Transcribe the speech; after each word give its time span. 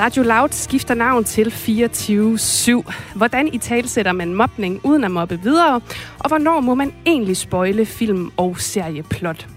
Radio 0.00 0.22
Loud 0.22 0.48
skifter 0.48 0.94
navn 0.94 1.24
til 1.24 1.46
24-7. 1.46 3.16
Hvordan 3.16 3.54
i 3.54 3.58
talsætter 3.58 4.12
man 4.12 4.34
mobning 4.34 4.80
uden 4.84 5.04
at 5.04 5.10
mobbe 5.10 5.40
videre? 5.42 5.80
Og 6.18 6.28
hvornår 6.28 6.60
må 6.60 6.74
man 6.74 6.94
egentlig 7.06 7.36
spøjle 7.36 7.86
film- 7.86 8.30
og 8.36 8.60
serieplot? 8.60 9.48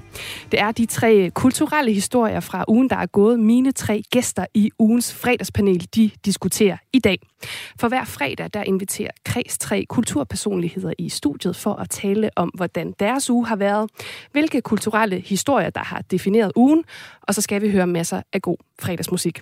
Det 0.52 0.60
er 0.60 0.72
de 0.72 0.86
tre 0.86 1.30
kulturelle 1.30 1.94
historier 1.94 2.40
fra 2.40 2.66
ugen, 2.68 2.90
der 2.90 2.96
er 2.96 3.06
gået. 3.06 3.40
Mine 3.40 3.72
tre 3.72 4.04
gæster 4.12 4.46
i 4.54 4.72
ugens 4.80 5.14
fredagspanel, 5.14 5.88
de 5.96 6.12
diskuterer 6.26 6.78
i 6.94 7.00
dag. 7.00 7.20
For 7.80 7.88
hver 7.88 8.06
fredag, 8.06 8.50
der 8.54 8.64
inviterer 8.64 9.12
Kreds 9.26 9.58
tre 9.58 9.86
kulturpersonligheder 9.90 10.94
i 10.98 11.10
studiet 11.10 11.56
for 11.56 11.74
at 11.74 11.90
tale 11.90 12.30
om, 12.36 12.50
hvordan 12.50 12.94
deres 13.00 13.30
uge 13.30 13.48
har 13.48 13.56
været, 13.56 13.90
hvilke 14.32 14.62
kulturelle 14.62 15.20
historier, 15.20 15.70
der 15.70 15.84
har 15.84 16.02
defineret 16.12 16.52
ugen, 16.56 16.84
og 17.22 17.36
så 17.36 17.42
skal 17.42 17.62
vi 17.62 17.72
høre 17.72 17.88
masser 17.88 18.22
af 18.34 18.42
god 18.42 18.58
fredagsmusik. 18.82 19.42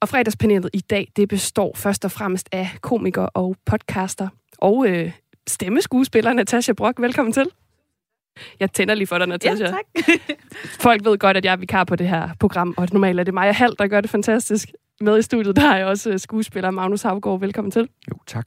Og 0.00 0.08
fredagspanelet 0.08 0.70
i 0.72 0.80
dag, 0.80 1.08
det 1.16 1.28
består 1.28 1.72
først 1.76 2.04
og 2.04 2.10
fremmest 2.10 2.48
af 2.52 2.70
komiker 2.80 3.22
og 3.22 3.56
podcaster 3.66 4.28
og 4.58 4.88
øh, 4.88 5.12
stemmeskuespiller 5.48 6.32
Natasha 6.32 6.72
Brock. 6.72 7.00
Velkommen 7.00 7.32
til. 7.32 7.46
Jeg 8.60 8.72
tænder 8.72 8.94
lige 8.94 9.06
for 9.06 9.18
dig, 9.18 9.26
Natasha. 9.26 9.64
Ja, 9.64 9.70
tak. 9.70 9.84
Folk 10.86 11.04
ved 11.04 11.18
godt, 11.18 11.36
at 11.36 11.44
jeg 11.44 11.52
er 11.52 11.56
vikar 11.56 11.84
på 11.84 11.96
det 11.96 12.08
her 12.08 12.28
program, 12.40 12.74
og 12.76 12.88
normalt 12.92 13.20
er 13.20 13.24
det 13.24 13.34
mig 13.34 13.48
og 13.48 13.54
Hal, 13.54 13.74
der 13.78 13.86
gør 13.86 14.00
det 14.00 14.10
fantastisk. 14.10 14.68
Med 15.00 15.18
i 15.18 15.22
studiet, 15.22 15.56
der 15.56 15.70
er 15.70 15.76
jeg 15.76 15.86
også 15.86 16.10
øh, 16.10 16.18
skuespiller 16.18 16.70
Magnus 16.70 17.02
Havgaard. 17.02 17.40
Velkommen 17.40 17.70
til. 17.70 17.88
Jo, 18.10 18.14
tak. 18.26 18.46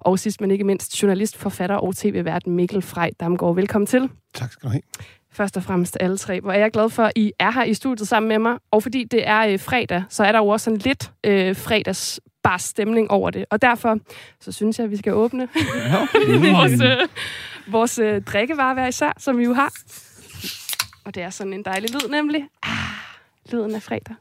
Og 0.00 0.18
sidst 0.18 0.40
men 0.40 0.50
ikke 0.50 0.64
mindst, 0.64 1.02
journalist, 1.02 1.36
forfatter 1.36 1.76
og 1.76 1.96
tv-vært 1.96 2.46
Mikkel 2.46 2.82
Frej 2.82 3.10
Damgaard. 3.20 3.54
Velkommen 3.54 3.86
til. 3.86 4.10
Tak 4.34 4.52
skal 4.52 4.66
du 4.66 4.72
have. 4.72 4.82
Først 5.36 5.56
og 5.56 5.62
fremmest 5.62 5.96
alle 6.00 6.18
tre. 6.18 6.40
Hvor 6.40 6.52
er 6.52 6.58
jeg 6.58 6.70
glad 6.70 6.90
for, 6.90 7.02
at 7.02 7.12
I 7.16 7.32
er 7.38 7.50
her 7.50 7.64
i 7.64 7.74
studiet 7.74 8.08
sammen 8.08 8.28
med 8.28 8.38
mig. 8.38 8.58
Og 8.70 8.82
fordi 8.82 9.04
det 9.04 9.28
er 9.28 9.46
øh, 9.46 9.60
fredag, 9.60 10.04
så 10.08 10.24
er 10.24 10.32
der 10.32 10.38
jo 10.38 10.48
også 10.48 10.64
sådan 10.64 10.78
lidt 10.78 11.12
øh, 11.24 11.56
fredags 11.56 12.20
bare 12.42 12.58
stemning 12.58 13.10
over 13.10 13.30
det. 13.30 13.44
Og 13.50 13.62
derfor 13.62 13.98
så 14.40 14.52
synes 14.52 14.78
jeg, 14.78 14.84
at 14.84 14.90
vi 14.90 14.96
skal 14.96 15.12
åbne 15.12 15.48
Ja. 15.76 15.98
vores, 16.56 16.80
øh, 16.80 17.08
vores 17.66 17.98
øh, 17.98 18.22
drikkevarer 18.22 18.74
hver 18.74 18.86
især, 18.86 19.12
som 19.18 19.38
vi 19.38 19.44
jo 19.44 19.52
har. 19.52 19.72
Og 21.04 21.14
det 21.14 21.22
er 21.22 21.30
sådan 21.30 21.52
en 21.52 21.64
dejlig 21.64 21.90
lyd 21.90 22.10
nemlig. 22.10 22.48
Ah, 22.62 22.70
lyden 23.52 23.74
af 23.74 23.82
fredag. 23.82 24.14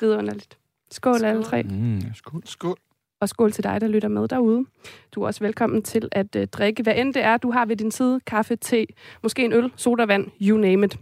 Vidunderligt. 0.00 0.58
Skål, 0.90 1.18
Skål 1.18 1.24
alle 1.28 1.44
tre. 1.44 1.62
Mm, 1.62 2.02
skål. 2.14 2.42
Skål. 2.44 2.76
Og 3.20 3.28
skål 3.28 3.52
til 3.52 3.64
dig, 3.64 3.80
der 3.80 3.88
lytter 3.88 4.08
med 4.08 4.28
derude. 4.28 4.64
Du 5.12 5.22
er 5.22 5.26
også 5.26 5.44
velkommen 5.44 5.82
til 5.82 6.08
at 6.12 6.36
øh, 6.36 6.46
drikke, 6.46 6.82
hvad 6.82 6.94
end 6.96 7.14
det 7.14 7.22
er, 7.22 7.36
du 7.36 7.50
har 7.50 7.66
ved 7.66 7.76
din 7.76 7.90
side. 7.90 8.20
Kaffe, 8.26 8.56
te, 8.56 8.86
måske 9.22 9.44
en 9.44 9.52
øl, 9.52 9.72
sodavand, 9.76 10.26
you 10.42 10.58
name 10.58 10.86
it. 10.86 10.98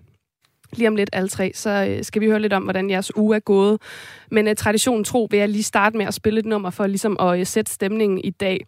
Lige 0.73 0.89
om 0.89 0.97
lidt 0.97 1.11
alle 1.13 1.29
tre, 1.29 1.53
så 1.55 1.87
øh, 1.89 2.05
skal 2.05 2.23
vi 2.23 2.27
høre 2.27 2.41
lidt 2.41 2.53
om, 2.53 2.63
hvordan 2.63 2.91
jeres 2.91 3.17
uge 3.17 3.37
er 3.37 3.41
gået. 3.41 3.83
Men 4.31 4.49
øh, 4.49 4.57
traditionen 4.57 5.05
tro 5.05 5.29
vil 5.31 5.39
jeg 5.39 5.49
lige 5.49 5.63
starte 5.63 5.97
med 5.97 6.07
at 6.07 6.15
spille 6.15 6.41
et 6.41 6.47
nummer 6.47 6.71
for 6.71 6.87
ligesom 6.87 7.17
at 7.21 7.39
øh, 7.39 7.47
sætte 7.47 7.73
stemningen 7.73 8.21
i 8.25 8.31
dag. 8.31 8.67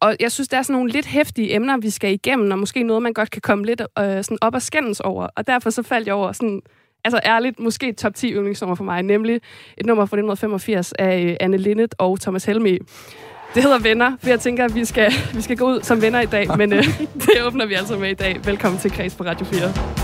Og 0.00 0.16
jeg 0.20 0.32
synes, 0.32 0.48
der 0.48 0.58
er 0.58 0.62
sådan 0.62 0.74
nogle 0.74 0.90
lidt 0.90 1.06
hæftige 1.06 1.54
emner, 1.54 1.76
vi 1.76 1.90
skal 1.90 2.12
igennem, 2.12 2.50
og 2.50 2.58
måske 2.58 2.82
noget, 2.82 3.02
man 3.02 3.12
godt 3.12 3.30
kan 3.30 3.42
komme 3.42 3.64
lidt 3.64 3.80
øh, 3.98 4.24
sådan 4.24 4.38
op 4.40 4.54
og 4.54 4.62
skændes 4.62 5.00
over. 5.00 5.28
Og 5.36 5.46
derfor 5.46 5.70
så 5.70 5.82
faldt 5.82 6.06
jeg 6.06 6.14
over 6.14 6.32
sådan, 6.32 6.62
altså 7.04 7.20
ærligt, 7.24 7.60
måske 7.60 7.92
top 7.92 8.14
10 8.14 8.32
yndlingsnummer 8.32 8.74
for 8.74 8.84
mig, 8.84 9.02
nemlig 9.02 9.40
et 9.76 9.86
nummer 9.86 10.02
fra 10.02 10.16
1985 10.16 10.92
af 10.92 11.20
øh, 11.20 11.36
Anne 11.40 11.56
Linnet 11.56 11.94
og 11.98 12.20
Thomas 12.20 12.44
Helmi. 12.44 12.78
Det 13.54 13.62
hedder 13.62 13.78
Venner, 13.78 14.12
for 14.20 14.28
jeg 14.28 14.40
tænker, 14.40 14.64
at 14.64 14.74
vi 14.74 14.84
skal, 14.84 15.12
vi 15.34 15.40
skal 15.40 15.56
gå 15.56 15.68
ud 15.68 15.82
som 15.82 16.02
venner 16.02 16.20
i 16.20 16.26
dag, 16.26 16.46
men 16.58 16.72
øh, 16.72 16.84
det 17.14 17.44
åbner 17.46 17.66
vi 17.66 17.74
altså 17.74 17.98
med 17.98 18.10
i 18.10 18.14
dag. 18.14 18.40
Velkommen 18.44 18.80
til 18.80 18.90
Kreds 18.90 19.14
på 19.14 19.24
Radio 19.24 19.46
4. 19.46 20.01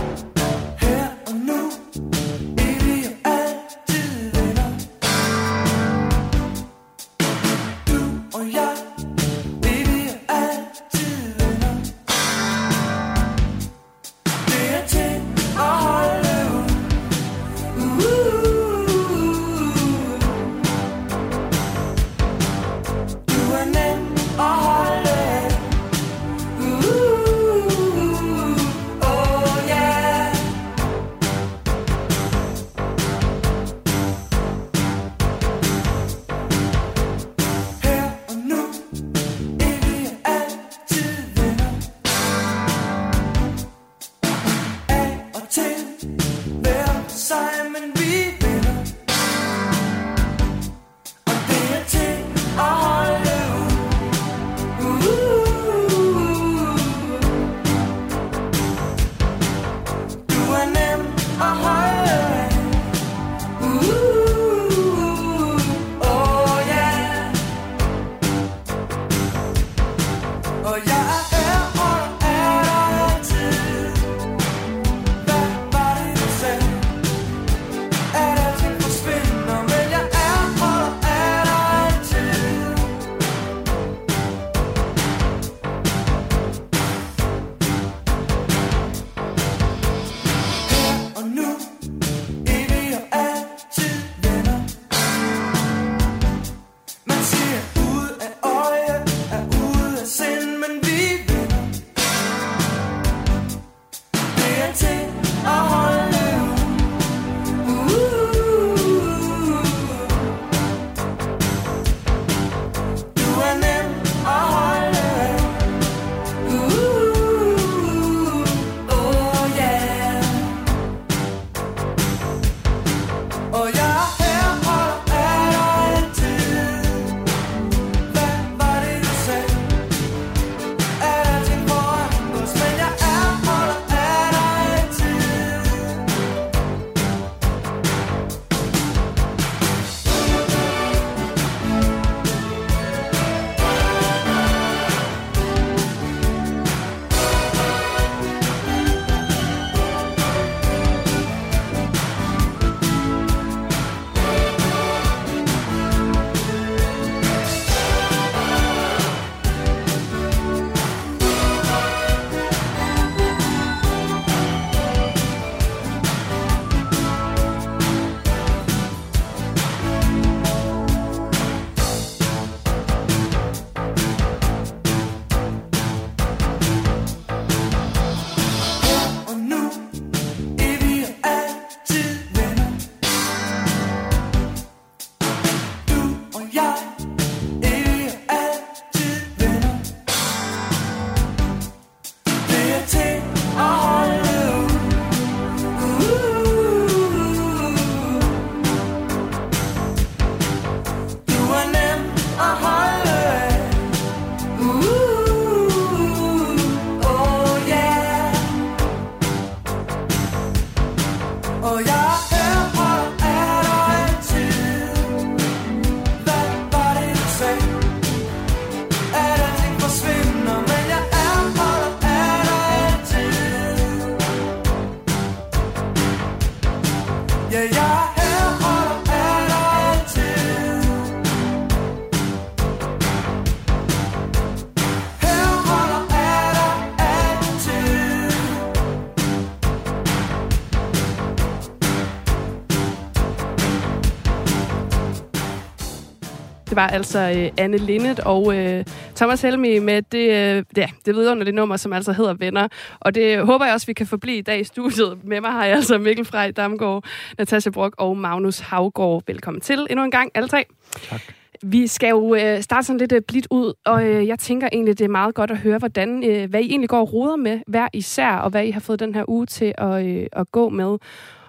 var 246.79 246.87
altså 246.87 247.19
øh, 247.37 247.51
Anne 247.57 247.77
Linnet 247.77 248.21
og 248.21 248.57
øh, 248.57 248.85
Thomas 249.17 249.43
Helmi 249.43 249.79
med 249.79 250.03
det, 250.03 250.19
øh, 250.19 250.65
ja, 250.77 250.89
det 251.07 251.15
vidunderlige 251.15 251.55
nummer, 251.55 251.77
som 251.77 251.93
altså 251.93 252.13
hedder 252.13 252.35
Venner. 252.35 252.69
Og 253.01 253.15
det 253.15 253.47
håber 253.47 253.65
jeg 253.65 253.75
også, 253.75 253.87
vi 253.87 253.93
kan 253.93 254.07
forblive 254.07 254.39
i 254.39 254.43
dag 254.43 254.61
i 254.61 254.65
studiet. 254.65 255.19
Med 255.25 255.41
mig 255.41 255.51
har 255.51 255.65
jeg 255.65 255.77
altså 255.77 255.99
Mikkel 255.99 256.25
Frej 256.25 256.51
Damgaard, 256.51 257.05
Natasha 257.39 257.71
Brock 257.71 257.95
og 257.99 258.17
Magnus 258.17 258.59
Havgård. 258.59 259.23
Velkommen 259.27 259.61
til 259.61 259.87
endnu 259.91 260.05
en 260.05 260.11
gang, 260.11 260.31
alle 260.35 260.49
tre. 260.49 260.65
Tak. 261.09 261.21
Vi 261.63 261.87
skal 261.87 262.09
jo 262.09 262.35
øh, 262.35 262.63
starte 262.63 262.87
sådan 262.87 262.99
lidt 262.99 263.13
øh, 263.13 263.23
blidt 263.23 263.47
ud, 263.51 263.73
og 263.87 264.07
øh, 264.07 264.27
jeg 264.27 264.39
tænker 264.39 264.69
egentlig, 264.73 264.99
det 264.99 265.05
er 265.05 265.09
meget 265.09 265.35
godt 265.35 265.51
at 265.51 265.59
høre, 265.59 265.79
hvordan, 265.79 266.25
øh, 266.25 266.51
hvad 266.51 266.61
I 266.61 266.67
egentlig 266.71 266.89
går 266.89 267.01
og 267.01 267.13
roder 267.13 267.37
med 267.37 267.61
hver 267.67 267.89
især, 267.93 268.31
og 268.31 268.51
hvad 268.51 268.65
I 268.65 268.71
har 268.71 268.81
fået 268.81 269.01
den 269.01 269.15
her 269.15 269.25
uge 269.29 269.47
til 269.47 269.75
at, 269.79 270.07
øh, 270.07 270.27
at 270.33 270.53
gå 270.53 270.69
med. 270.69 270.99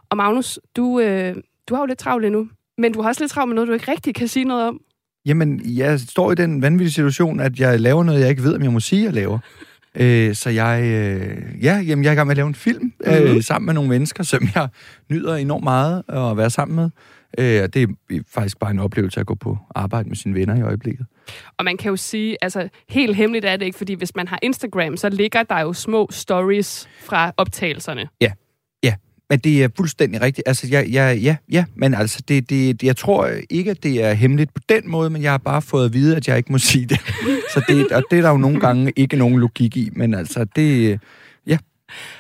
Og 0.10 0.18
Magnus, 0.18 0.60
du, 0.76 1.00
øh, 1.00 1.36
du 1.68 1.76
har 1.76 1.82
jo 1.82 1.86
lidt 1.86 2.00
travlt 2.00 2.26
endnu, 2.26 2.48
men 2.78 2.94
du 2.94 3.02
har 3.02 3.10
også 3.10 3.24
lidt 3.24 3.32
travlt 3.32 3.48
med 3.50 3.56
noget, 3.56 3.68
du 3.68 3.74
ikke 3.74 3.92
rigtig 3.92 4.16
kan 4.16 4.28
sige 4.28 4.46
noget 4.46 4.68
om. 4.68 4.82
Jamen, 5.26 5.62
jeg 5.66 6.00
står 6.00 6.32
i 6.32 6.36
den 6.36 6.62
vanvittige 6.62 6.92
situation, 6.94 7.40
at 7.40 7.60
jeg 7.60 7.80
laver 7.80 8.04
noget, 8.04 8.20
jeg 8.22 8.30
ikke 8.30 8.44
ved, 8.44 8.56
om 8.56 8.64
jeg 8.64 8.72
må 8.72 8.80
sige, 8.80 9.04
jeg 9.06 9.14
laver. 9.14 9.40
Øh, 9.96 10.36
så 10.36 10.50
jeg, 10.50 10.82
øh, 10.84 11.64
ja, 11.64 11.78
jamen, 11.78 12.04
jeg 12.04 12.10
er 12.10 12.14
i 12.14 12.16
gang 12.16 12.28
med 12.28 12.34
at 12.34 12.38
lave 12.38 12.48
en 12.48 12.56
film 12.56 12.84
mm-hmm. 12.84 13.14
øh, 13.14 13.32
Mhm. 13.32 13.42
sammen 13.42 13.66
med 13.66 13.74
nogle 13.74 13.90
mennesker, 13.90 14.24
som 14.24 14.48
jeg 14.56 14.68
nyder 15.10 15.36
enormt 15.36 15.64
meget 15.64 16.04
at 16.08 16.38
være 16.38 16.50
sammen 16.50 16.76
med. 16.76 16.90
Øh, 17.38 17.64
og 17.64 17.74
det 17.74 17.84
er 17.84 18.20
faktisk 18.34 18.60
bare 18.60 18.72
en 18.72 18.80
oplevelse 18.80 19.20
at 19.20 19.26
gå 19.26 19.36
på 19.36 19.58
arbejde 19.76 20.10
med 20.10 20.16
sine 20.16 20.36
venner 20.36 20.56
i 20.56 20.62
øjeblikket. 20.62 21.06
Og 21.58 21.66
man 21.66 21.78
kan 21.78 21.90
jo 21.90 21.96
sige, 21.96 22.38
altså 22.42 22.70
helt 22.90 23.16
hemmeligt 23.16 23.46
er 23.46 23.58
det 23.58 23.66
ikke, 23.66 23.78
fordi 23.78 23.94
hvis 23.94 24.16
man 24.16 24.28
har 24.28 24.40
Instagram, 24.42 24.98
så 24.98 25.10
ligger 25.10 25.44
der 25.44 25.60
jo 25.60 25.74
små 25.74 26.08
stories 26.12 26.90
fra 27.06 27.32
optagelserne. 27.38 28.08
Men 29.30 29.40
det 29.40 29.64
er 29.64 29.70
fuldstændig 29.78 30.22
rigtigt. 30.22 30.48
Altså, 30.48 30.68
jeg, 30.72 30.88
jeg, 30.92 31.18
ja, 31.18 31.36
ja, 31.52 31.66
men 31.76 31.94
altså, 31.94 32.24
det, 32.28 32.50
det, 32.50 32.84
jeg 32.84 32.98
tror 32.98 33.30
ikke, 33.50 33.72
at 33.72 33.84
det 33.84 34.04
er 34.04 34.14
hemmeligt 34.14 34.54
på 34.54 34.62
den 34.70 34.90
måde, 34.92 35.10
men 35.10 35.24
jeg 35.24 35.32
har 35.32 35.38
bare 35.38 35.62
fået 35.62 35.86
at 35.86 35.94
vide, 35.94 36.16
at 36.16 36.28
jeg 36.28 36.38
ikke 36.38 36.52
må 36.52 36.58
sige 36.72 36.86
det. 36.86 37.00
Så 37.54 37.64
det, 37.68 37.92
og 37.92 38.04
det 38.12 38.18
er 38.18 38.22
der 38.22 38.30
jo 38.30 38.38
nogle 38.38 38.60
gange 38.60 38.94
ikke 38.96 39.18
nogen 39.18 39.40
logik 39.40 39.78
i, 39.78 39.90
men 39.94 40.14
altså, 40.14 40.46
det, 40.56 41.00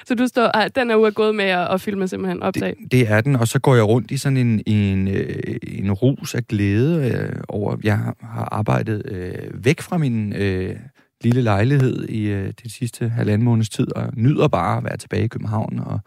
Så 0.05 0.15
du 0.15 0.27
står, 0.27 0.51
ah, 0.53 0.69
den 0.75 0.91
er 0.91 0.95
ude 0.95 1.11
gået 1.11 1.35
med 1.35 1.45
at, 1.45 1.73
at 1.73 1.81
filme 1.81 2.07
simpelthen 2.07 2.43
optag. 2.43 2.75
Det, 2.83 2.91
det 2.91 3.11
er 3.11 3.21
den, 3.21 3.35
og 3.35 3.47
så 3.47 3.59
går 3.59 3.75
jeg 3.75 3.83
rundt 3.83 4.11
i 4.11 4.17
sådan 4.17 4.37
en, 4.37 4.61
en, 4.65 5.07
øh, 5.07 5.55
en 5.67 5.91
rus 5.91 6.35
af 6.35 6.47
glæde 6.47 7.11
øh, 7.11 7.41
over, 7.47 7.77
jeg 7.83 7.97
har 8.21 8.47
arbejdet 8.51 9.01
øh, 9.05 9.65
væk 9.65 9.81
fra 9.81 9.97
min 9.97 10.33
øh, 10.33 10.75
lille 11.21 11.41
lejlighed 11.41 12.09
i 12.09 12.27
øh, 12.27 12.53
det 12.63 12.71
sidste 12.71 13.09
halvanden 13.09 13.45
måneds 13.45 13.69
tid, 13.69 13.95
og 13.95 14.09
nyder 14.13 14.47
bare 14.47 14.77
at 14.77 14.83
være 14.83 14.97
tilbage 14.97 15.23
i 15.23 15.27
København 15.27 15.79
og 15.85 15.99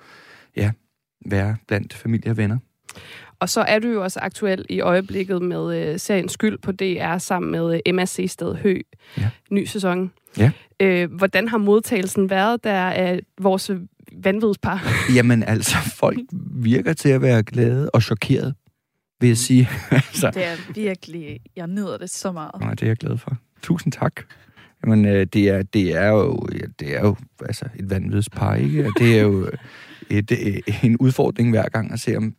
ja, 0.57 0.71
være 1.27 1.57
blandt 1.67 1.95
familie 1.95 2.31
og 2.31 2.37
venner. 2.37 2.59
Og 3.43 3.49
så 3.49 3.61
er 3.61 3.79
du 3.79 3.89
jo 3.89 4.03
også 4.03 4.21
aktuel 4.23 4.65
i 4.69 4.81
øjeblikket 4.81 5.43
med 5.43 5.77
øh, 5.77 5.99
serien 5.99 6.29
Skyld 6.29 6.59
på 6.59 6.73
DR 6.73 7.19
sammen 7.19 7.53
med 7.53 7.75
øh, 7.75 7.81
Emma 7.87 8.05
Seested 8.05 8.55
Hø. 8.55 8.81
Ja. 9.19 9.31
Ny 9.51 9.65
sæson. 9.65 10.13
Ja. 10.39 10.51
Øh, 10.81 11.13
hvordan 11.13 11.49
har 11.49 11.59
modtagelsen 11.59 12.31
været 12.31 12.65
der 12.65 12.91
af 12.91 13.21
vores 13.41 13.71
vanvidspar? 14.13 14.83
Jamen 15.17 15.43
altså, 15.43 15.77
folk 15.97 16.19
virker 16.51 16.93
til 16.93 17.09
at 17.09 17.23
være 17.23 17.43
glade 17.43 17.91
og 17.91 18.03
chokeret, 18.03 18.55
vil 19.21 19.29
jeg 19.29 19.37
sige. 19.37 19.69
altså, 19.91 20.31
Det 20.35 20.47
er 20.47 20.57
virkelig... 20.75 21.41
Jeg 21.57 21.67
nyder 21.67 21.99
det 21.99 22.11
så 22.11 22.33
meget. 22.33 22.61
Nej, 22.61 22.71
det 22.71 22.83
er 22.83 22.87
jeg 22.87 22.97
glad 22.97 23.19
for. 23.19 23.37
Tusind 23.63 23.93
tak. 23.93 24.13
Jamen, 24.85 25.07
øh, 25.07 25.27
det, 25.27 25.49
er, 25.49 25.63
det 25.63 25.97
er 25.97 26.09
jo, 26.09 26.47
det 26.81 26.97
er 26.97 27.01
jo 27.01 27.17
altså, 27.47 27.65
et 27.77 27.91
vanvidspar, 27.91 28.55
ikke? 28.55 28.91
Det 28.99 29.19
er 29.19 29.23
jo 29.23 29.51
et, 30.19 30.33
øh, 30.33 30.85
en 30.85 30.97
udfordring 30.97 31.51
hver 31.51 31.69
gang 31.69 31.93
at 31.93 32.01
se, 32.01 32.17
om... 32.17 32.35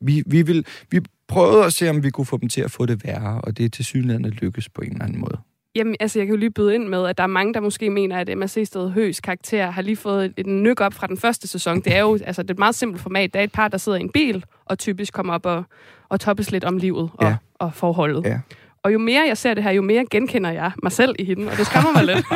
Vi, 0.00 0.22
vi, 0.26 0.42
vil, 0.42 0.66
vi 0.90 1.00
prøvede 1.28 1.64
at 1.64 1.72
se, 1.72 1.90
om 1.90 2.04
vi 2.04 2.10
kunne 2.10 2.26
få 2.26 2.36
dem 2.36 2.48
til 2.48 2.60
at 2.60 2.70
få 2.70 2.86
det 2.86 3.04
værre, 3.04 3.40
og 3.40 3.56
det 3.56 3.64
er 3.64 3.68
til 3.68 3.84
synligheden 3.84 4.26
lykkes 4.30 4.68
på 4.68 4.80
en 4.80 4.92
eller 4.92 5.04
anden 5.04 5.20
måde. 5.20 5.38
Jamen, 5.74 5.96
altså, 6.00 6.18
jeg 6.18 6.26
kan 6.26 6.34
jo 6.34 6.38
lige 6.38 6.50
byde 6.50 6.74
ind 6.74 6.88
med, 6.88 7.06
at 7.06 7.16
der 7.18 7.22
er 7.22 7.26
mange, 7.28 7.54
der 7.54 7.60
måske 7.60 7.90
mener, 7.90 8.16
at 8.16 8.50
Seested 8.50 8.90
Høs 8.90 9.20
karakter 9.20 9.70
har 9.70 9.82
lige 9.82 9.96
fået 9.96 10.24
et, 10.24 10.32
et 10.36 10.46
nyk 10.46 10.80
op 10.80 10.94
fra 10.94 11.06
den 11.06 11.16
første 11.16 11.48
sæson. 11.48 11.80
Det 11.80 11.94
er 11.94 12.00
jo 12.00 12.18
altså, 12.24 12.42
det 12.42 12.50
er 12.50 12.54
et 12.54 12.58
meget 12.58 12.74
simpelt 12.74 13.02
format. 13.02 13.34
Der 13.34 13.40
er 13.40 13.44
et 13.44 13.52
par, 13.52 13.68
der 13.68 13.78
sidder 13.78 13.98
i 13.98 14.00
en 14.00 14.10
bil, 14.10 14.44
og 14.64 14.78
typisk 14.78 15.12
kommer 15.12 15.34
op 15.34 15.46
og, 15.46 15.64
og 16.08 16.20
toppes 16.20 16.50
lidt 16.50 16.64
om 16.64 16.76
livet 16.76 17.10
og, 17.14 17.24
Ja. 17.26 17.36
og 17.54 17.74
forholdet. 17.74 18.24
Ja. 18.24 18.40
Og 18.82 18.92
jo 18.92 18.98
mere 18.98 19.24
jeg 19.28 19.36
ser 19.36 19.54
det 19.54 19.62
her, 19.62 19.70
jo 19.70 19.82
mere 19.82 20.04
genkender 20.10 20.50
jeg 20.50 20.72
mig 20.82 20.92
selv 20.92 21.14
i 21.18 21.24
hende, 21.24 21.46
og 21.50 21.56
det 21.56 21.66
skræmmer 21.66 21.92
mig 21.92 22.04
lidt. 22.04 22.26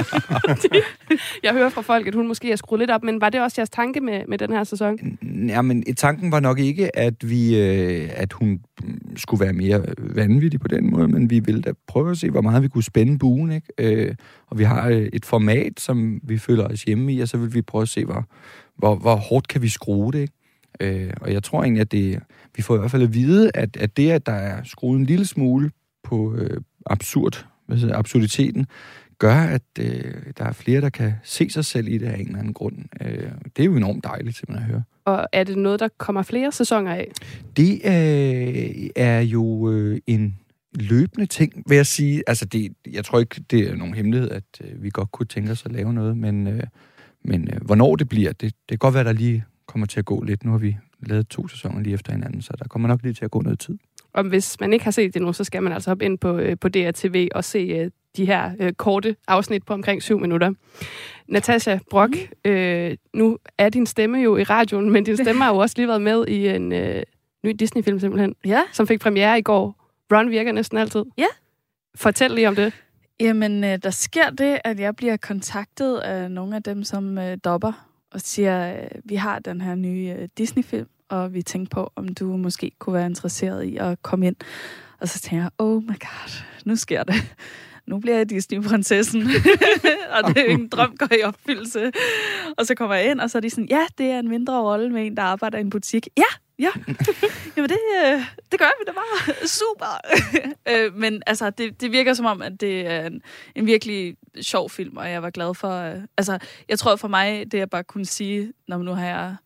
Jeg 1.42 1.52
hører 1.52 1.68
fra 1.68 1.82
folk, 1.82 2.06
at 2.06 2.14
hun 2.14 2.28
måske 2.28 2.52
er 2.52 2.56
skruet 2.56 2.78
lidt 2.78 2.90
op, 2.90 3.02
men 3.02 3.20
var 3.20 3.30
det 3.30 3.40
også 3.40 3.60
jeres 3.60 3.70
tanke 3.70 4.00
med, 4.00 4.22
med 4.28 4.38
den 4.38 4.52
her 4.52 4.64
sæson? 4.64 4.98
Jamen, 5.48 5.84
tanken 5.96 6.32
var 6.32 6.40
nok 6.40 6.58
ikke, 6.58 6.96
at 6.98 7.14
vi, 7.30 7.58
øh, 7.58 8.08
at 8.12 8.32
hun 8.32 8.60
skulle 9.16 9.44
være 9.44 9.52
mere 9.52 9.84
vanvittig 9.98 10.60
på 10.60 10.68
den 10.68 10.90
måde, 10.90 11.08
men 11.08 11.30
vi 11.30 11.40
ville 11.40 11.62
da 11.62 11.72
prøve 11.86 12.10
at 12.10 12.18
se, 12.18 12.30
hvor 12.30 12.40
meget 12.40 12.62
vi 12.62 12.68
kunne 12.68 12.84
spænde 12.84 13.18
buen, 13.18 13.52
ikke? 13.52 13.68
Øh, 13.78 14.14
og 14.46 14.58
vi 14.58 14.64
har 14.64 14.88
øh, 14.88 15.08
et 15.12 15.24
format, 15.24 15.80
som 15.80 16.20
vi 16.22 16.38
føler 16.38 16.68
os 16.68 16.82
hjemme 16.82 17.12
i, 17.12 17.20
og 17.20 17.28
så 17.28 17.36
vil 17.36 17.54
vi 17.54 17.62
prøve 17.62 17.82
at 17.82 17.88
se, 17.88 18.04
hvor, 18.04 18.24
hvor, 18.76 18.94
hvor 18.94 19.16
hårdt 19.16 19.48
kan 19.48 19.62
vi 19.62 19.68
skrue 19.68 20.12
det, 20.12 20.20
ikke? 20.20 20.34
Øh, 20.80 21.10
og 21.20 21.32
jeg 21.32 21.42
tror 21.42 21.62
egentlig, 21.62 21.80
at 21.80 21.92
det, 21.92 22.20
vi 22.56 22.62
får 22.62 22.74
i 22.74 22.78
hvert 22.78 22.90
fald 22.90 23.02
at 23.02 23.14
vide, 23.14 23.50
at, 23.54 23.76
at 23.76 23.96
det, 23.96 24.10
at 24.10 24.26
der 24.26 24.32
er 24.32 24.62
skruet 24.64 24.98
en 24.98 25.06
lille 25.06 25.26
smule 25.26 25.70
på 26.04 26.34
øh, 26.34 26.60
absurd, 26.86 27.46
hvad 27.66 27.76
det, 27.76 27.92
absurditeten, 27.92 28.66
gør, 29.18 29.34
at 29.34 29.62
øh, 29.80 30.14
der 30.38 30.44
er 30.44 30.52
flere, 30.52 30.80
der 30.80 30.90
kan 30.90 31.12
se 31.24 31.50
sig 31.50 31.64
selv 31.64 31.88
i 31.88 31.98
det 31.98 32.06
af 32.06 32.18
en 32.18 32.26
eller 32.26 32.38
anden 32.38 32.54
grund. 32.54 32.76
Øh, 33.00 33.30
det 33.56 33.62
er 33.62 33.64
jo 33.64 33.76
enormt 33.76 34.04
dejligt 34.04 34.36
simpelthen 34.36 34.66
at 34.66 34.72
høre. 34.72 34.82
Og 35.04 35.28
er 35.32 35.44
det 35.44 35.58
noget, 35.58 35.80
der 35.80 35.88
kommer 35.98 36.22
flere 36.22 36.52
sæsoner 36.52 36.94
af? 36.94 37.12
Det 37.56 37.72
øh, 37.84 38.90
er 38.96 39.20
jo 39.20 39.70
øh, 39.70 40.00
en 40.06 40.38
løbende 40.74 41.26
ting, 41.26 41.62
vil 41.68 41.76
jeg 41.76 41.86
sige. 41.86 42.22
Altså, 42.26 42.44
det, 42.44 42.72
jeg 42.92 43.04
tror 43.04 43.20
ikke, 43.20 43.44
det 43.50 43.60
er 43.70 43.74
nogen 43.76 43.94
hemmelighed, 43.94 44.30
at 44.30 44.44
øh, 44.60 44.82
vi 44.82 44.90
godt 44.90 45.12
kunne 45.12 45.26
tænke 45.26 45.50
os 45.50 45.66
at 45.66 45.72
lave 45.72 45.92
noget, 45.92 46.16
men, 46.16 46.46
øh, 46.46 46.62
men 47.24 47.48
øh, 47.52 47.60
hvornår 47.64 47.96
det 47.96 48.08
bliver, 48.08 48.32
det, 48.32 48.40
det 48.40 48.68
kan 48.68 48.78
godt 48.78 48.94
være, 48.94 49.04
der 49.04 49.12
lige 49.12 49.44
kommer 49.66 49.86
til 49.86 49.98
at 49.98 50.04
gå 50.04 50.22
lidt. 50.22 50.44
Nu 50.44 50.50
har 50.50 50.58
vi 50.58 50.76
lavet 51.06 51.28
to 51.28 51.48
sæsoner 51.48 51.80
lige 51.80 51.94
efter 51.94 52.12
hinanden, 52.12 52.42
så 52.42 52.52
der 52.58 52.68
kommer 52.68 52.88
nok 52.88 53.02
lige 53.02 53.14
til 53.14 53.24
at 53.24 53.30
gå 53.30 53.40
noget 53.40 53.58
tid. 53.58 53.78
Og 54.14 54.24
hvis 54.24 54.60
man 54.60 54.72
ikke 54.72 54.84
har 54.84 54.90
set 54.90 55.14
det 55.14 55.22
nu, 55.22 55.32
så 55.32 55.44
skal 55.44 55.62
man 55.62 55.72
altså 55.72 55.90
hoppe 55.90 56.04
ind 56.04 56.18
på, 56.18 56.38
øh, 56.38 56.56
på 56.58 56.68
DRTV 56.68 57.28
og 57.34 57.44
se 57.44 57.58
øh, 57.58 57.90
de 58.16 58.24
her 58.26 58.50
øh, 58.60 58.72
korte 58.72 59.16
afsnit 59.28 59.64
på 59.66 59.72
omkring 59.74 60.02
syv 60.02 60.18
minutter. 60.20 60.52
Natasha 61.28 61.78
Brock, 61.90 62.16
øh, 62.44 62.96
nu 63.14 63.38
er 63.58 63.68
din 63.68 63.86
stemme 63.86 64.18
jo 64.18 64.36
i 64.36 64.42
radioen, 64.42 64.90
men 64.90 65.04
din 65.04 65.16
stemme 65.16 65.42
har 65.42 65.52
jo 65.54 65.58
også 65.64 65.74
lige 65.78 65.88
været 65.88 66.02
med 66.02 66.26
i 66.28 66.48
en 66.48 66.72
øh, 66.72 67.02
ny 67.44 67.50
Disney-film 67.58 68.00
simpelthen, 68.00 68.34
Ja, 68.44 68.60
som 68.72 68.86
fik 68.86 69.00
premiere 69.00 69.38
i 69.38 69.42
går. 69.42 69.76
Ron 70.12 70.30
virker 70.30 70.52
næsten 70.52 70.78
altid. 70.78 71.04
Ja. 71.18 71.26
Fortæl 71.94 72.30
lige 72.30 72.48
om 72.48 72.54
det. 72.54 72.72
jamen 73.20 73.64
øh, 73.64 73.78
der 73.82 73.90
sker 73.90 74.30
det, 74.30 74.58
at 74.64 74.80
jeg 74.80 74.96
bliver 74.96 75.16
kontaktet 75.16 75.96
af 75.98 76.30
nogle 76.30 76.56
af 76.56 76.62
dem, 76.62 76.84
som 76.84 77.18
øh, 77.18 77.38
dopper 77.44 77.88
og 78.10 78.20
siger, 78.20 78.74
øh, 78.74 78.88
vi 79.04 79.14
har 79.14 79.38
den 79.38 79.60
her 79.60 79.74
nye 79.74 80.14
øh, 80.18 80.28
Disney-film, 80.38 80.86
og 81.12 81.34
vi 81.34 81.42
tænker 81.42 81.70
på, 81.70 81.92
om 81.96 82.08
du 82.08 82.36
måske 82.36 82.70
kunne 82.78 82.94
være 82.94 83.06
interesseret 83.06 83.64
i 83.64 83.76
at 83.76 84.02
komme 84.02 84.26
ind. 84.26 84.36
Og 85.00 85.08
så 85.08 85.20
tænker 85.20 85.42
jeg, 85.42 85.50
oh 85.58 85.82
my 85.82 85.98
god, 86.00 86.42
nu 86.64 86.76
sker 86.76 87.02
det. 87.02 87.14
Nu 87.86 87.98
bliver 87.98 88.16
jeg 88.16 88.30
Disney-prinsessen. 88.30 89.22
og 90.14 90.28
det 90.28 90.38
er 90.38 90.54
en 90.54 90.68
drøm, 90.68 90.96
går 90.96 91.16
i 91.18 91.22
opfyldelse. 91.22 91.92
Og 92.58 92.66
så 92.66 92.74
kommer 92.74 92.96
jeg 92.96 93.10
ind, 93.10 93.20
og 93.20 93.30
så 93.30 93.38
er 93.38 93.40
de 93.40 93.50
sådan, 93.50 93.68
ja, 93.70 93.86
det 93.98 94.06
er 94.06 94.18
en 94.18 94.28
mindre 94.28 94.62
rolle 94.62 94.90
med 94.90 95.06
en, 95.06 95.16
der 95.16 95.22
arbejder 95.22 95.58
i 95.58 95.60
en 95.60 95.70
butik. 95.70 96.08
Ja, 96.16 96.22
ja. 96.58 96.70
Jamen 97.56 97.70
det, 97.70 97.78
øh, 98.04 98.20
det 98.52 98.58
gør 98.58 98.70
vi 98.80 98.84
da 98.86 98.92
bare. 98.92 99.46
Super. 99.46 100.00
øh, 100.70 100.96
men 100.96 101.22
altså, 101.26 101.50
det, 101.50 101.80
det 101.80 101.92
virker 101.92 102.14
som 102.14 102.26
om, 102.26 102.42
at 102.42 102.60
det 102.60 102.86
er 102.86 103.06
en, 103.06 103.22
en 103.54 103.66
virkelig 103.66 104.16
sjov 104.40 104.70
film, 104.70 104.96
og 104.96 105.10
jeg 105.10 105.22
var 105.22 105.30
glad 105.30 105.54
for... 105.54 105.70
Øh, 105.70 106.00
altså, 106.16 106.38
jeg 106.68 106.78
tror 106.78 106.96
for 106.96 107.08
mig, 107.08 107.52
det 107.52 107.58
jeg 107.58 107.70
bare 107.70 107.84
kunne 107.84 108.06
sige, 108.06 108.52
når 108.68 108.78
nu 108.78 108.92
har 108.92 109.06
jeg 109.06 109.36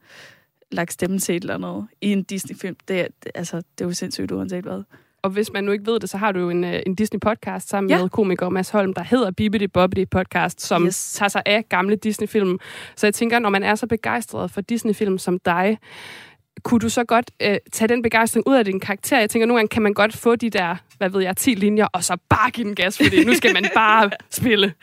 lagt 0.72 0.92
stemme 0.92 1.18
til 1.18 1.36
et 1.36 1.40
eller 1.42 1.54
andet 1.54 1.86
i 2.00 2.12
en 2.12 2.22
Disney-film, 2.22 2.76
det, 2.88 3.00
er- 3.00 3.06
det, 3.24 3.32
altså, 3.34 3.56
det 3.56 3.84
er 3.84 3.88
jo 3.88 3.92
sindssygt 3.92 4.32
uanset 4.32 4.64
hvad. 4.64 4.82
Og 5.22 5.30
hvis 5.30 5.52
man 5.52 5.64
nu 5.64 5.72
ikke 5.72 5.86
ved 5.86 6.00
det, 6.00 6.10
så 6.10 6.16
har 6.16 6.32
du 6.32 6.40
jo 6.40 6.50
en, 6.50 6.64
øh, 6.64 6.82
en 6.86 6.96
Disney-podcast 7.00 7.58
sammen 7.68 7.90
Ja. 7.90 8.00
med 8.02 8.08
komiker 8.08 8.48
Mads 8.48 8.70
Holm, 8.70 8.94
der 8.94 9.02
hedder 9.02 9.30
Bibbidi 9.30 9.66
Bobbidi 9.66 10.06
Podcast, 10.06 10.60
som 10.62 10.82
yes. 10.82 10.86
Yes. 10.88 11.12
tager 11.12 11.28
sig 11.28 11.42
af 11.46 11.64
gamle 11.68 11.96
Disney-film. 11.96 12.58
Så 12.96 13.06
jeg 13.06 13.14
tænker, 13.14 13.38
når 13.38 13.50
man 13.50 13.62
er 13.62 13.74
så 13.74 13.86
begejstret 13.86 14.50
for 14.50 14.60
Disney-film 14.60 15.18
som 15.18 15.38
dig, 15.38 15.78
kunne 16.66 16.80
du 16.80 16.88
så 16.88 17.04
godt 17.04 17.30
øh, 17.42 17.56
tage 17.72 17.88
den 17.88 18.02
begejstring 18.02 18.48
ud 18.48 18.54
af 18.54 18.64
din 18.64 18.80
karakter? 18.80 19.18
Jeg 19.18 19.30
tænker, 19.30 19.46
nogle 19.46 19.58
gange 19.58 19.68
kan 19.68 19.82
man 19.82 19.94
godt 19.94 20.16
få 20.16 20.36
de 20.36 20.50
der, 20.50 20.76
hvad 20.98 21.10
ved 21.10 21.22
jeg, 21.22 21.36
10 21.36 21.54
linjer, 21.54 21.86
og 21.92 22.04
så 22.04 22.16
bare 22.28 22.50
give 22.50 22.66
den 22.66 22.74
gas, 22.74 22.96
fordi 22.96 23.24
nu 23.24 23.34
skal 23.34 23.52
man 23.54 23.66
bare 23.74 24.10
spille. 24.30 24.74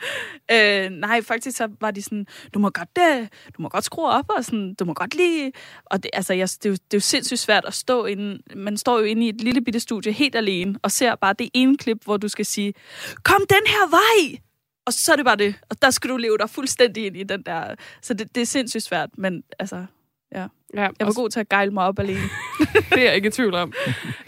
Øh, 0.52 0.90
nej, 0.90 1.22
faktisk 1.22 1.56
så 1.56 1.68
var 1.80 1.90
de 1.90 2.02
sådan, 2.02 2.26
du 2.54 2.58
må 2.58 2.70
godt, 2.70 2.98
øh, 2.98 3.26
du 3.56 3.62
må 3.62 3.68
godt 3.68 3.84
skrue 3.84 4.06
op, 4.06 4.24
og 4.28 4.44
sådan, 4.44 4.74
du 4.74 4.84
må 4.84 4.94
godt 4.94 5.14
lige... 5.14 5.52
Og 5.84 6.02
det, 6.02 6.10
altså, 6.12 6.34
jeg, 6.34 6.48
det, 6.48 6.66
er 6.66 6.70
jo, 6.70 6.72
det 6.72 6.94
er 6.94 6.96
jo 6.96 7.00
sindssygt 7.00 7.40
svært 7.40 7.64
at 7.64 7.74
stå 7.74 8.04
inde... 8.04 8.38
Man 8.56 8.76
står 8.76 8.98
jo 8.98 9.04
inde 9.04 9.26
i 9.26 9.28
et 9.28 9.40
lille 9.40 9.60
bitte 9.60 9.80
studie 9.80 10.12
helt 10.12 10.36
alene, 10.36 10.78
og 10.82 10.90
ser 10.90 11.14
bare 11.14 11.34
det 11.38 11.48
ene 11.54 11.76
klip, 11.76 12.04
hvor 12.04 12.16
du 12.16 12.28
skal 12.28 12.46
sige, 12.46 12.74
kom 13.22 13.40
den 13.50 13.66
her 13.66 13.90
vej! 13.90 14.38
Og 14.86 14.92
så 14.92 15.12
er 15.12 15.16
det 15.16 15.24
bare 15.24 15.36
det. 15.36 15.54
Og 15.70 15.82
der 15.82 15.90
skal 15.90 16.10
du 16.10 16.16
leve 16.16 16.38
dig 16.38 16.50
fuldstændig 16.50 17.06
ind 17.06 17.16
i 17.16 17.22
den 17.22 17.42
der... 17.42 17.74
Så 18.02 18.14
det, 18.14 18.34
det 18.34 18.40
er 18.40 18.46
sindssygt 18.46 18.82
svært, 18.82 19.10
men 19.18 19.42
altså... 19.58 19.86
Ja, 20.34 20.46
Jeg 20.76 20.90
var 21.00 21.14
god 21.14 21.28
til 21.30 21.40
at 21.40 21.48
gejle 21.48 21.70
mig 21.70 21.84
op 21.84 21.98
alene. 21.98 22.20
det 22.90 22.98
er 22.98 23.04
jeg 23.04 23.14
ikke 23.16 23.28
i 23.28 23.30
tvivl 23.30 23.54
om. 23.54 23.72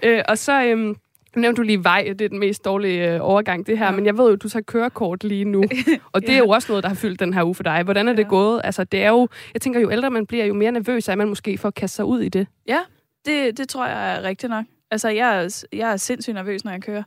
øh, 0.03 0.23
og 0.29 0.39
så, 0.39 0.63
øhm, 0.65 0.97
Nu 1.37 1.41
nævnte 1.41 1.57
du 1.61 1.63
lige 1.63 1.85
vej, 1.85 2.05
det 2.19 2.21
er 2.25 2.29
den 2.29 2.39
mest 2.39 2.65
dårlige 2.65 3.15
øh, 3.15 3.19
overgang, 3.23 3.67
det 3.67 3.79
her. 3.79 3.85
Ja. 3.85 3.91
Men 3.93 4.07
jeg 4.07 4.19
ved 4.19 4.31
jo, 4.31 4.37
du 4.37 4.49
tager 4.49 4.63
kørekort 4.63 5.25
lige 5.25 5.45
nu. 5.45 5.65
Og 6.13 6.21
det 6.21 6.31
er 6.31 6.39
jo 6.39 6.49
også 6.49 6.67
noget, 6.73 6.83
der 6.83 6.89
har 6.89 6.97
fyldt 6.97 7.21
den 7.21 7.35
her 7.35 7.43
uge 7.45 7.55
for 7.55 7.63
dig. 7.63 7.83
Hvordan 7.83 8.09
er 8.09 8.13
det 8.13 8.23
Ja. 8.23 8.29
gået? 8.29 8.61
Altså, 8.65 8.85
det 8.85 9.03
er 9.03 9.09
jo... 9.09 9.29
Jeg 9.55 9.61
tænker, 9.63 9.81
jo 9.81 9.91
ældre 9.91 10.11
man 10.11 10.27
bliver, 10.27 10.45
jo 10.45 10.55
mere 10.55 10.73
nervøs 10.73 11.09
er 11.09 11.15
man 11.15 11.29
måske 11.29 11.59
for 11.59 11.69
at 11.69 11.75
kaste 11.75 11.97
sig 11.97 12.05
ud 12.05 12.21
i 12.21 12.29
det. 12.29 12.47
Ja, 12.69 12.79
det, 13.27 13.59
det 13.59 13.69
tror 13.69 13.87
jeg 13.87 14.17
er 14.17 14.23
rigtigt 14.23 14.51
nok. 14.51 14.65
Altså, 14.91 15.09
jeg 15.09 15.45
er, 15.45 15.65
jeg 15.73 15.93
er 15.93 15.97
sindssygt 15.97 16.35
nervøs, 16.35 16.65
når 16.65 16.73
jeg 16.73 16.83
kører. 16.83 17.03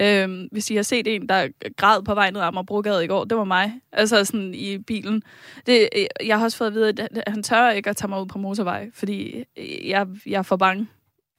Øhm, 0.00 0.48
hvis 0.52 0.70
I 0.70 0.76
har 0.76 0.82
set 0.82 1.06
en, 1.06 1.28
der 1.28 1.48
græd 1.76 2.02
på 2.02 2.14
vej 2.14 2.30
ned 2.30 2.40
ad 2.40 2.46
Amagerbrogade 2.46 3.04
i 3.04 3.08
går, 3.08 3.24
det 3.24 3.38
var 3.38 3.44
mig. 3.44 3.72
Altså 3.92 4.24
sådan 4.24 4.54
i 4.54 4.78
bilen. 4.78 5.22
Det, 5.66 5.88
jeg 6.24 6.38
har 6.38 6.44
også 6.44 6.56
fået 6.56 6.68
at 6.68 6.74
vide, 6.74 7.08
at 7.10 7.22
han 7.26 7.42
tør 7.42 7.70
ikke 7.70 7.90
at 7.90 7.96
tage 7.96 8.08
mig 8.08 8.20
ud 8.20 8.26
på 8.26 8.38
motorvej, 8.38 8.90
fordi 8.94 9.44
jeg, 9.84 10.06
jeg 10.26 10.38
er 10.38 10.42
for 10.42 10.56
bange. 10.56 10.88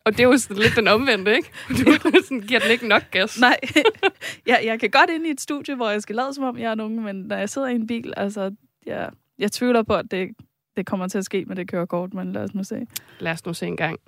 Og 0.06 0.12
det 0.12 0.20
er 0.20 0.28
jo 0.28 0.38
sådan 0.38 0.58
lidt 0.58 0.76
den 0.76 0.88
omvendte, 0.88 1.36
ikke? 1.36 1.50
Du 1.70 1.94
sådan, 2.24 2.42
giver 2.42 2.60
den 2.60 2.72
ikke 2.72 2.88
nok 2.88 3.04
gas. 3.12 3.40
Nej, 3.40 3.58
jeg, 4.48 4.62
jeg 4.66 4.80
kan 4.80 4.90
godt 4.90 5.10
ind 5.10 5.28
i 5.28 5.30
et 5.30 5.42
studie, 5.42 5.76
hvor 5.76 5.90
jeg 5.90 6.02
skal 6.02 6.16
lade 6.16 6.34
som 6.34 6.44
om, 6.44 6.58
jeg 6.58 6.68
er 6.68 6.74
en 6.74 6.82
unge, 6.82 7.02
men 7.02 7.16
når 7.16 7.38
jeg 7.38 7.50
sidder 7.50 7.68
i 7.68 7.76
en 7.76 7.88
bil, 7.88 8.14
altså, 8.18 8.56
jeg, 8.86 9.10
jeg 9.40 9.52
tvivler 9.52 9.84
på, 9.84 9.94
at 9.96 10.06
det, 10.12 10.30
det 10.78 10.86
kommer 10.86 11.08
til 11.08 11.18
at 11.18 11.26
ske 11.26 11.46
med 11.46 11.56
det 11.56 11.72
kørekort, 11.72 12.14
men 12.14 12.34
lad 12.34 12.44
os 12.44 12.54
nu 12.54 12.64
se. 12.64 12.88
Lad 13.20 13.32
os 13.32 13.46
nu 13.46 13.54
se 13.54 13.66
en 13.66 13.78
gang. 13.78 14.00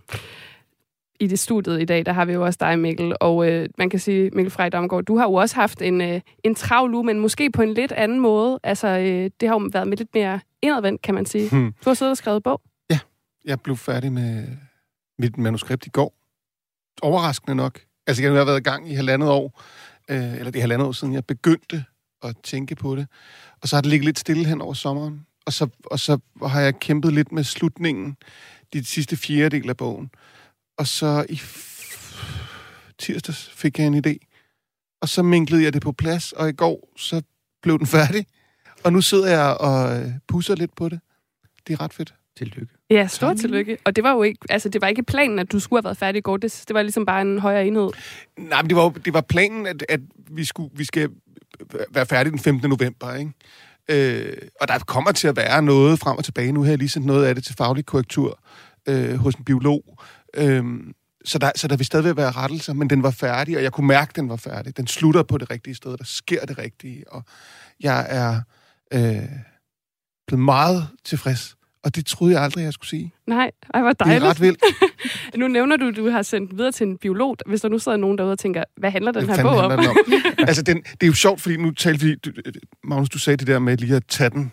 I 1.21 1.27
det 1.27 1.39
studiet 1.39 1.81
i 1.81 1.85
dag, 1.85 2.05
der 2.05 2.13
har 2.13 2.25
vi 2.25 2.33
jo 2.33 2.45
også 2.45 2.57
dig, 2.59 2.79
Mikkel. 2.79 3.13
Og 3.19 3.49
øh, 3.49 3.69
man 3.77 3.89
kan 3.89 3.99
sige, 3.99 4.29
Mikkel 4.29 4.51
Frey 4.51 4.69
Damgaard, 4.71 5.03
du 5.03 5.17
har 5.17 5.25
jo 5.25 5.33
også 5.33 5.55
haft 5.55 5.81
en, 5.81 6.01
øh, 6.01 6.21
en 6.43 6.55
travl 6.55 6.93
uge, 6.93 7.03
men 7.03 7.19
måske 7.19 7.51
på 7.51 7.61
en 7.61 7.73
lidt 7.73 7.91
anden 7.91 8.19
måde. 8.19 8.59
Altså, 8.63 8.87
øh, 8.87 9.29
det 9.39 9.49
har 9.49 9.59
jo 9.59 9.69
været 9.73 9.87
med 9.87 9.97
lidt 9.97 10.09
mere 10.13 10.39
indadvendt, 10.61 11.01
kan 11.01 11.15
man 11.15 11.25
sige. 11.25 11.49
Hmm. 11.49 11.73
Du 11.85 11.89
har 11.89 11.93
siddet 11.93 12.11
og 12.11 12.17
skrevet 12.17 12.43
bog. 12.43 12.61
Jeg 13.45 13.61
blev 13.61 13.77
færdig 13.77 14.13
med 14.13 14.47
mit 15.19 15.37
manuskript 15.37 15.85
i 15.85 15.89
går. 15.89 16.13
Overraskende 17.01 17.55
nok. 17.55 17.79
Altså, 18.07 18.23
jeg 18.23 18.31
har 18.31 18.45
været 18.45 18.59
i 18.59 18.63
gang 18.63 18.91
i 18.91 18.93
halvandet 18.93 19.29
år, 19.29 19.61
øh, 20.09 20.33
eller 20.33 20.51
det 20.51 20.55
er 20.55 20.61
halvandet 20.61 20.87
år 20.87 20.91
siden, 20.91 21.13
jeg 21.13 21.25
begyndte 21.25 21.83
at 22.23 22.35
tænke 22.43 22.75
på 22.75 22.95
det. 22.95 23.07
Og 23.61 23.67
så 23.67 23.75
har 23.75 23.81
det 23.81 23.89
ligget 23.89 24.05
lidt 24.05 24.19
stille 24.19 24.45
hen 24.45 24.61
over 24.61 24.73
sommeren. 24.73 25.25
Og 25.45 25.53
så, 25.53 25.67
og 25.85 25.99
så 25.99 26.17
har 26.45 26.61
jeg 26.61 26.79
kæmpet 26.79 27.13
lidt 27.13 27.31
med 27.31 27.43
slutningen, 27.43 28.17
de 28.73 28.85
sidste 28.85 29.17
fjerdedel 29.17 29.69
af 29.69 29.77
bogen. 29.77 30.11
Og 30.81 30.87
så 30.87 31.25
i 31.29 31.41
tirsdags 32.99 33.49
fik 33.55 33.79
jeg 33.79 33.87
en 33.87 34.05
idé. 34.05 34.17
Og 35.01 35.09
så 35.09 35.23
minklede 35.23 35.63
jeg 35.63 35.73
det 35.73 35.81
på 35.81 35.91
plads, 35.91 36.31
og 36.31 36.49
i 36.49 36.51
går 36.51 36.93
så 36.97 37.21
blev 37.61 37.79
den 37.79 37.87
færdig. 37.97 38.25
Og 38.83 38.93
nu 38.93 39.01
sidder 39.01 39.29
jeg 39.29 39.57
og 39.57 39.99
øh, 39.99 40.11
pusser 40.27 40.55
lidt 40.55 40.75
på 40.75 40.89
det. 40.89 40.99
Det 41.67 41.73
er 41.73 41.81
ret 41.81 41.93
fedt. 41.93 42.13
Tillykke. 42.37 42.73
Ja, 42.89 43.07
stort 43.07 43.37
tillykke. 43.37 43.77
Og 43.85 43.95
det 43.95 44.03
var 44.03 44.11
jo 44.11 44.23
ikke, 44.23 44.39
altså, 44.49 44.69
det 44.69 44.81
var 44.81 44.87
ikke 44.87 45.03
planen, 45.03 45.39
at 45.39 45.51
du 45.51 45.59
skulle 45.59 45.77
have 45.77 45.83
været 45.83 45.97
færdig 45.97 46.19
i 46.19 46.21
går. 46.21 46.37
Det, 46.37 46.63
det 46.67 46.73
var 46.73 46.81
ligesom 46.81 47.05
bare 47.05 47.21
en 47.21 47.39
højere 47.39 47.67
enhed. 47.67 47.89
Nej, 48.37 48.61
men 48.61 48.69
det 48.69 48.77
var, 48.77 48.89
det 48.89 49.13
var 49.13 49.21
planen, 49.21 49.67
at, 49.67 49.85
at 49.89 49.99
vi, 50.31 50.45
skulle, 50.45 50.69
vi 50.73 50.85
skal 50.85 51.09
være 51.91 52.05
færdige 52.05 52.31
den 52.31 52.39
15. 52.39 52.69
november, 52.69 53.15
ikke? 53.15 53.31
Øh, 53.89 54.37
og 54.61 54.67
der 54.67 54.79
kommer 54.79 55.11
til 55.11 55.27
at 55.27 55.35
være 55.35 55.61
noget 55.61 55.99
frem 55.99 56.17
og 56.17 56.23
tilbage. 56.23 56.51
Nu 56.51 56.61
har 56.63 56.69
jeg 56.69 56.77
lige 56.77 56.89
sendt 56.89 57.07
noget 57.07 57.25
af 57.25 57.35
det 57.35 57.43
til 57.43 57.55
faglig 57.55 57.85
korrektur 57.85 58.39
øh, 58.87 59.15
hos 59.15 59.35
en 59.35 59.43
biolog. 59.43 59.97
Øh, 60.37 60.63
så, 61.25 61.37
der, 61.39 61.51
så 61.55 61.67
der 61.67 61.77
vil 61.77 61.85
stadigvæk 61.85 62.17
være 62.17 62.31
rettelser, 62.31 62.73
men 62.73 62.89
den 62.89 63.03
var 63.03 63.11
færdig, 63.11 63.57
og 63.57 63.63
jeg 63.63 63.71
kunne 63.71 63.87
mærke, 63.87 64.09
at 64.09 64.15
den 64.15 64.29
var 64.29 64.35
færdig. 64.35 64.77
Den 64.77 64.87
slutter 64.87 65.23
på 65.23 65.37
det 65.37 65.51
rigtige 65.51 65.75
sted, 65.75 65.97
der 65.97 66.03
sker 66.03 66.45
det 66.45 66.57
rigtige, 66.57 67.03
og 67.13 67.23
jeg 67.79 68.05
er 68.09 68.41
øh, 68.93 69.29
blevet 70.27 70.45
meget 70.45 70.87
tilfreds. 71.05 71.55
Og 71.83 71.95
det 71.95 72.05
troede 72.05 72.33
jeg 72.33 72.43
aldrig, 72.43 72.63
jeg 72.63 72.73
skulle 72.73 72.89
sige. 72.89 73.13
Nej, 73.27 73.51
ej, 73.73 73.81
hvor 73.81 73.89
Det 73.89 74.01
er 74.01 74.05
dejligt. 74.05 74.29
ret 74.29 74.41
vildt. 74.41 74.63
Nu 75.39 75.47
nævner 75.47 75.77
du, 75.77 75.87
at 75.87 75.95
du 75.95 76.09
har 76.09 76.21
sendt 76.21 76.57
videre 76.57 76.71
til 76.71 76.87
en 76.87 76.97
biolog. 76.97 77.37
Hvis 77.45 77.61
der 77.61 77.69
nu 77.69 77.79
sidder 77.79 77.97
nogen 77.97 78.17
derude 78.17 78.31
og 78.31 78.39
tænker, 78.39 78.63
hvad 78.77 78.91
handler 78.91 79.11
den 79.11 79.25
Hvad 79.25 79.35
her 79.35 79.43
bog 79.43 79.57
om? 79.57 79.71
den 79.71 79.79
om? 79.89 79.95
altså, 80.47 80.61
den, 80.61 80.77
det 80.77 81.03
er 81.03 81.07
jo 81.07 81.13
sjovt, 81.13 81.41
fordi 81.41 81.57
nu 81.57 81.71
talte 81.71 82.05
vi... 82.05 82.15
Du, 82.15 82.31
Magnus, 82.83 83.09
du 83.09 83.19
sagde 83.19 83.37
det 83.37 83.47
der 83.47 83.59
med 83.59 83.77
lige 83.77 83.95
at 83.95 84.03
tage 84.07 84.29
den. 84.29 84.51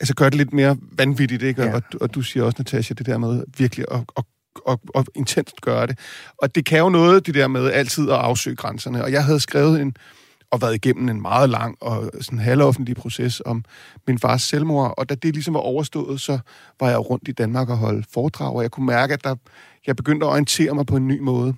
Altså, 0.00 0.14
gøre 0.14 0.30
det 0.30 0.36
lidt 0.36 0.52
mere 0.52 0.76
vanvittigt, 0.80 1.42
ikke? 1.42 1.62
Ja. 1.62 1.74
Og, 1.74 1.82
og, 1.94 2.02
og 2.02 2.14
du 2.14 2.22
siger 2.22 2.44
også, 2.44 2.56
Natasha, 2.58 2.94
det 2.94 3.06
der 3.06 3.18
med 3.18 3.44
virkelig 3.58 3.84
at, 3.90 4.00
at, 4.16 4.24
og, 4.66 4.80
og 4.94 5.04
intenst 5.14 5.60
gøre 5.60 5.86
det. 5.86 5.98
Og 6.38 6.54
det 6.54 6.64
kan 6.64 6.78
jo 6.78 6.88
noget, 6.88 7.26
det 7.26 7.34
der 7.34 7.48
med 7.48 7.70
altid 7.70 8.10
at 8.10 8.16
afsøge 8.16 8.56
grænserne. 8.56 9.04
Og 9.04 9.12
jeg 9.12 9.24
havde 9.24 9.40
skrevet 9.40 9.80
en 9.80 9.96
og 10.50 10.60
været 10.60 10.74
igennem 10.74 11.08
en 11.08 11.22
meget 11.22 11.50
lang 11.50 11.76
og 11.80 12.10
sådan 12.20 12.38
halvoffentlig 12.38 12.96
proces 12.96 13.42
om 13.44 13.64
min 14.06 14.18
fars 14.18 14.42
selvmord. 14.42 14.94
Og 14.98 15.08
da 15.08 15.14
det 15.14 15.34
ligesom 15.34 15.54
var 15.54 15.60
overstået, 15.60 16.20
så 16.20 16.38
var 16.80 16.88
jeg 16.88 17.10
rundt 17.10 17.28
i 17.28 17.32
Danmark 17.32 17.68
og 17.68 17.76
holdt 17.76 18.06
foredrag, 18.12 18.54
og 18.54 18.62
jeg 18.62 18.70
kunne 18.70 18.86
mærke, 18.86 19.14
at 19.14 19.24
der, 19.24 19.34
jeg 19.86 19.96
begyndte 19.96 20.26
at 20.26 20.30
orientere 20.30 20.74
mig 20.74 20.86
på 20.86 20.96
en 20.96 21.08
ny 21.08 21.20
måde. 21.20 21.54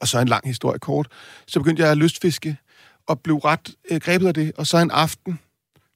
Og 0.00 0.08
så 0.08 0.18
en 0.18 0.28
lang 0.28 0.46
historie 0.46 0.78
kort. 0.78 1.08
Så 1.46 1.60
begyndte 1.60 1.82
jeg 1.82 1.90
at 1.90 1.96
lystfiske, 1.96 2.56
og 3.06 3.20
blev 3.20 3.36
ret 3.36 3.74
øh, 3.90 4.00
grebet 4.00 4.26
af 4.26 4.34
det. 4.34 4.52
Og 4.56 4.66
så 4.66 4.78
en 4.78 4.90
aften, 4.90 5.38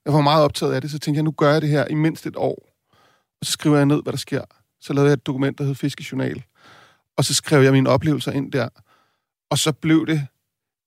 jeg 0.04 0.12
var 0.12 0.20
meget 0.20 0.44
optaget 0.44 0.72
af 0.72 0.80
det, 0.80 0.90
så 0.90 0.98
tænkte 0.98 1.16
jeg, 1.16 1.24
nu 1.24 1.30
gør 1.30 1.52
jeg 1.52 1.62
det 1.62 1.70
her 1.70 1.86
i 1.86 1.94
mindst 1.94 2.26
et 2.26 2.36
år. 2.36 2.68
Og 3.40 3.46
så 3.46 3.52
skriver 3.52 3.76
jeg 3.76 3.86
ned, 3.86 4.02
hvad 4.02 4.12
der 4.12 4.18
sker. 4.18 4.42
Så 4.80 4.92
lavede 4.92 5.08
jeg 5.08 5.14
et 5.14 5.26
dokument, 5.26 5.58
der 5.58 5.64
hed 5.64 5.74
Fiskejournal. 5.74 6.42
Og 7.16 7.24
så 7.24 7.34
skrev 7.34 7.62
jeg 7.62 7.72
mine 7.72 7.90
oplevelser 7.90 8.32
ind 8.32 8.52
der. 8.52 8.68
Og 9.50 9.58
så 9.58 9.72
blev 9.72 10.06
det 10.06 10.26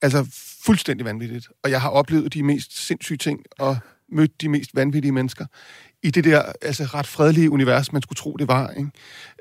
altså 0.01 0.27
fuldstændig 0.65 1.05
vanvittigt. 1.05 1.47
Og 1.63 1.71
jeg 1.71 1.81
har 1.81 1.89
oplevet 1.89 2.33
de 2.33 2.43
mest 2.43 2.85
sindssyge 2.87 3.17
ting, 3.17 3.43
og 3.59 3.77
mødt 4.09 4.41
de 4.41 4.49
mest 4.49 4.75
vanvittige 4.75 5.11
mennesker 5.11 5.45
i 6.03 6.11
det 6.11 6.23
der 6.23 6.51
altså, 6.61 6.83
ret 6.83 7.07
fredelige 7.07 7.51
univers, 7.51 7.91
man 7.91 8.01
skulle 8.01 8.17
tro, 8.17 8.35
det 8.39 8.47
var. 8.47 8.69
Ikke? 8.69 8.91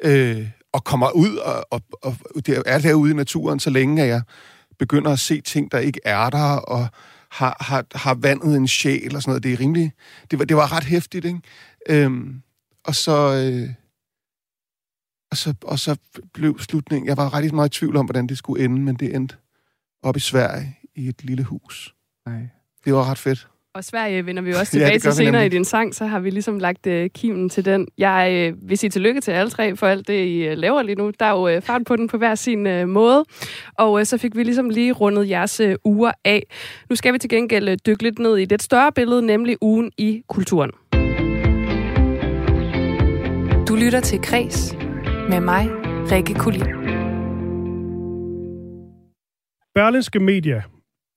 Øh, 0.02 0.49
og 0.73 0.85
kommer 0.85 1.11
ud, 1.11 1.37
og, 1.37 1.64
og, 1.71 1.83
og 2.02 2.47
det 2.47 2.62
er 2.66 2.78
derude 2.78 3.11
i 3.11 3.14
naturen, 3.14 3.61
så 3.61 3.71
længe 3.71 4.02
at 4.02 4.09
jeg 4.09 4.23
begynder 4.78 5.11
at 5.11 5.19
se 5.19 5.40
ting, 5.40 5.73
der 5.73 5.78
ikke 5.78 6.00
er 6.04 6.30
der, 6.30 6.57
og 6.57 6.88
har, 7.30 7.57
har, 7.61 7.85
har 7.95 8.14
vandet 8.14 8.57
en 8.57 8.69
sjæl 8.69 9.16
og 9.16 9.23
sådan 9.23 9.30
noget. 9.30 9.42
Det 9.42 9.52
er 9.52 9.61
rimelig... 9.61 9.92
Det 10.30 10.38
var, 10.38 10.45
det 10.45 10.57
var 10.57 10.73
ret 10.73 10.85
hæftigt, 10.85 11.25
ikke? 11.25 11.40
Øhm, 11.88 12.42
og 12.85 12.95
så... 12.95 13.35
Øh, 13.35 13.69
og 15.30 15.37
så, 15.37 15.54
og 15.64 15.78
så 15.78 15.96
blev 16.34 16.58
slutningen... 16.58 17.08
Jeg 17.08 17.16
var 17.16 17.34
ret 17.34 17.52
meget 17.52 17.76
i 17.76 17.78
tvivl 17.78 17.96
om, 17.96 18.06
hvordan 18.06 18.26
det 18.26 18.38
skulle 18.38 18.64
ende, 18.64 18.80
men 18.80 18.94
det 18.94 19.14
endte 19.16 19.37
op 20.02 20.16
i 20.16 20.20
Sverige 20.20 20.76
i 20.96 21.08
et 21.08 21.25
lille 21.25 21.44
hus. 21.44 21.94
Nej. 22.26 22.49
Det 22.84 22.94
var 22.94 23.10
ret 23.10 23.18
fedt. 23.18 23.49
Og 23.75 23.84
Sverige 23.84 24.26
vender 24.26 24.42
vi 24.42 24.50
jo 24.50 24.58
også 24.58 24.78
Ja, 24.78 24.84
tilbage 24.84 25.00
gør 25.00 25.10
til 25.10 25.12
senere 25.12 25.46
i 25.46 25.49
din 25.49 25.64
sang, 25.64 25.94
så 25.94 26.06
har 26.06 26.20
vi 26.20 26.30
ligesom 26.30 26.58
lagt 26.58 26.87
øh, 26.87 27.10
kimen 27.10 27.49
til 27.49 27.64
den. 27.64 27.88
Jeg 27.99 28.32
øh, 28.32 28.68
vil 28.68 28.78
sige 28.78 28.90
tillykke 28.90 29.20
til 29.20 29.30
alle 29.30 29.50
tre 29.50 29.76
for 29.76 29.87
alt 29.87 30.08
det, 30.08 30.26
I 30.26 30.46
øh, 30.46 30.58
laver 30.58 30.82
lige 30.82 30.96
nu. 30.96 31.12
Der 31.20 31.26
er 31.26 31.30
jo 31.30 31.49
øh, 31.49 31.62
fart 31.62 31.82
på 31.87 31.96
den 31.96 32.08
på 32.08 32.16
hver 32.16 32.34
sin 32.34 32.66
øh, 32.66 32.88
måde. 32.88 33.25
Og 33.75 34.00
øh, 34.00 34.06
så 34.06 34.18
fik 34.18 34.37
vi 34.37 34.42
ligesom 34.42 34.70
lige 34.70 34.92
rundet 34.92 35.28
jeres 35.28 35.60
øh, 35.60 35.76
uger 35.84 36.12
af. 36.25 36.46
Nu 36.90 36.96
skal 36.96 37.12
vi 37.12 37.18
til 37.18 37.30
gengæld 37.30 37.68
øh, 37.68 37.76
dykke 37.87 38.02
lidt 38.02 38.18
ned 38.18 38.37
i 38.37 38.44
det 38.44 38.62
større 38.62 38.92
billede, 38.92 39.22
nemlig 39.22 39.56
ugen 39.60 39.90
i 39.99 40.22
kulturen. 40.28 40.70
Du 43.68 43.76
lytter 43.76 44.00
til 44.00 44.18
Græs 44.22 44.75
med 45.30 45.40
mig, 45.40 45.70
Rikke 46.12 46.34
Kulin. 46.34 46.60
Berlinske 49.75 50.20
Media, 50.20 50.62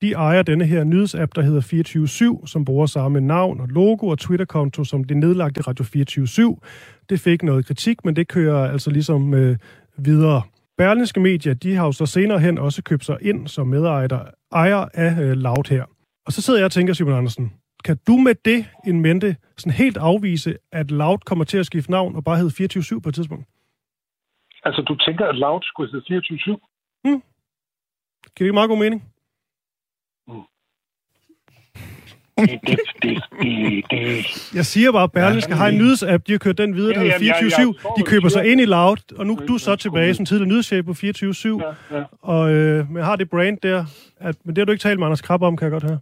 de 0.02 0.12
ejer 0.12 0.42
denne 0.42 0.66
her 0.66 0.84
nyhedsapp, 0.84 1.36
der 1.36 1.42
hedder 1.42 2.42
24-7, 2.42 2.48
som 2.48 2.66
bruger 2.66 2.86
samme 2.86 3.22
navn 3.22 3.60
og 3.60 3.68
logo 3.68 4.08
og 4.08 4.20
Twitter-konto 4.20 4.84
som 4.84 5.04
det 5.04 5.18
nedlagte 5.18 5.62
Radio 5.62 5.86
24-7. 7.04 7.06
Det 7.10 7.20
fik 7.20 7.44
noget 7.44 7.66
kritik, 7.66 8.06
men 8.06 8.16
det 8.16 8.28
kører 8.28 8.72
altså 8.72 8.90
ligesom 8.90 9.34
øh, 9.34 9.58
videre. 9.98 10.42
Berlinske 10.78 11.20
Media, 11.20 11.54
de 11.54 11.76
har 11.76 11.86
jo 11.86 11.92
så 11.92 12.06
senere 12.06 12.40
hen 12.40 12.58
også 12.58 12.84
købt 12.84 13.06
sig 13.06 13.18
ind 13.22 13.48
som 13.48 13.68
medejer 13.68 14.26
ejer 14.52 14.86
af 14.94 15.22
øh, 15.22 15.32
Loud 15.32 15.70
her. 15.70 15.84
Og 16.26 16.34
så 16.34 16.42
sidder 16.42 16.60
jeg 16.60 16.66
og 16.66 16.72
tænker, 16.72 16.94
Simon 16.94 17.14
Andersen, 17.14 17.54
kan 17.86 17.98
du 18.08 18.18
med 18.18 18.36
det 18.46 18.66
en 18.88 19.02
mente 19.02 19.36
sådan 19.58 19.74
helt 19.74 19.98
afvise, 19.98 20.56
at 20.72 20.92
Loud 20.92 21.18
kommer 21.26 21.46
til 21.46 21.58
at 21.58 21.66
skifte 21.66 21.92
navn 21.92 22.16
og 22.16 22.24
bare 22.24 22.38
hedde 22.38 22.80
24-7 22.80 23.00
på 23.00 23.10
et 23.10 23.16
tidspunkt? 23.16 23.46
Altså, 24.66 24.82
du 24.82 24.96
tænker, 24.96 25.26
at 25.26 25.36
Loud 25.36 25.62
skulle 25.64 25.92
hedde 25.92 26.06
24-7? 26.06 26.60
Giver 28.36 28.48
det 28.48 28.54
meget 28.54 28.70
god 28.70 28.78
mening? 28.78 29.04
Det, 32.38 32.60
det, 32.68 32.80
det, 33.04 33.24
det, 33.42 33.86
det, 33.92 34.56
Jeg 34.56 34.66
siger 34.66 34.92
bare, 34.92 35.04
at 35.04 35.12
Berlingske 35.12 35.54
har 35.54 35.68
en 35.68 35.78
nyhedsapp, 35.78 36.28
de 36.28 36.32
har 36.32 36.40
kørt 36.40 36.58
den 36.58 36.76
videre, 36.76 36.94
der 36.94 37.00
hedder 37.00 37.14
jamen, 37.14 37.28
jeg- 37.28 37.36
jeg 37.42 37.66
24-7. 37.66 37.66
forstår, 37.74 37.96
De 37.98 38.04
køber 38.04 38.30
sig 38.30 38.52
ind 38.52 38.62
i 38.62 38.66
Loud, 38.66 39.02
og 39.20 39.26
nu 39.28 39.36
Det- 39.36 39.48
du 39.48 39.54
er 39.54 39.58
så 39.58 39.76
tilbage 39.76 40.14
som 40.14 40.26
tidligere 40.26 40.50
nyhedschef 40.50 40.86
på 40.86 40.94
24-7. 40.94 41.62
ja, 41.92 41.98
ja. 41.98 42.04
Og 42.22 42.52
øh, 42.54 42.92
men 42.92 43.04
har 43.04 43.16
det 43.16 43.30
brand 43.30 43.58
der, 43.58 43.80
at, 44.20 44.36
men 44.44 44.56
det 44.56 44.62
har 44.62 44.66
du 44.66 44.72
ikke 44.72 44.82
talt 44.88 45.00
med 45.00 45.08
Anders 45.08 45.22
Krabbe 45.22 45.46
om, 45.46 45.58
kan 45.58 45.66
jeg 45.66 45.72
godt 45.72 45.84
høre. 45.90 46.00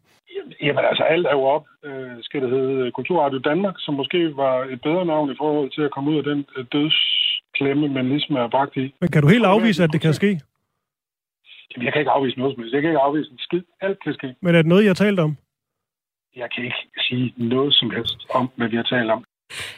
Jamen 0.61 0.85
altså, 0.89 1.03
alt 1.03 1.25
er 1.25 1.31
jo 1.31 1.43
op. 1.55 1.65
Øh, 1.85 2.11
skal 2.21 2.41
det 2.41 2.49
hedde 2.49 2.91
Kulturradio 2.91 3.39
Danmark, 3.39 3.75
som 3.77 3.93
måske 3.93 4.35
var 4.35 4.55
et 4.73 4.81
bedre 4.81 5.05
navn 5.05 5.31
i 5.31 5.35
forhold 5.37 5.69
til 5.71 5.81
at 5.81 5.91
komme 5.91 6.11
ud 6.11 6.17
af 6.17 6.23
den 6.23 6.45
øh, 6.57 6.65
dødsklemme, 7.51 7.87
man 7.87 8.09
ligesom 8.09 8.35
er 8.35 8.47
bragt 8.49 8.77
i. 8.77 8.93
Men 9.01 9.11
kan 9.11 9.21
du 9.21 9.27
helt 9.27 9.45
afvise, 9.45 9.83
at 9.83 9.89
det 9.93 10.01
kan 10.01 10.13
ske? 10.13 10.41
Jamen, 11.71 11.85
jeg 11.85 11.93
kan 11.93 12.01
ikke 12.01 12.11
afvise 12.11 12.39
noget 12.39 12.53
som 12.55 12.61
helst. 12.61 12.73
Jeg 12.73 12.81
kan 12.81 12.89
ikke 12.89 12.99
afvise 12.99 13.31
en 13.31 13.39
skid. 13.39 13.61
Alt 13.81 14.03
kan 14.03 14.13
ske. 14.13 14.35
Men 14.41 14.55
er 14.55 14.61
det 14.61 14.69
noget, 14.69 14.83
I 14.83 14.87
har 14.87 14.93
talt 14.93 15.19
om? 15.19 15.37
Jeg 16.35 16.49
kan 16.55 16.63
ikke 16.63 16.75
sige 16.99 17.33
noget 17.37 17.73
som 17.73 17.89
helst 17.91 18.17
om, 18.33 18.49
hvad 18.55 18.67
vi 18.67 18.75
har 18.75 18.83
talt 18.83 19.11
om. 19.11 19.23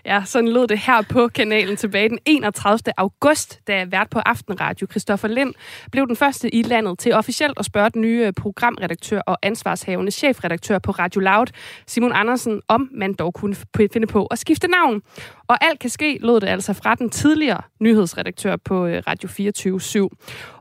Ja, 0.06 0.22
sådan 0.26 0.50
lød 0.50 0.68
det 0.68 0.80
her 0.80 1.02
på 1.12 1.28
kanalen 1.28 1.76
tilbage 1.76 2.10
den 2.10 2.20
31. 2.26 2.80
august, 2.98 3.68
da 3.68 3.86
vært 3.86 4.10
på 4.10 4.20
Aftenradio 4.20 4.88
Christoffer 4.92 5.28
Lind 5.28 5.54
blev 5.92 6.08
den 6.08 6.16
første 6.16 6.56
i 6.56 6.62
landet 6.62 7.00
til 7.00 7.14
officielt 7.14 7.60
at 7.60 7.66
spørge 7.66 7.90
den 7.90 8.02
nye 8.02 8.32
programredaktør 8.32 9.20
og 9.20 9.38
ansvarshavende 9.42 10.12
chefredaktør 10.12 10.80
på 10.80 10.92
Radio 10.92 11.22
Loud, 11.22 11.48
Simon 11.88 12.12
Andersen, 12.16 12.62
om 12.68 12.90
man 12.92 13.14
dog 13.14 13.34
kunne 13.34 13.56
finde 13.94 14.08
på 14.08 14.26
at 14.26 14.40
skifte 14.40 14.68
navn. 14.68 15.02
Og 15.48 15.58
alt 15.66 15.80
kan 15.80 15.90
ske, 15.90 16.18
lød 16.22 16.40
det 16.40 16.48
altså 16.48 16.74
fra 16.74 16.96
den 16.96 17.10
tidligere 17.10 17.62
nyhedsredaktør 17.80 18.56
på 18.56 18.86
øh, 18.86 19.04
Radio 19.08 19.30
24 19.30 19.80
/7. 19.82 20.08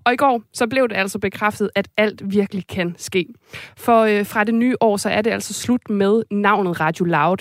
Og 0.04 0.12
i 0.12 0.16
går 0.16 0.42
så 0.52 0.66
blev 0.66 0.88
det 0.88 0.96
altså 0.96 1.18
bekræftet, 1.18 1.70
at 1.74 1.88
alt 1.96 2.22
virkelig 2.24 2.66
kan 2.66 2.94
ske. 2.98 3.26
For 3.76 4.00
øh, 4.00 4.26
fra 4.26 4.44
det 4.44 4.54
nye 4.54 4.76
år, 4.80 4.96
så 4.96 5.08
er 5.08 5.22
det 5.22 5.30
altså 5.30 5.54
slut 5.54 5.90
med 5.90 6.22
navnet 6.30 6.80
Radio 6.80 7.04
Loud. 7.04 7.36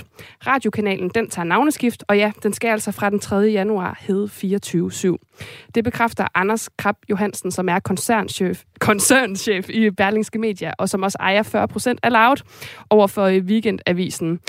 Radiokanalen, 0.48 1.10
den 1.15 1.29
tager 1.29 1.45
navneskift, 1.45 2.03
og 2.07 2.17
ja, 2.17 2.31
den 2.43 2.53
skal 2.53 2.67
altså 2.67 2.91
fra 2.91 3.10
den 3.10 3.19
3. 3.19 3.36
januar 3.36 3.98
hedde 4.00 5.17
24-7. 5.17 5.67
Det 5.75 5.83
bekræfter 5.83 6.27
Anders 6.36 6.69
Krab 6.77 6.95
Johansen, 7.10 7.51
som 7.51 7.69
er 7.69 7.79
koncernchef, 7.79 8.63
koncernchef 8.79 9.69
i 9.69 9.89
Berlingske 9.89 10.39
Media, 10.39 10.71
og 10.77 10.89
som 10.89 11.03
også 11.03 11.17
ejer 11.19 11.43
40 11.43 11.67
procent 11.67 12.00
af 12.03 12.12
Loud 12.12 12.38
over 12.89 13.07
for 13.07 13.24
øh, 13.24 13.43
Weekendavisen. 13.43 14.39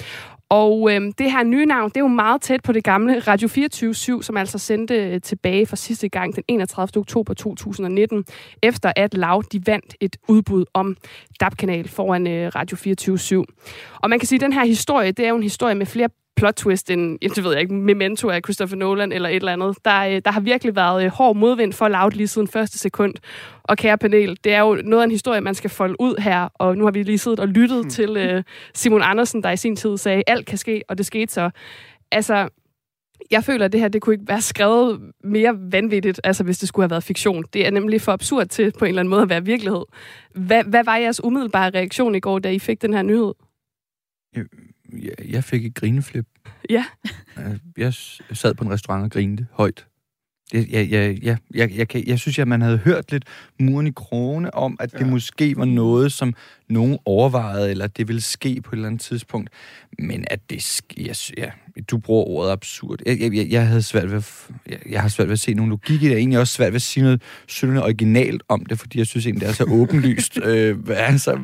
Og 0.53 0.93
øh, 0.93 1.01
det 1.19 1.33
her 1.33 1.43
nye 1.43 1.67
navn, 1.67 1.89
det 1.89 1.97
er 1.97 2.01
jo 2.01 2.09
meget 2.09 2.41
tæt 2.41 2.63
på 2.63 2.73
det 2.73 2.85
gamle 2.85 3.19
Radio 3.19 3.49
24 3.49 4.23
som 4.23 4.37
altså 4.37 4.59
sendte 4.59 4.95
øh, 4.95 5.21
tilbage 5.21 5.67
for 5.67 5.77
sidste 5.77 6.09
gang 6.09 6.37
den 6.37 6.45
31. 6.49 7.01
oktober 7.01 7.35
2019, 7.35 8.25
efter 8.63 8.93
at 8.97 9.15
Loud 9.15 9.43
de 9.43 9.63
vandt 9.67 9.97
et 10.01 10.17
udbud 10.29 10.65
om 10.75 10.97
DAB-kanal 11.41 11.89
foran 11.89 12.27
øh, 12.27 12.53
Radio 12.55 12.77
24 12.77 13.45
Og 13.95 14.11
man 14.11 14.19
kan 14.19 14.27
sige, 14.27 14.37
at 14.37 14.41
den 14.41 14.53
her 14.53 14.65
historie, 14.65 15.13
det 15.13 15.25
er 15.25 15.29
jo 15.29 15.37
en 15.37 15.43
historie 15.43 15.75
med 15.75 15.87
flere 15.87 16.09
plot 16.37 16.55
twist 16.55 16.91
end, 16.91 17.19
det 17.21 17.45
ved 17.45 17.53
jeg 17.53 17.61
ikke, 17.61 17.75
Memento 17.75 18.29
af 18.29 18.41
Christopher 18.45 18.77
Nolan 18.77 19.13
eller 19.13 19.29
et 19.29 19.37
eller 19.37 19.53
andet. 19.53 19.77
Der, 19.85 20.01
øh, 20.01 20.23
der 20.25 20.31
har 20.31 20.41
virkelig 20.41 20.77
været 20.77 21.05
øh, 21.05 21.11
hård 21.11 21.37
modvind 21.37 21.73
for 21.73 21.89
Loud 21.89 22.11
lige 22.11 22.29
siden 22.29 22.49
første 22.49 22.79
sekund. 22.79 23.15
Og 23.63 23.77
kære 23.77 23.99
panel, 23.99 24.39
det 24.45 24.53
er 24.53 24.61
jo 24.61 24.75
noget 24.85 25.03
af 25.03 25.05
en 25.05 25.11
historie, 25.11 25.41
man 25.41 25.55
skal 25.55 25.71
folde 25.71 26.01
ud 26.01 26.21
her, 26.21 26.49
og 26.55 26.77
nu 26.77 26.85
har 26.85 26.91
vi 26.91 27.03
lige 27.03 27.19
siddet 27.19 27.41
og 27.41 27.49
lyttet 27.49 27.85
mm. 27.85 27.91
til 27.91 28.17
øh, 28.17 28.43
Simon 28.75 29.03
Andersen, 29.03 29.43
der 29.43 29.51
i 29.51 29.57
sin 29.57 29.77
tid 29.77 29.97
sagde, 29.97 30.23
alt 30.27 30.47
kan 30.47 30.59
ske, 30.59 30.83
og 30.89 30.99
det 30.99 31.07
skete 31.07 31.33
så. 31.33 31.51
Altså, 32.13 32.49
jeg 33.31 33.45
føler, 33.45 33.65
at 33.65 33.73
det 33.73 33.81
her 33.81 33.89
det 33.89 34.03
kunne 34.03 34.15
ikke 34.15 34.29
være 34.29 34.41
skrevet 34.41 35.01
mere 35.25 35.57
vanvittigt, 35.73 36.21
altså 36.25 36.45
hvis 36.45 36.59
det 36.59 36.69
skulle 36.69 36.85
have 36.85 36.91
været 36.91 37.05
fiktion. 37.05 37.45
Det 37.53 37.67
er 37.67 37.71
nemlig 37.71 38.01
for 38.01 38.13
absurd 38.13 38.47
til 38.47 38.73
på 38.79 38.85
en 38.85 38.89
eller 38.89 39.01
anden 39.01 39.11
måde 39.11 39.23
at 39.23 39.29
være 39.29 39.45
virkelighed. 39.45 39.85
Hvad, 40.35 40.65
hvad 40.65 40.85
var 40.85 40.97
jeres 40.97 41.25
umiddelbare 41.25 41.71
reaktion 41.71 42.15
i 42.15 42.21
går, 42.21 42.39
da 42.39 42.51
I 42.51 42.59
fik 42.59 42.83
den 42.83 42.95
her 42.95 43.03
nyhed? 43.03 43.33
Jeg, 44.93 45.31
jeg 45.31 45.45
fik 45.45 45.67
et 45.67 45.75
grineflip. 45.75 46.27
Ja. 46.71 46.85
Jeg 47.77 47.95
sad 48.33 48.55
på 48.55 48.65
en 48.65 48.71
restaurant 48.71 49.05
og 49.05 49.11
grinede 49.11 49.47
højt. 49.53 49.87
Jeg, 50.53 50.67
jeg, 50.71 50.91
jeg, 50.91 51.19
jeg, 51.23 51.37
jeg, 51.55 51.77
jeg, 51.77 51.89
kan, 51.89 52.07
jeg 52.07 52.19
synes, 52.19 52.39
at 52.39 52.49
man 52.49 52.61
havde 52.63 52.79
hørt 52.79 53.13
lidt 53.13 53.25
muren 53.61 53.87
i 53.87 53.91
krone 53.91 54.55
om, 54.55 54.77
at 54.81 54.93
det 54.93 55.01
Ja. 55.01 55.07
måske 55.07 55.57
var 55.57 55.65
noget, 55.65 56.13
som 56.13 56.35
nogen 56.69 56.99
overvejede, 57.05 57.71
eller 57.71 57.87
det 57.87 58.09
ville 58.09 58.21
ske 58.21 58.61
på 58.61 58.71
et 58.71 58.77
eller 58.77 58.87
andet 58.87 59.01
tidspunkt. 59.01 59.51
Men 59.99 60.25
at 60.31 60.51
det 60.51 60.81
jeg, 60.97 61.17
ja, 61.37 61.51
du 61.91 61.99
bruger 61.99 62.25
ordet 62.25 62.53
absurd. 62.53 62.99
Jeg, 63.07 63.21
jeg, 63.21 63.35
jeg, 63.35 63.47
jeg 63.51 63.67
havde 63.69 63.83
svært 63.83 64.11
ved 64.11 64.23
jeg, 64.69 64.79
jeg 64.91 65.01
har 65.03 65.09
svært 65.09 65.29
ved 65.29 65.33
at 65.33 65.41
se 65.41 65.55
nogen 65.55 65.71
logik 65.71 65.91
i 65.91 65.99
det. 65.99 66.03
Jeg 66.03 66.11
har 66.11 66.19
egentlig 66.19 66.39
også 66.39 66.55
svært 66.55 66.73
ved 66.73 66.77
at 66.77 66.83
sige 66.83 67.05
noget 67.05 67.23
synderligt 67.49 67.85
originalt 67.85 68.43
om 68.49 68.67
det, 68.67 68.79
fordi 68.79 68.99
jeg 68.99 69.07
synes 69.07 69.27
egentlig, 69.27 69.41
det 69.41 69.49
er 69.49 69.55
så 69.55 69.65
åbenlyst. 69.65 70.39
øh, 70.45 70.79
altså, 70.89 71.39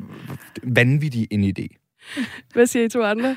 vanvittig 0.62 1.26
en 1.30 1.44
idé. 1.44 1.77
Hvad 2.54 2.66
siger 2.66 2.84
I 2.84 2.88
to 2.88 3.02
andre? 3.02 3.36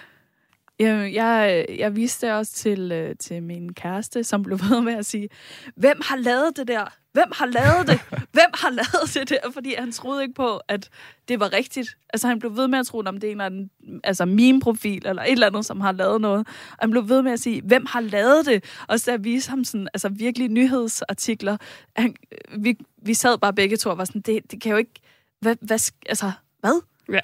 Jamen, 0.82 1.14
jeg, 1.14 1.66
jeg 1.78 1.96
viste 1.96 2.28
det 2.28 2.36
også 2.36 2.54
til, 2.54 2.92
øh, 2.92 3.16
til 3.20 3.44
min 3.44 3.74
kæreste, 3.74 4.24
som 4.24 4.44
blev 4.44 4.60
ved 4.70 4.82
med 4.82 4.94
at 4.94 5.06
sige, 5.06 5.30
hvem 5.76 6.02
har 6.06 6.16
lavet 6.16 6.58
det 6.58 6.68
der? 6.68 6.98
Hvem 7.14 7.32
har 7.32 7.46
lavet 7.46 7.88
det? 7.88 8.00
Hvem 8.32 8.52
har 8.54 8.70
lavet 8.70 9.14
det 9.14 9.30
der? 9.30 9.52
Fordi 9.52 9.76
han 9.78 9.92
troede 9.92 10.22
ikke 10.22 10.34
på, 10.34 10.58
at 10.68 10.90
det 11.28 11.40
var 11.40 11.54
rigtigt. 11.54 11.98
Altså, 12.14 12.28
han 12.28 12.40
blev 12.40 12.58
ved 12.58 12.68
med 12.68 12.80
at 12.80 12.86
tro, 12.86 12.98
om 13.06 13.18
det 13.18 13.24
er 13.24 13.32
en 13.32 13.32
eller 13.32 13.46
anden 13.46 13.72
altså, 14.04 14.26
meme-profil 14.26 15.08
eller 15.08 15.24
et 15.24 15.32
eller 15.32 15.48
andet, 15.48 15.66
som 15.66 15.82
har 15.82 15.92
lavet 15.92 16.22
noget. 16.22 16.40
Og 16.72 16.78
han 16.80 16.92
blev 16.92 17.10
ved 17.10 17.22
med 17.22 17.32
at 17.32 17.40
sige, 17.40 17.62
hvem 17.62 17.86
har 17.86 18.02
lavet 18.02 18.46
det? 18.46 18.64
Og 18.88 19.00
så 19.00 19.12
jeg 19.12 19.24
viste 19.24 19.50
ham 19.50 19.64
sådan, 19.64 19.88
altså 19.94 20.10
virkelig 20.10 20.50
nyhedsartikler. 20.50 21.58
Han, 21.96 22.16
vi, 22.58 22.78
vi 23.02 23.14
sad 23.14 23.38
bare 23.38 23.54
begge 23.54 23.78
to 23.78 23.90
og 23.90 23.98
var 23.98 24.06
sådan, 24.06 24.22
det, 24.22 24.52
det 24.52 24.62
kan 24.62 24.72
jo 24.72 24.78
ikke... 24.78 25.02
Hvad, 25.40 25.56
hvad, 25.62 25.92
altså, 26.10 26.32
hvad? 26.60 26.82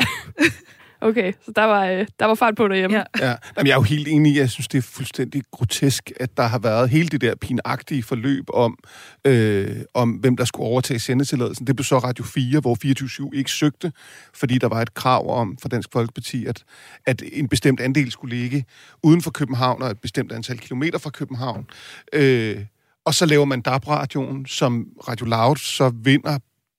Okay, 1.01 1.33
så 1.45 1.51
der 1.55 1.63
var, 1.63 1.85
øh, 1.85 2.07
der 2.19 2.25
var 2.25 2.35
fart 2.35 2.55
på 2.55 2.67
derhjemme. 2.67 2.97
Ja. 2.97 3.03
Ja, 3.27 3.35
Jamen, 3.57 3.67
jeg 3.67 3.73
er 3.73 3.77
jo 3.77 3.81
helt 3.81 4.07
enig. 4.07 4.35
Jeg 4.35 4.49
synes, 4.49 4.67
det 4.67 4.77
er 4.77 4.81
fuldstændig 4.81 5.43
grotesk, 5.51 6.11
at 6.19 6.37
der 6.37 6.43
har 6.43 6.59
været 6.59 6.89
hele 6.89 7.09
det 7.09 7.21
der 7.21 7.35
pinagtige 7.35 8.03
forløb 8.03 8.43
om, 8.53 8.77
øh, 9.25 9.75
om 9.93 10.11
hvem 10.11 10.37
der 10.37 10.45
skulle 10.45 10.67
overtage 10.67 10.99
sendetilladelsen. 10.99 11.67
Det 11.67 11.75
blev 11.75 11.83
så 11.83 11.97
Radio 11.97 12.23
4, 12.25 12.59
hvor 12.59 12.75
24 12.75 13.29
ikke 13.33 13.51
søgte, 13.51 13.91
fordi 14.33 14.57
der 14.57 14.67
var 14.67 14.81
et 14.81 14.93
krav 14.93 15.39
om 15.39 15.57
fra 15.61 15.69
Dansk 15.69 15.89
Folkeparti, 15.93 16.45
at, 16.45 16.63
at 17.05 17.23
en 17.33 17.47
bestemt 17.47 17.79
andel 17.79 18.11
skulle 18.11 18.35
ligge 18.35 18.65
uden 19.03 19.21
for 19.21 19.31
København 19.31 19.81
og 19.81 19.91
et 19.91 19.99
bestemt 19.99 20.31
antal 20.31 20.59
kilometer 20.59 20.99
fra 20.99 21.09
København. 21.09 21.65
Øh, 22.13 22.57
og 23.05 23.13
så 23.13 23.25
laver 23.25 23.45
man 23.45 23.61
DAB-radioen, 23.61 24.45
som 24.45 24.87
Radio 25.07 25.25
Loud 25.25 25.55
så 25.55 25.91
vinder 26.03 26.37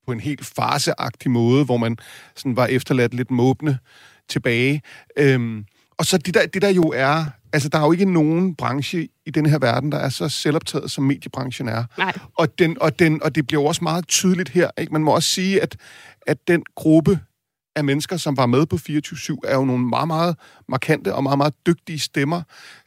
på 0.09 0.13
en 0.13 0.21
helt 0.21 0.47
farseagtig 0.47 1.31
måde, 1.31 1.65
hvor 1.65 1.77
man 1.77 1.97
sådan 2.37 2.57
var 2.57 2.67
efterladt 2.67 3.15
lidt 3.15 3.31
måbne 3.31 3.79
tilbage. 4.29 4.83
Øhm, 5.17 5.65
og 5.99 6.05
så 6.05 6.19
det 6.19 6.35
der, 6.35 6.47
det 6.47 6.63
der 6.63 6.69
jo 6.69 6.83
er, 6.83 7.25
altså 7.53 7.69
der 7.69 7.79
er 7.79 7.85
jo 7.85 7.93
ikke 7.93 8.13
nogen 8.13 8.55
branche 8.55 9.09
i 9.27 9.31
den 9.31 9.47
her 9.47 9.59
verden, 9.59 9.93
der 9.93 9.99
er 9.99 10.09
så 10.09 10.29
selvoptaget, 10.29 10.91
som 10.91 11.05
mediebranchen 11.05 11.69
er. 11.69 11.85
Nej. 11.99 12.19
Og, 12.39 12.59
den, 12.59 12.77
og, 12.81 12.99
den, 12.99 13.23
og 13.23 13.35
det 13.35 13.47
bliver 13.47 13.63
jo 13.63 13.67
også 13.67 13.85
meget 13.85 14.09
tydeligt 14.09 14.49
her. 14.49 14.71
Ikke? 14.79 14.93
Man 14.93 15.03
må 15.03 15.15
også 15.15 15.29
sige, 15.29 15.63
at, 15.63 15.77
at 16.27 16.49
den 16.49 16.63
gruppe 16.75 17.21
af 17.77 17.85
mennesker, 17.85 18.17
som 18.17 18.37
var 18.37 18.47
med 18.47 18.67
på 18.67 18.77
24-7, 18.77 19.37
er 19.45 19.55
jo 19.55 19.65
nogle 19.65 19.85
meget, 19.85 20.07
meget 20.07 20.37
markante 20.69 21.15
og 21.15 21.23
meget, 21.23 21.39
meget 21.39 21.55
dygtige 21.67 21.99
stemmer. 21.99 22.43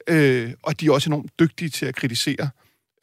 Øh, 0.08 0.52
og 0.64 0.80
de 0.80 0.86
er 0.86 0.92
også 0.92 1.10
enormt 1.10 1.40
dygtige 1.40 1.70
til 1.70 1.86
at 1.86 1.96
kritisere 1.96 2.50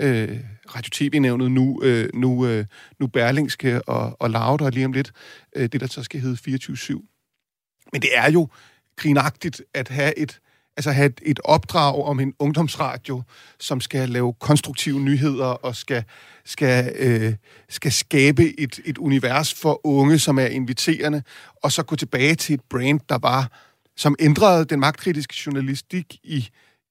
øh, 0.00 0.40
Radio 0.74 0.90
TV-nævnet 0.92 1.50
nu, 1.50 1.80
øh, 1.82 2.08
nu, 2.14 2.46
øh, 2.46 2.64
nu 3.00 3.06
Berlingske 3.06 3.88
og, 3.88 4.16
og 4.20 4.30
Loud, 4.30 4.60
og 4.60 4.72
lige 4.72 4.86
om 4.86 4.92
lidt 4.92 5.12
øh, 5.56 5.68
det, 5.68 5.80
der 5.80 5.86
så 5.86 6.02
skal 6.02 6.20
hedde 6.20 6.56
24-7. 6.56 7.88
Men 7.92 8.02
det 8.02 8.10
er 8.16 8.30
jo 8.30 8.48
grinagtigt 8.96 9.62
at 9.74 9.88
have 9.88 10.18
et, 10.18 10.40
altså 10.76 10.90
have 10.90 11.06
et, 11.06 11.20
et 11.22 11.40
opdrag 11.44 12.04
om 12.04 12.20
en 12.20 12.34
ungdomsradio, 12.38 13.22
som 13.60 13.80
skal 13.80 14.08
lave 14.08 14.32
konstruktive 14.32 15.00
nyheder 15.00 15.46
og 15.46 15.76
skal, 15.76 16.04
skal, 16.44 16.92
øh, 16.98 17.34
skal 17.68 17.92
skabe 17.92 18.60
et, 18.60 18.80
et 18.84 18.98
univers 18.98 19.54
for 19.54 19.86
unge, 19.86 20.18
som 20.18 20.38
er 20.38 20.46
inviterende, 20.46 21.22
og 21.62 21.72
så 21.72 21.82
gå 21.82 21.96
tilbage 21.96 22.34
til 22.34 22.54
et 22.54 22.62
brand, 22.70 23.00
der 23.08 23.18
var, 23.18 23.52
som 23.96 24.16
ændrede 24.18 24.64
den 24.64 24.80
magtkritiske 24.80 25.34
journalistik 25.46 26.18
i, 26.22 26.48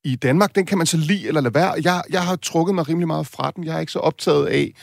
i 0.08 0.16
Danmark. 0.16 0.56
Den 0.56 0.66
kan 0.66 0.78
man 0.78 0.88
så 0.88 0.98
lide 0.98 1.28
eller 1.28 1.42
lade 1.42 1.54
være. 1.54 1.74
Jeg, 1.84 2.04
jeg 2.10 2.24
har 2.26 2.36
trukket 2.36 2.76
mig 2.76 2.90
rimelig 2.90 3.08
meget 3.08 3.28
fra 3.28 3.52
den. 3.56 3.64
Jeg 3.64 3.76
er 3.76 3.80
ikke 3.80 3.92
så 3.92 4.00
optaget 4.00 4.46
af 4.48 4.74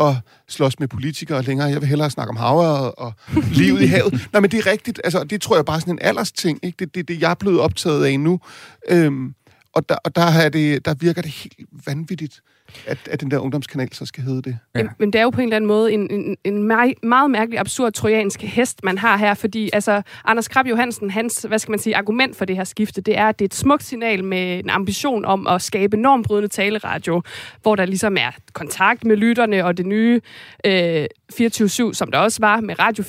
at 0.00 0.14
slås 0.48 0.78
med 0.78 0.88
politikere 0.88 1.42
længere. 1.42 1.68
Jeg 1.68 1.80
vil 1.80 1.88
hellere 1.88 2.10
snakke 2.10 2.30
om 2.30 2.36
havet 2.36 2.92
og 2.94 3.12
livet 3.60 3.82
i 3.82 3.86
havet. 3.86 4.28
Nej, 4.32 4.40
men 4.40 4.50
det 4.50 4.58
er 4.58 4.66
rigtigt. 4.70 5.00
Altså, 5.04 5.24
det 5.24 5.42
tror 5.42 5.56
jeg 5.56 5.64
bare 5.64 5.76
er 5.76 5.80
sådan 5.80 5.94
en 5.94 6.02
aldersting. 6.02 6.60
Ikke? 6.62 6.76
Det 6.76 6.86
er 6.86 6.90
det, 6.94 7.08
det, 7.08 7.20
jeg 7.20 7.30
er 7.30 7.34
blevet 7.34 7.60
optaget 7.60 8.04
af 8.04 8.20
nu. 8.20 8.40
Øhm, 8.88 9.34
og 9.74 9.88
der, 9.88 9.96
og 10.04 10.16
der, 10.16 10.22
er 10.22 10.48
det, 10.48 10.84
der 10.84 10.94
virker 10.94 11.22
det 11.22 11.30
helt 11.30 11.68
vanvittigt, 11.86 12.40
at, 12.86 12.98
at 13.10 13.20
den 13.20 13.30
der 13.30 13.38
ungdomskanal 13.38 13.92
så 13.92 14.06
skal 14.06 14.24
hedde 14.24 14.42
det. 14.42 14.58
Ja. 14.74 14.80
Ja. 14.80 14.86
Men 14.98 15.12
det 15.12 15.18
er 15.18 15.22
jo 15.22 15.30
på 15.30 15.40
en 15.40 15.44
eller 15.44 15.56
anden 15.56 15.68
måde 15.68 15.92
en, 15.92 16.10
en, 16.10 16.36
en 16.44 16.62
meget, 16.62 16.94
meget 17.02 17.30
mærkelig, 17.30 17.60
absurd 17.60 17.92
trojansk 17.92 18.42
hest, 18.42 18.84
man 18.84 18.98
har 18.98 19.16
her, 19.16 19.34
fordi 19.34 19.70
altså, 19.72 20.02
Anders 20.24 20.48
Krab 20.48 20.66
Johansen, 20.66 21.10
hans, 21.10 21.46
hvad 21.48 21.58
skal 21.58 21.72
man 21.72 21.78
sige, 21.78 21.96
argument 21.96 22.36
for 22.36 22.44
det 22.44 22.56
her 22.56 22.64
skifte, 22.64 23.00
det 23.00 23.18
er, 23.18 23.28
at 23.28 23.38
det 23.38 23.44
er 23.44 23.48
et 23.48 23.54
smukt 23.54 23.84
signal 23.84 24.24
med 24.24 24.58
en 24.58 24.70
ambition 24.70 25.24
om 25.24 25.46
at 25.46 25.62
skabe 25.62 25.96
normbrydende 25.96 26.48
taleradio, 26.48 27.22
hvor 27.62 27.76
der 27.76 27.86
ligesom 27.86 28.16
er 28.16 28.30
kontakt 28.52 29.04
med 29.04 29.16
lytterne 29.16 29.64
og 29.64 29.76
det 29.76 29.86
nye 29.86 30.20
øh, 30.64 31.06
24-7, 31.32 31.92
som 31.92 32.10
der 32.10 32.18
også 32.18 32.38
var 32.40 32.60
med 32.60 32.74
Radio 32.78 33.04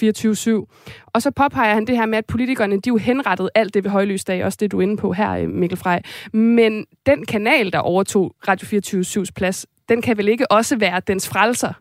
24-7. 0.65 1.05
Og 1.05 1.21
så 1.21 1.31
påpeger 1.31 1.73
han 1.73 1.87
det 1.87 1.97
her 1.97 2.05
med, 2.05 2.17
at 2.17 2.25
politikerne, 2.25 2.75
de 2.75 2.87
jo 2.87 2.97
henrettet 2.97 3.49
alt 3.55 3.73
det 3.73 3.83
ved 3.83 3.91
højlysdag, 3.91 4.45
også 4.45 4.57
det 4.61 4.71
du 4.71 4.77
er 4.77 4.81
inde 4.81 4.97
på 4.97 5.13
her, 5.13 5.31
øh, 5.31 5.49
Mikkel 5.49 5.77
Frej. 5.77 6.01
Men 6.33 6.85
den 7.05 7.25
kanal, 7.25 7.71
der 7.73 7.79
overtog 7.79 8.35
Radio 8.47 8.79
24-7's 9.23 9.31
plads, 9.35 9.65
den 9.89 10.01
kan 10.01 10.17
vel 10.17 10.27
ikke 10.27 10.51
også 10.51 10.75
være 10.77 11.01
dens 11.07 11.27
frelser? 11.29 11.73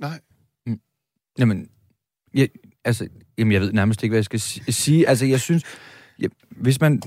Nej. 0.00 0.20
Jamen, 1.38 1.68
jeg, 2.34 2.48
altså, 2.84 3.08
jamen, 3.38 3.52
jeg 3.52 3.60
ved 3.60 3.72
nærmest 3.72 4.02
ikke, 4.02 4.12
hvad 4.12 4.18
jeg 4.18 4.24
skal 4.24 4.40
si- 4.40 4.72
sige. 4.72 5.08
Altså, 5.08 5.26
jeg 5.26 5.40
synes, 5.40 5.62
ja, 6.22 6.26
hvis 6.50 6.80
man... 6.80 7.02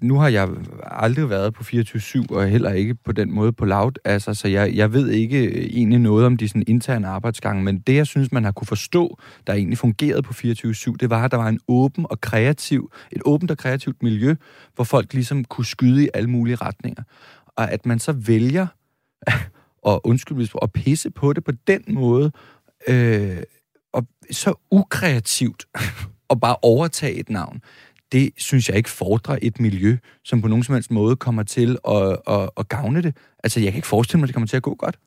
Nu 0.00 0.18
har 0.18 0.28
jeg 0.28 0.48
aldrig 0.82 1.30
været 1.30 1.54
på 1.54 1.62
24-7, 1.62 2.26
og 2.30 2.48
heller 2.48 2.72
ikke 2.72 2.94
på 2.94 3.12
den 3.12 3.32
måde 3.34 3.52
på 3.52 3.64
Loud. 3.64 3.92
Altså, 4.04 4.34
så 4.34 4.48
jeg, 4.48 4.74
jeg 4.74 4.92
ved 4.92 5.08
ikke 5.10 5.44
øh, 5.46 5.64
egentlig 5.64 5.98
noget 5.98 6.26
om 6.26 6.36
de 6.36 6.48
sådan, 6.48 6.64
interne 6.66 7.08
arbejdsgange, 7.08 7.62
men 7.62 7.78
det, 7.78 7.94
jeg 7.94 8.06
synes, 8.06 8.32
man 8.32 8.44
har 8.44 8.52
kunne 8.52 8.66
forstå, 8.66 9.18
der 9.46 9.52
egentlig 9.52 9.78
fungerede 9.78 10.22
på 10.22 10.32
24-7, 10.32 10.96
det 11.00 11.10
var, 11.10 11.24
at 11.24 11.30
der 11.30 11.36
var 11.36 11.48
en 11.48 11.60
åben 11.68 12.06
og 12.10 12.20
kreativ, 12.20 12.92
et 13.12 13.22
åbent 13.24 13.50
og 13.50 13.58
kreativt 13.58 14.02
miljø, 14.02 14.34
hvor 14.74 14.84
folk 14.84 15.14
ligesom 15.14 15.44
kunne 15.44 15.66
skyde 15.66 16.04
i 16.04 16.08
alle 16.14 16.30
mulige 16.30 16.56
retninger. 16.56 17.02
Og 17.46 17.70
at 17.72 17.86
man 17.86 17.98
så 17.98 18.12
vælger, 18.12 18.66
og 19.82 20.06
undskyld, 20.06 20.36
hvis- 20.36 20.54
at 20.62 20.72
pisse 20.72 21.10
på 21.10 21.32
det 21.32 21.44
på 21.44 21.52
den 21.66 21.82
måde, 21.88 22.32
øh, 22.88 23.36
og 23.92 24.06
så 24.30 24.54
ukreativt, 24.70 25.64
og 26.30 26.40
bare 26.40 26.56
overtage 26.62 27.14
et 27.14 27.30
navn, 27.30 27.60
det 28.14 28.30
synes 28.36 28.68
jeg 28.68 28.76
ikke 28.76 28.90
fordrer 28.90 29.38
et 29.42 29.60
miljø, 29.60 29.96
som 30.24 30.42
på 30.42 30.48
nogen 30.48 30.64
som 30.64 30.74
helst 30.74 30.90
måde 30.90 31.16
kommer 31.16 31.42
til 31.42 31.78
at, 31.88 32.16
at, 32.28 32.50
at 32.56 32.68
gavne 32.68 33.02
det. 33.02 33.16
Altså, 33.44 33.60
jeg 33.60 33.72
kan 33.72 33.78
ikke 33.78 33.88
forestille 33.88 34.18
mig, 34.18 34.24
at 34.24 34.28
det 34.28 34.34
kommer 34.34 34.46
til 34.46 34.56
at 34.56 34.62
gå 34.62 34.74
godt. 34.74 34.98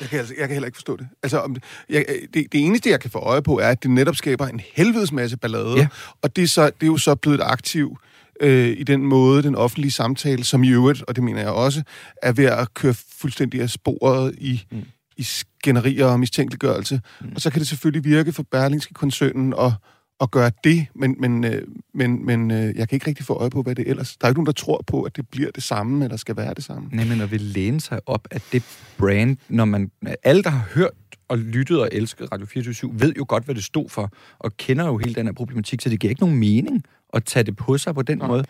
Jeg 0.00 0.08
kan, 0.08 0.18
altså, 0.18 0.34
jeg 0.38 0.48
kan 0.48 0.54
heller 0.54 0.66
ikke 0.66 0.76
forstå 0.76 0.96
det. 0.96 1.08
Altså, 1.22 1.38
om 1.38 1.54
det, 1.54 1.62
jeg, 1.88 2.04
det, 2.34 2.52
det 2.52 2.60
eneste, 2.60 2.90
jeg 2.90 3.00
kan 3.00 3.10
få 3.10 3.18
øje 3.18 3.42
på, 3.42 3.58
er, 3.58 3.68
at 3.68 3.82
det 3.82 3.90
netop 3.90 4.16
skaber 4.16 4.46
en 4.46 4.60
helvedes 4.74 5.12
masse 5.12 5.36
ballade. 5.36 5.76
Ja. 5.76 5.88
Og 6.22 6.36
det 6.36 6.44
er, 6.44 6.48
så, 6.48 6.64
det 6.66 6.82
er 6.82 6.86
jo 6.86 6.96
så 6.96 7.14
blevet 7.14 7.40
et 7.40 7.44
aktiv 7.44 7.96
øh, 8.40 8.68
i 8.68 8.82
den 8.82 9.06
måde, 9.06 9.42
den 9.42 9.54
offentlige 9.54 9.92
samtale, 9.92 10.44
som 10.44 10.64
i 10.64 10.68
øvrigt, 10.68 11.02
og 11.02 11.16
det 11.16 11.24
mener 11.24 11.40
jeg 11.40 11.50
også, 11.50 11.82
er 12.22 12.32
ved 12.32 12.44
at 12.44 12.74
køre 12.74 12.94
fuldstændig 12.94 13.60
af 13.60 13.70
sporet 13.70 14.34
i, 14.38 14.62
mm. 14.72 14.84
i 15.16 15.22
skænderier 15.22 16.06
og 16.06 16.20
mistænkeliggørelse. 16.20 17.00
Mm. 17.20 17.32
Og 17.34 17.40
så 17.40 17.50
kan 17.50 17.58
det 17.60 17.68
selvfølgelig 17.68 18.04
virke 18.04 18.32
for 18.32 18.42
Berlingske 18.42 18.94
koncernen 18.94 19.54
og 19.54 19.72
at 20.20 20.30
gøre 20.30 20.50
det, 20.64 20.86
men, 20.94 21.16
men, 21.18 21.44
øh, 21.44 21.62
men, 21.94 22.26
men 22.26 22.50
øh, 22.50 22.76
jeg 22.76 22.88
kan 22.88 22.96
ikke 22.96 23.06
rigtig 23.06 23.26
få 23.26 23.34
øje 23.34 23.50
på, 23.50 23.62
hvad 23.62 23.74
det 23.74 23.88
ellers... 23.88 24.16
Der 24.16 24.26
er 24.26 24.30
ikke 24.30 24.38
nogen, 24.38 24.46
der 24.46 24.52
tror 24.52 24.84
på, 24.86 25.02
at 25.02 25.16
det 25.16 25.28
bliver 25.28 25.50
det 25.50 25.62
samme, 25.62 26.04
eller 26.04 26.16
skal 26.16 26.36
være 26.36 26.54
det 26.54 26.64
samme. 26.64 26.88
Nej, 26.92 27.04
men 27.04 27.20
at 27.20 27.30
vil 27.30 27.40
læne 27.40 27.80
sig 27.80 28.00
op 28.06 28.28
af 28.30 28.40
det 28.52 28.62
brand, 28.98 29.36
når 29.48 29.64
man... 29.64 29.90
Alle, 30.22 30.42
der 30.42 30.50
har 30.50 30.68
hørt 30.74 30.90
og 31.28 31.38
lyttet 31.38 31.80
og 31.80 31.88
elsket 31.92 32.32
Radio 32.32 32.46
24 32.46 32.90
ved 32.94 33.12
jo 33.18 33.24
godt, 33.28 33.44
hvad 33.44 33.54
det 33.54 33.64
stod 33.64 33.88
for, 33.88 34.12
og 34.38 34.56
kender 34.56 34.86
jo 34.86 34.98
hele 34.98 35.14
den 35.14 35.26
her 35.26 35.32
problematik, 35.32 35.80
så 35.80 35.88
det 35.88 36.00
giver 36.00 36.10
ikke 36.10 36.22
nogen 36.22 36.38
mening 36.38 36.82
at 37.12 37.24
tage 37.24 37.44
det 37.44 37.56
på 37.56 37.78
sig 37.78 37.94
på 37.94 38.02
den 38.02 38.18
måde. 38.18 38.44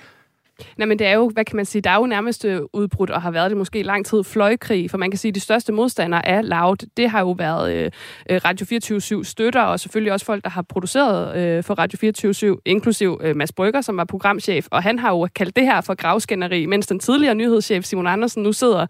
Nej, 0.76 0.86
men 0.86 0.98
det 0.98 1.06
er 1.06 1.12
jo, 1.12 1.28
hvad 1.28 1.44
kan 1.44 1.56
man 1.56 1.64
sige, 1.64 1.82
der 1.82 1.90
er 1.90 1.96
jo 1.96 2.06
nærmest 2.06 2.44
øh, 2.44 2.60
udbrudt, 2.72 3.10
og 3.10 3.22
har 3.22 3.30
været 3.30 3.50
det 3.50 3.58
måske 3.58 3.82
lang 3.82 4.06
tid, 4.06 4.24
fløjkrig, 4.24 4.90
for 4.90 4.98
man 4.98 5.10
kan 5.10 5.18
sige, 5.18 5.28
at 5.28 5.34
de 5.34 5.40
største 5.40 5.72
modstandere 5.72 6.26
af 6.26 6.48
Loud, 6.48 6.76
det 6.96 7.10
har 7.10 7.20
jo 7.20 7.30
været 7.30 7.74
øh, 7.74 7.90
øh, 8.30 8.40
Radio 8.44 8.66
24 8.66 9.24
støtter, 9.24 9.62
og 9.62 9.80
selvfølgelig 9.80 10.12
også 10.12 10.26
folk, 10.26 10.44
der 10.44 10.50
har 10.50 10.62
produceret 10.62 11.36
øh, 11.36 11.64
for 11.64 11.74
Radio 11.74 11.98
24 11.98 12.58
inklusiv 12.64 13.20
øh, 13.22 13.36
Mads 13.36 13.52
Brygger, 13.52 13.80
som 13.80 13.96
var 13.96 14.04
programchef, 14.04 14.66
og 14.70 14.82
han 14.82 14.98
har 14.98 15.10
jo 15.10 15.28
kaldt 15.34 15.56
det 15.56 15.64
her 15.64 15.80
for 15.80 15.94
gravskænderi, 15.94 16.66
mens 16.66 16.86
den 16.86 16.98
tidligere 16.98 17.34
nyhedschef 17.34 17.84
Simon 17.84 18.06
Andersen 18.06 18.42
nu 18.42 18.52
sidder, 18.52 18.86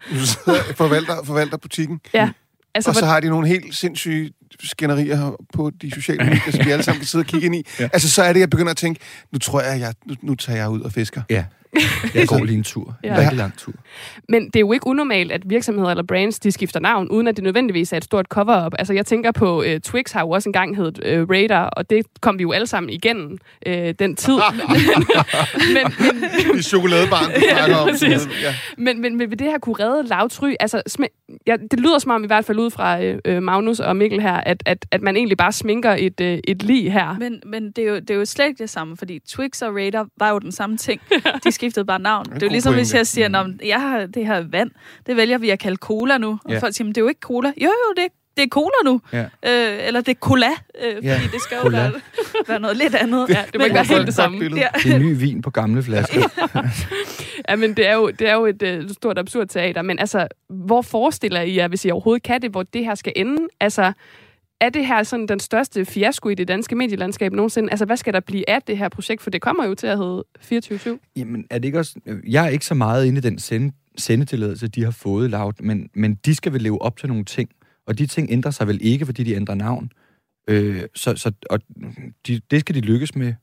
forvalter, 0.75 1.13
forvalter 1.23 1.57
butikken. 1.57 1.99
ja, 2.13 2.29
altså, 2.75 2.89
og 2.89 2.95
så 2.95 3.05
har 3.05 3.19
de 3.19 3.29
nogle 3.29 3.47
helt 3.47 3.75
sindssyge 3.75 4.31
skænderier 4.59 5.35
på 5.53 5.71
de 5.81 5.91
sociale 5.91 6.23
medier, 6.23 6.51
som 6.51 6.65
vi 6.65 6.71
alle 6.71 6.83
sammen 6.83 6.99
kan 6.99 7.07
sidde 7.07 7.21
og 7.21 7.25
kigge 7.25 7.45
ind 7.45 7.55
i. 7.55 7.65
Ja. 7.79 7.89
Altså, 7.93 8.09
så 8.09 8.23
er 8.23 8.33
det, 8.33 8.39
jeg 8.39 8.49
begynder 8.49 8.71
at 8.71 8.77
tænke, 8.77 8.99
nu 9.31 9.39
tror 9.39 9.61
jeg, 9.61 9.79
jeg 9.79 9.93
nu, 10.05 10.15
nu 10.21 10.35
tager 10.35 10.59
jeg 10.59 10.69
ud 10.69 10.81
og 10.81 10.91
fisker. 10.91 11.21
Ja. 11.29 11.45
Jeg 12.15 12.27
går 12.27 12.43
lige 12.43 12.57
en 12.57 12.63
tur. 12.63 12.95
En 13.03 13.09
Ja. 13.09 13.17
rigtig 13.19 13.37
lang 13.37 13.57
tur. 13.57 13.73
Men 14.29 14.45
det 14.45 14.55
er 14.55 14.59
jo 14.59 14.71
ikke 14.73 14.87
unormalt, 14.87 15.31
at 15.31 15.41
virksomheder 15.45 15.89
eller 15.89 16.03
brands, 16.03 16.39
de 16.39 16.51
skifter 16.51 16.79
navn, 16.79 17.07
uden 17.09 17.27
at 17.27 17.35
det 17.35 17.43
nødvendigvis 17.43 17.93
er 17.93 17.97
et 17.97 18.03
stort 18.03 18.25
cover-up. 18.25 18.73
Altså, 18.79 18.93
jeg 18.93 19.05
tænker 19.05 19.31
på, 19.31 19.59
uh, 19.61 19.65
Twix 19.83 20.11
har 20.11 20.21
jo 20.21 20.29
også 20.29 20.49
engang 20.49 20.75
heddet 20.77 21.21
uh, 21.21 21.29
Radar, 21.29 21.65
og 21.69 21.89
det 21.89 22.05
kom 22.21 22.37
vi 22.37 22.41
jo 22.41 22.51
alle 22.51 22.67
sammen 22.67 22.89
igennem 22.89 23.37
uh, 23.67 23.73
den 23.99 24.15
tid. 24.15 24.33
men, 25.73 25.83
men, 25.99 26.23
I 26.59 26.61
chokoladebarn, 26.61 27.25
du 27.31 27.41
Ja, 27.69 27.79
om. 27.81 27.87
præcis. 27.89 28.27
Ja. 28.43 28.55
men, 28.77 29.01
men, 29.01 29.17
men 29.17 29.29
vil 29.29 29.39
det 29.39 29.47
her 29.47 29.57
kunne 29.59 29.75
redde 29.79 30.07
Louds 30.09 30.43
ry? 30.43 30.53
Altså, 30.59 30.81
smi- 30.89 31.33
ja, 31.47 31.55
det 31.71 31.79
lyder 31.79 31.99
som 31.99 32.11
om, 32.11 32.23
i 32.23 32.27
hvert 32.27 32.45
fald 32.45 32.59
ud 32.59 32.69
fra 32.71 33.03
øh, 33.03 33.19
øh, 33.25 33.43
Magnus 33.43 33.79
og 33.79 33.95
Mikkel 33.95 34.21
her, 34.21 34.33
at, 34.33 34.63
at, 34.65 34.85
at 34.91 35.01
man 35.01 35.15
egentlig 35.17 35.37
bare 35.37 35.51
sminker 35.51 35.95
et, 35.99 36.21
øh, 36.21 36.39
et 36.47 36.63
lig 36.63 36.93
her. 36.93 37.15
Men, 37.19 37.41
men 37.45 37.71
det, 37.71 37.83
er 37.83 37.87
jo, 37.89 37.95
det 37.95 38.09
er 38.09 38.15
jo 38.15 38.25
slet 38.25 38.45
ikke 38.47 38.59
det 38.59 38.69
samme, 38.69 38.97
fordi 38.97 39.19
Twix 39.29 39.61
og 39.61 39.75
Radar 39.75 40.07
var 40.19 40.29
jo 40.29 40.39
den 40.39 40.51
samme 40.51 40.77
ting. 40.77 41.01
De 41.43 41.51
skiftede 41.67 41.85
bare 41.85 41.99
navn. 41.99 42.25
Det 42.25 42.43
er 42.43 42.47
jo 42.47 42.51
ligesom, 42.51 42.73
hvis 42.73 42.87
pointe. 42.87 42.97
jeg 42.97 43.07
siger, 43.07 43.39
at 43.39 43.67
jeg 43.67 43.81
har 43.81 44.05
det 44.05 44.25
her 44.25 44.43
vand, 44.51 44.71
det 45.07 45.15
vælger 45.17 45.37
vi 45.37 45.49
at 45.49 45.59
kalde 45.59 45.77
cola 45.77 46.17
nu. 46.17 46.39
Og 46.45 46.51
Ja. 46.51 46.59
folk 46.59 46.75
siger, 46.75 46.85
men 46.85 46.95
det 46.95 47.01
er 47.01 47.05
jo 47.05 47.07
ikke 47.07 47.19
cola. 47.19 47.47
Jo, 47.57 47.65
jo, 47.67 47.93
det 47.97 48.03
er, 48.03 48.07
det 48.37 48.43
er 48.43 48.47
cola 48.47 48.71
nu. 48.85 49.01
Ja. 49.13 49.21
Øh, 49.21 49.87
eller 49.87 50.01
det 50.01 50.09
er 50.11 50.15
cola, 50.19 50.47
øh, 50.85 50.95
fordi 50.95 51.07
Ja, 51.07 51.19
det 51.33 51.41
skal 51.41 51.57
jo 51.63 51.69
være, 51.69 51.91
være 52.47 52.59
noget 52.59 52.77
lidt 52.77 52.95
andet. 52.95 53.29
Ja, 53.29 53.43
det 53.53 53.59
må 53.59 53.63
ikke 53.63 53.75
være 53.75 53.83
helt 53.85 54.05
det 54.05 54.13
samme. 54.15 54.37
Ja. 54.55 54.67
Det 54.83 54.93
er 54.93 54.99
ny 54.99 55.19
vin 55.19 55.41
på 55.41 55.49
gamle 55.49 55.83
flasker. 55.83 56.21
Ja, 57.49 57.55
men 57.55 57.73
det 57.73 57.87
er 57.87 57.93
jo, 57.95 58.09
det 58.09 58.29
er 58.29 58.33
jo 58.33 58.45
et 58.45 58.61
øh, 58.63 58.89
stort 58.89 59.17
absurd 59.17 59.47
teater. 59.47 59.81
Men 59.81 59.99
altså, 59.99 60.27
hvor 60.49 60.81
forestiller 60.81 61.41
I 61.41 61.55
jer, 61.55 61.67
hvis 61.67 61.85
I 61.85 61.89
overhovedet 61.91 62.23
kan 62.23 62.41
det, 62.41 62.51
hvor 62.51 62.63
det 62.63 62.85
her 62.85 62.95
skal 62.95 63.13
ende? 63.15 63.47
Altså, 63.59 63.91
er 64.61 64.69
det 64.69 64.85
her 64.85 65.03
sådan 65.03 65.27
den 65.27 65.39
største 65.39 65.85
fiasko 65.85 66.29
i 66.29 66.35
det 66.35 66.47
danske 66.47 66.75
medielandskab 66.75 67.33
nogensinde? 67.33 67.71
Altså, 67.71 67.85
hvad 67.85 67.97
skal 67.97 68.13
der 68.13 68.19
blive 68.19 68.49
af 68.49 68.61
det 68.61 68.77
her 68.77 68.89
projekt? 68.89 69.21
For 69.21 69.29
det 69.29 69.41
kommer 69.41 69.65
jo 69.65 69.75
til 69.75 69.87
at 69.87 69.97
hedde 69.97 70.23
24 70.39 70.99
Jamen, 71.15 71.45
er 71.49 71.57
det 71.57 71.65
ikke 71.65 71.79
også... 71.79 71.99
Øh, 72.05 72.33
jeg 72.33 72.45
er 72.45 72.49
ikke 72.49 72.65
så 72.65 72.75
meget 72.75 73.05
inde 73.05 73.17
i 73.17 73.21
den 73.21 73.39
sende, 73.39 73.73
sendetilladelse, 73.97 74.67
de 74.67 74.83
har 74.83 74.91
fået 74.91 75.29
Loud, 75.29 75.53
men, 75.59 75.89
men 75.95 76.15
de 76.15 76.35
skal 76.35 76.53
vel 76.53 76.61
leve 76.61 76.81
op 76.81 76.97
til 76.97 77.09
nogle 77.09 77.25
ting. 77.25 77.49
Og 77.87 77.97
de 77.97 78.05
ting 78.05 78.31
ændrer 78.31 78.51
sig 78.51 78.67
vel 78.67 78.79
ikke, 78.81 79.05
fordi 79.05 79.23
de 79.23 79.33
ændrer 79.33 79.55
navn. 79.55 79.91
Øh, 80.49 80.83
så 80.95 81.15
så 81.15 81.31
og 81.49 81.59
mm, 81.75 82.13
de, 82.27 82.41
det 82.51 82.59
skal 82.59 82.75
de 82.75 82.81
lykkes 82.81 83.15
med. 83.15 83.33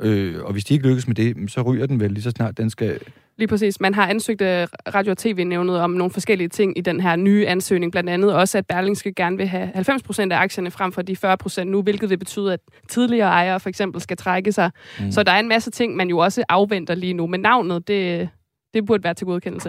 Øh, 0.00 0.44
og 0.44 0.52
hvis 0.52 0.64
de 0.64 0.74
ikke 0.74 0.88
lykkes 0.88 1.06
med 1.06 1.14
det, 1.14 1.50
så 1.52 1.62
ryger 1.62 1.86
den 1.86 2.00
vel 2.00 2.12
lige 2.12 2.22
så 2.22 2.30
snart 2.30 2.58
den 2.58 2.70
skal... 2.70 2.98
Lige 3.38 3.48
præcis. 3.48 3.80
Man 3.80 3.94
har 3.94 4.06
ansøgt 4.06 4.40
øh, 4.42 4.66
Radio- 4.94 5.10
og 5.10 5.18
TV-nævnet 5.18 5.78
om 5.80 5.90
nogle 5.90 6.10
forskellige 6.12 6.48
ting 6.48 6.78
i 6.78 6.80
den 6.80 7.00
her 7.00 7.16
nye 7.16 7.46
ansøgning. 7.46 7.92
Blandt 7.92 8.10
andet 8.10 8.34
også, 8.34 8.58
at 8.58 8.66
Berlingske 8.66 9.12
gerne 9.12 9.36
vil 9.36 9.46
have 9.46 9.70
90 9.74 10.02
procent 10.02 10.32
af 10.32 10.36
aktierne 10.38 10.70
frem 10.70 10.92
for 10.92 11.02
de 11.02 11.16
40 11.16 11.36
procent 11.36 11.70
nu, 11.70 11.82
hvilket 11.82 12.10
vil 12.10 12.18
betyde, 12.18 12.52
at 12.52 12.60
tidligere 12.88 13.28
ejere 13.28 13.60
for 13.60 13.68
eksempel 13.68 14.00
skal 14.00 14.16
trække 14.16 14.52
sig. 14.52 14.70
Mm. 15.00 15.12
Så 15.12 15.22
der 15.22 15.32
er 15.32 15.38
en 15.40 15.48
masse 15.48 15.70
ting, 15.70 15.96
man 15.96 16.08
jo 16.08 16.18
også 16.18 16.44
afventer 16.48 16.94
lige 16.94 17.12
nu. 17.14 17.26
Men 17.26 17.40
navnet, 17.40 17.88
det, 17.88 18.28
det 18.74 18.86
burde 18.86 19.04
være 19.04 19.14
til 19.14 19.26
godkendelse. 19.26 19.68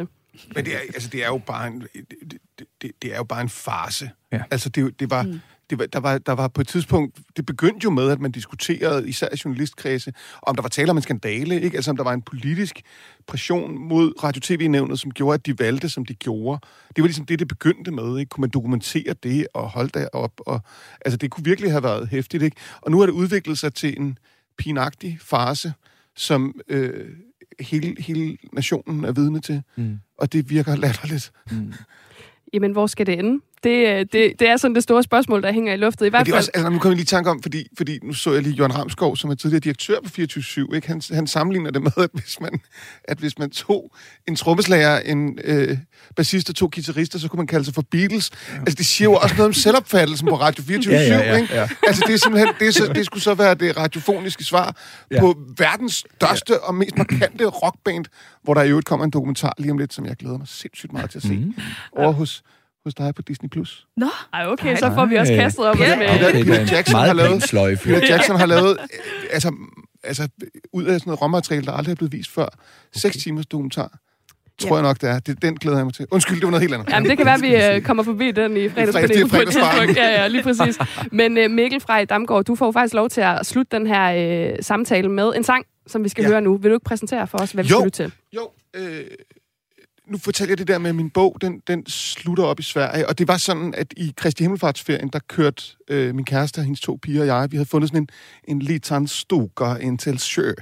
Men 0.56 0.66
det 0.66 0.74
er, 0.76 0.80
altså, 0.80 1.10
det 1.10 1.24
er 1.24 1.28
jo 1.28 1.38
bare 1.38 1.68
en, 1.68 1.82
det, 1.82 2.38
det- 2.82 2.92
det, 3.02 3.14
er 3.14 3.18
jo 3.18 3.24
bare 3.24 3.42
en 3.42 3.50
farse. 3.50 4.10
Ja. 4.32 4.42
Altså, 4.52 4.70
det, 4.70 5.00
det 5.00 5.10
var... 5.10 5.24
Mm. 5.24 5.40
Det 5.70 5.80
var, 5.80 5.86
der, 5.86 6.00
var, 6.00 6.18
der 6.18 6.32
var 6.32 6.48
på 6.48 6.62
et 6.62 6.68
tidspunkt, 6.68 7.20
det 7.38 7.46
begyndte 7.46 7.84
jo 7.84 7.90
med, 7.90 8.10
at 8.10 8.20
man 8.20 8.32
diskuterede, 8.32 9.10
især 9.10 9.28
i 9.34 9.38
journalistkredse, 9.46 10.14
om 10.42 10.56
der 10.56 10.62
var 10.62 10.70
tale 10.70 10.92
om 10.92 10.98
en 10.98 11.04
skandale, 11.04 11.62
ikke? 11.62 11.76
Altså 11.76 11.92
om 11.92 11.98
der 11.98 12.04
var 12.04 12.14
en 12.14 12.22
politisk 12.22 12.82
pression 13.28 13.78
mod 13.78 14.24
Radio-TV-nævnet, 14.24 15.00
som 15.00 15.12
gjorde, 15.12 15.34
at 15.34 15.46
de 15.46 15.60
valgte, 15.60 15.90
som 15.90 16.06
de 16.06 16.14
gjorde. 16.14 16.60
Det 16.96 17.02
var 17.02 17.08
ligesom 17.08 17.26
det, 17.26 17.40
det 17.40 17.48
begyndte 17.48 17.92
med, 17.92 18.20
ikke? 18.20 18.30
Kunne 18.30 18.42
man 18.42 18.50
dokumentere 18.50 19.14
det 19.24 19.48
og 19.54 19.70
holde 19.70 20.00
det 20.00 20.10
op? 20.14 20.42
Og, 20.46 20.62
altså, 21.06 21.18
det 21.18 21.32
kunne 21.32 21.44
virkelig 21.44 21.72
have 21.72 21.84
været 21.84 22.10
hæftigt, 22.10 22.44
ikke? 22.44 22.58
Og 22.82 22.92
nu 22.92 23.00
har 23.00 23.06
det 23.06 23.14
udviklet 23.14 23.58
sig 23.58 23.74
til 23.74 24.00
en 24.00 24.18
pinagtig 24.58 25.18
farse, 25.22 25.74
som 26.16 26.60
øh, 26.68 27.10
hele, 27.60 27.96
hele 28.00 28.38
nationen 28.54 29.06
er 29.06 29.12
vidne 29.12 29.40
til. 29.40 29.64
Mm. 29.76 30.00
Og 30.18 30.34
det 30.34 30.50
virker 30.50 30.76
latterligt. 30.76 31.32
Mm. 31.52 31.74
Jamen, 32.54 32.72
hvor 32.72 32.88
skal 32.88 33.06
det 33.06 33.20
ende? 33.20 33.42
Det, 33.64 33.88
øh, 33.88 34.00
det, 34.14 34.40
det 34.40 34.42
er 34.50 34.58
sådan 34.58 34.76
det 34.76 34.84
store 34.84 35.04
spørgsmål, 35.04 35.44
der 35.44 35.52
hænger 35.52 35.74
i 35.74 35.78
luftet. 35.78 36.06
I 36.06 36.10
hvert 36.10 36.22
er 36.22 36.26
fald... 36.26 36.38
også, 36.38 36.52
altså, 36.54 36.70
nu 36.70 36.80
kommer 36.80 36.92
jeg 36.94 36.96
lige 36.96 37.04
i 37.04 37.06
tanke 37.06 37.30
om, 37.30 37.42
fordi, 37.42 37.68
fordi 37.78 38.00
nu 38.04 38.14
så 38.14 38.34
jeg 38.34 38.42
lige 38.44 38.56
Jørgen 38.56 38.76
Ramskov, 38.76 39.18
som 39.18 39.30
er 39.30 39.36
tidligere 39.36 39.60
direktør 39.60 39.96
på 40.04 40.10
24 40.10 40.68
ikke? 40.76 40.88
Han, 40.88 41.02
han 41.12 41.28
sammenligner 41.28 41.72
det 41.72 41.82
med, 41.84 41.92
at 41.98 42.10
hvis 42.14 42.42
man, 42.42 42.60
at 43.04 43.18
hvis 43.18 43.40
man 43.40 43.50
tog 43.50 43.92
en 44.28 44.36
trommeslager, 44.36 45.00
en 45.00 45.40
øh, 45.44 45.78
bassist 46.16 46.50
og 46.50 46.56
to 46.56 46.70
guitarister, 46.76 47.20
så 47.20 47.28
kunne 47.28 47.38
man 47.38 47.48
kalde 47.48 47.66
sig 47.66 47.74
for 47.74 47.82
Beatles. 47.92 48.32
Altså, 48.60 48.76
det 48.76 48.86
siger 48.86 49.10
jo 49.10 49.14
også 49.16 49.36
noget 49.36 49.48
om 49.48 49.54
selvopfattelsen 49.54 50.28
på 50.28 50.36
Radio 50.36 50.64
24 50.64 50.94
Ja, 50.94 51.02
ja, 51.02 51.18
ja, 51.18 51.38
ikke? 51.38 51.54
ja. 51.56 51.68
Altså, 51.88 52.04
det 52.08 52.14
er 52.14 52.18
simpelthen, 52.18 52.54
det, 52.60 52.68
er 52.68 52.72
så, 52.72 52.94
det 52.94 53.06
skulle 53.06 53.24
så 53.24 53.34
være 53.34 53.54
det 53.56 53.78
radiofoniske 53.78 54.44
svar 54.44 54.76
Ja. 55.12 55.16
ja. 55.16 55.22
på 55.22 55.38
verdens 55.58 56.06
største 56.16 56.64
og 56.64 56.76
mest 56.76 56.98
markante 56.98 57.46
rockband, 57.46 58.06
hvor 58.44 58.54
der 58.54 58.62
i 58.64 58.70
øvrigt 58.70 58.88
kommer 58.88 59.04
en 59.06 59.10
dokumentar 59.12 59.54
lige 59.58 59.72
om 59.72 59.78
lidt, 59.78 59.94
som 59.94 60.06
jeg 60.06 60.16
glæder 60.16 60.38
mig 60.38 60.48
sindssygt 60.48 60.94
meget 60.94 61.10
til 61.10 61.18
at 61.18 61.24
se. 61.24 61.34
Mm. 61.36 61.54
Over 61.98 62.12
hos, 62.12 62.44
hos 62.86 62.96
dig 62.96 63.16
på 63.16 63.22
Disney+. 63.22 63.50
Plus. 63.50 63.88
Nå, 63.98 64.08
Ej, 64.34 64.48
okay, 64.48 64.76
så 64.76 64.92
får 64.96 65.06
vi 65.06 65.16
også 65.16 65.34
kastet 65.34 65.66
op 65.66 65.80
Ja. 65.80 65.96
med... 65.98 66.08
Peter- 66.08 66.32
Det 66.32 66.40
er 66.40 66.44
Peter 66.44 66.62
en 66.62 66.68
Jackson 66.68 66.96
har 67.00 67.14
lavet-. 67.14 67.80
Peter 67.84 68.08
Jackson 68.10 68.36
har 68.40 68.46
lavet, 68.46 68.78
altså, 69.32 69.54
altså 70.04 70.28
ud 70.74 70.84
af 70.84 71.00
sådan 71.00 71.02
noget 71.06 71.22
råmateriale, 71.22 71.66
der 71.66 71.72
aldrig 71.72 71.92
er 71.92 71.96
blevet 71.96 72.12
vist 72.14 72.32
før. 72.32 72.48
Seks 72.96 73.18
timers 73.18 73.46
dokumentar. 73.46 73.98
Tror 74.62 74.70
Ja. 74.70 74.76
jeg 74.76 74.84
nok, 74.84 75.02
det 75.02 75.10
er. 75.10 75.20
Det, 75.20 75.42
den 75.42 75.56
glæder 75.58 75.78
jeg 75.78 75.86
mig 75.86 75.94
til. 75.94 76.06
Undskyld, 76.12 76.36
det 76.36 76.44
var 76.44 76.50
noget 76.52 76.62
helt 76.62 76.74
andet. 76.74 76.90
Jamen, 76.90 77.10
det 77.10 77.18
kan 77.18 77.26
være, 77.26 77.36
at 77.36 77.42
vi 77.42 77.56
øh, 77.76 77.82
kommer 77.82 78.04
forbi 78.04 78.32
den 78.32 78.58
i 78.58 78.70
fredagspanelet 78.70 79.30
på 79.32 79.38
et 79.38 79.48
tidspunkt. 79.52 79.98
Ja, 79.98 80.22
ja, 80.22 80.28
lige 80.28 80.44
præcis. 80.44 80.78
Men 81.12 81.38
øh, 81.38 81.52
Mikkel 81.52 81.80
Frej 81.80 82.06
Damgaard, 82.06 82.44
du 82.46 82.56
får 82.56 82.72
faktisk 82.72 82.94
lov 82.94 83.10
til 83.10 83.22
at 83.22 83.46
slutte 83.46 83.78
den 83.78 83.88
her 83.88 84.50
øh, 84.50 84.56
samtale 84.62 85.10
med 85.10 85.32
en 85.36 85.44
sang, 85.44 85.66
som 85.88 86.04
vi 86.04 86.10
skal 86.10 86.22
Ja. 86.22 86.28
høre 86.30 86.42
nu. 86.42 86.58
Vil 86.58 86.72
du 86.72 86.76
ikke 86.76 86.84
præsentere 86.84 87.28
for 87.28 87.38
os, 87.38 87.52
hvad 87.52 87.64
vi 87.64 87.70
Jo. 87.70 87.76
skal 87.78 87.86
lytte 87.86 88.04
til? 88.04 88.12
Jo, 88.36 88.50
øh, 88.76 89.02
nu 90.08 90.18
fortæller 90.18 90.52
jeg 90.52 90.58
det 90.58 90.68
der 90.68 90.78
med, 90.78 90.94
min 90.94 91.10
bog, 91.10 91.38
den, 91.42 91.62
den 91.68 91.86
slutter 91.86 92.44
op 92.44 92.60
i 92.60 92.64
Sverige. 92.64 93.08
Og 93.08 93.18
det 93.18 93.28
var 93.28 93.38
sådan, 93.38 93.74
at 93.74 93.94
i 93.98 94.14
Kristi 94.18 94.44
Himmelfartsferien, 94.44 95.10
der 95.10 95.20
kørte 95.20 95.64
øh, 95.88 96.16
min 96.16 96.26
kæreste 96.26 96.60
og 96.60 96.64
hendes 96.64 96.82
to 96.82 97.00
piger 97.02 97.22
og 97.22 97.28
jeg, 97.28 97.52
vi 97.52 97.58
havde 97.58 97.70
fundet 97.70 97.90
sådan 97.90 98.02
en, 98.02 98.10
en 98.48 98.62
liten 98.62 99.08
stukker, 99.08 99.76
en 99.76 99.98
til 99.98 100.20
sjø. 100.20 100.54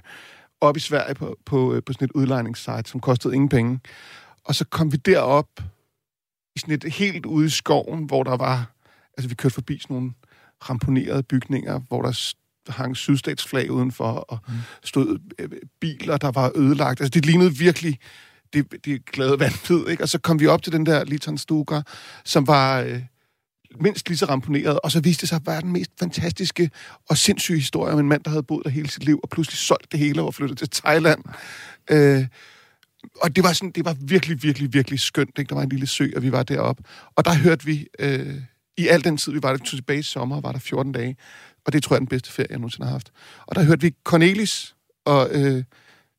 op 0.62 0.78
i 0.78 0.80
Sverige 0.80 1.16
på, 1.16 1.38
på, 1.46 1.74
øh, 1.74 1.82
på 1.86 1.94
sådan 1.94 2.06
et 2.06 2.12
udlejningssite, 2.12 2.84
som 2.86 3.00
kostede 3.00 3.34
ingen 3.34 3.50
penge. 3.50 3.80
Og 4.44 4.56
så 4.56 4.66
kom 4.66 4.92
vi 4.92 4.98
derop 4.98 5.50
i 6.56 6.60
sådan 6.60 6.74
et 6.74 6.94
helt 6.94 7.26
ude 7.26 7.46
i 7.46 7.50
skoven, 7.50 8.06
hvor 8.06 8.24
der 8.24 8.38
var... 8.38 8.72
Altså, 9.18 9.30
vi 9.30 9.36
kørte 9.36 9.54
forbi 9.54 9.80
sådan 9.80 9.96
nogle 9.96 10.12
ramponerede 10.70 11.24
bygninger, 11.24 11.80
hvor 11.88 12.02
der 12.02 12.34
hang 12.68 12.98
sydstatsflag 12.98 13.72
udenfor, 13.72 14.12
og 14.12 14.40
mm. 14.48 14.54
stod 14.84 15.20
øh, 15.40 15.50
biler, 15.80 16.18
der 16.18 16.32
var 16.32 16.52
ødelagt. 16.56 17.02
Altså, 17.02 17.10
det 17.10 17.26
lignede 17.26 17.58
virkelig 17.58 18.00
de, 18.56 18.64
de 18.86 19.00
glade 19.00 19.40
vanvid, 19.40 19.88
ikke? 19.88 20.04
Og 20.04 20.10
så 20.10 20.20
kom 20.20 20.40
vi 20.40 20.48
op 20.48 20.64
til 20.64 20.74
den 20.74 20.86
der 20.86 21.04
Liton 21.04 21.38
Stuka, 21.38 21.82
som 22.24 22.48
var 22.48 22.80
øh, 22.80 23.02
mindst 23.82 24.08
lige 24.08 24.18
så 24.18 24.26
ramponeret, 24.26 24.80
og 24.80 24.92
så 24.92 25.00
viste 25.00 25.22
det 25.22 25.30
sig 25.30 25.36
at 25.36 25.48
være 25.48 25.62
den 25.62 25.72
mest 25.72 25.92
fantastiske 26.00 26.70
og 27.10 27.18
sindssyge 27.18 27.60
historie 27.60 27.94
om 27.94 28.00
en 28.00 28.10
mand, 28.10 28.24
der 28.24 28.30
havde 28.30 28.44
boet 28.44 28.64
der 28.64 28.70
hele 28.70 28.90
sit 28.90 29.04
liv, 29.04 29.20
og 29.24 29.30
pludselig 29.30 29.58
solgt 29.58 29.92
det 29.92 30.00
hele 30.00 30.22
og 30.22 30.34
flyttet 30.34 30.58
til 30.58 30.70
Thailand. 30.70 31.24
Øh, 31.92 32.28
og 33.22 33.36
det 33.36 33.44
var, 33.44 33.54
sådan, 33.54 33.72
det 33.72 33.86
var 33.86 33.96
virkelig, 34.02 34.44
virkelig, 34.44 34.74
virkelig 34.74 35.00
skønt. 35.00 35.40
Ikke? 35.40 35.50
Der 35.50 35.56
var 35.56 35.64
en 35.64 35.70
lille 35.70 35.88
sø, 35.88 36.08
og 36.16 36.24
vi 36.24 36.32
var 36.32 36.44
deroppe. 36.44 36.84
Og 37.16 37.26
der 37.26 37.34
hørte 37.34 37.66
vi, 37.66 37.88
øh, 38.00 38.36
i 38.78 38.88
al 38.88 39.04
den 39.04 39.18
tid, 39.18 39.32
vi 39.32 39.40
var 39.44 39.56
der 39.56 39.66
tilbage 39.66 40.00
i 40.00 40.04
sommer, 40.04 40.42
var 40.42 40.52
der 40.52 40.60
14 40.60 40.92
dage. 40.92 41.16
Og 41.66 41.74
det 41.74 41.84
tror 41.84 41.94
jeg 41.94 41.98
er 41.98 42.00
den 42.00 42.08
bedste 42.08 42.32
ferie, 42.32 42.48
jeg 42.50 42.58
nogensinde 42.58 42.86
har 42.86 42.92
haft. 42.92 43.12
Og 43.46 43.56
der 43.56 43.64
hørte 43.64 43.82
vi 43.82 43.96
Cornelis, 44.04 44.76
og 45.06 45.30
øh, 45.32 45.64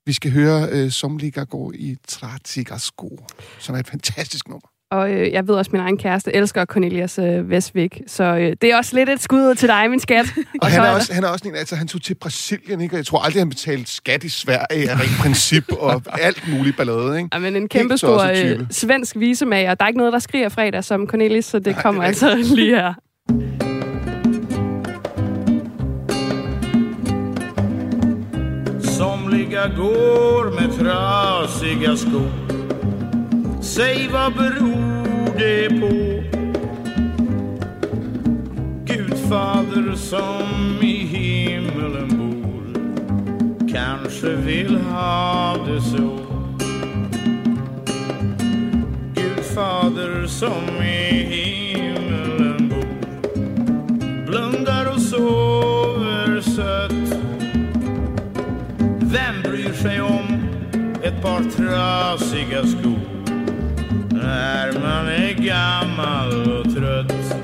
vi 0.07 0.12
skal 0.12 0.33
høre 0.33 0.69
øh, 0.73 0.90
Somliga 0.90 1.45
gå 1.45 1.73
i 1.75 1.97
Tratigasko, 2.09 3.19
som 3.59 3.75
er 3.75 3.79
et 3.79 3.87
fantastisk 3.87 4.49
nummer. 4.49 4.69
Og 4.90 5.12
øh, 5.12 5.33
jeg 5.33 5.49
ved 5.49 5.55
også, 5.55 5.69
at 5.69 5.73
min 5.73 5.83
egen 5.83 5.99
kæreste 5.99 6.37
elsker 6.37 6.64
Cornelius 6.64 7.19
øh, 7.19 7.51
Vestvik. 7.51 8.01
Så 8.07 8.25
øh, 8.25 8.57
det 8.62 8.73
er 8.73 8.77
også 8.77 8.97
lidt 8.97 9.09
et 9.09 9.23
skud 9.23 9.38
ud 9.38 9.55
til 9.55 9.69
dig, 9.69 9.90
min 9.90 10.01
skat. 10.01 10.27
Og 10.62 10.69
han 10.69 10.83
er, 10.83 10.90
også, 10.90 11.14
han 11.14 11.25
er 11.25 11.29
også 11.29 11.49
en, 11.49 11.55
altså 11.55 11.77
han 11.77 11.88
tog 11.88 12.03
til 12.03 12.14
Brasilien, 12.14 12.81
ikke? 12.81 12.95
Og 12.95 12.97
jeg 12.97 13.07
tror 13.07 13.19
aldrig, 13.19 13.40
han 13.40 13.49
betalte 13.49 13.90
skat 13.90 14.25
i 14.25 14.29
Sverige 14.29 14.90
af 14.90 14.95
rent 14.95 15.21
princip 15.21 15.64
og 15.79 16.03
alt 16.21 16.49
muligt 16.49 16.77
ballade, 16.77 17.16
ikke? 17.16 17.29
Ja, 17.33 17.38
men 17.38 17.57
en 17.57 17.69
kæmpe 17.69 17.99
stor 17.99 18.23
øh, 18.23 18.61
svensk 18.71 19.16
visemager. 19.16 19.75
Der 19.75 19.85
er 19.85 19.88
ikke 19.88 19.99
noget, 19.99 20.12
der 20.12 20.19
skriger 20.19 20.49
fredag 20.49 20.85
som 20.85 21.07
Cornelis, 21.07 21.45
så 21.45 21.59
det 21.59 21.66
Nej, 21.66 21.83
kommer 21.83 22.03
det 22.03 22.09
altså 22.09 22.37
lige 22.55 22.77
her. 22.77 23.65
Somliga 29.26 29.68
går 29.68 30.50
med 30.50 30.78
trasiga 30.78 31.96
skor 31.96 32.30
Säg 33.62 34.08
vad 34.12 34.32
beror 34.32 35.38
det 35.38 35.68
på? 35.80 36.22
Gudfader 38.84 39.94
som 39.94 40.78
i 40.82 40.96
himmelen 40.96 42.08
bor 42.08 42.80
Kanske 43.72 44.36
vill 44.36 44.76
ha 44.76 45.56
det 45.66 45.80
så 45.80 46.18
Gudfader 49.14 50.26
som 50.26 50.82
i 50.82 51.12
himmelen 51.12 51.45
par 61.26 61.42
trasiga 61.50 62.66
skor 62.66 62.98
när 64.10 64.72
man 64.72 65.08
är 65.08 65.32
gammal 65.32 66.52
och 66.52 66.74
trött? 66.74 67.36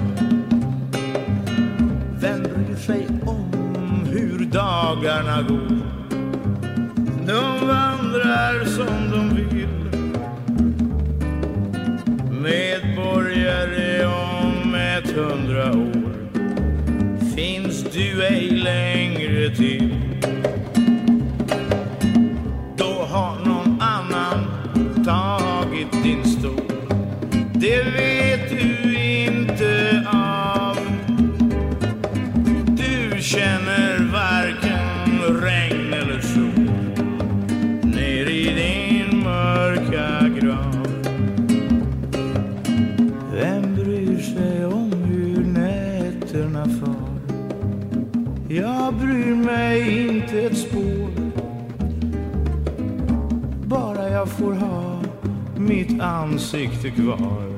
Vem 2.21 2.43
bryr 2.43 2.77
sig 2.77 3.07
om 3.27 4.07
hur 4.13 4.45
dagarna 4.45 5.43
går? 5.43 5.81
De 7.27 7.67
vandrar 7.67 8.65
som 8.65 9.11
de 9.11 9.35
vill 9.35 9.69
Medborgare 12.43 14.07
om 14.07 14.75
ett 14.75 15.11
hundra 15.11 15.73
år 15.73 16.29
finns 17.37 17.85
du 17.93 18.23
ej 18.23 18.51
längre 18.51 19.57
till 19.57 20.12
Det 27.63 27.83
vet 27.83 28.51
du 28.51 28.97
inte 28.99 30.03
av. 30.13 30.79
Du 32.67 33.23
känner 33.23 34.13
varken 34.13 35.41
regn 35.43 35.93
eller 35.93 36.21
sol 36.21 36.71
ner 37.83 38.31
i 38.31 38.45
din 38.55 39.19
mörka 39.23 40.29
grav. 40.41 40.87
Vem 43.33 43.75
bryr 43.75 44.21
sig 44.21 44.67
om 44.67 44.93
hur 44.93 45.45
nätterna 45.45 46.65
far? 46.65 47.21
Jag 48.49 48.95
bryr 48.95 49.35
mig 49.35 50.09
inte 50.09 50.41
ett 50.41 50.59
spår 50.59 51.11
bara 53.65 54.09
jag 54.09 54.29
får 54.29 54.53
ha 54.53 55.03
mitt 55.57 56.01
ansikte 56.01 56.91
kvar 56.91 57.52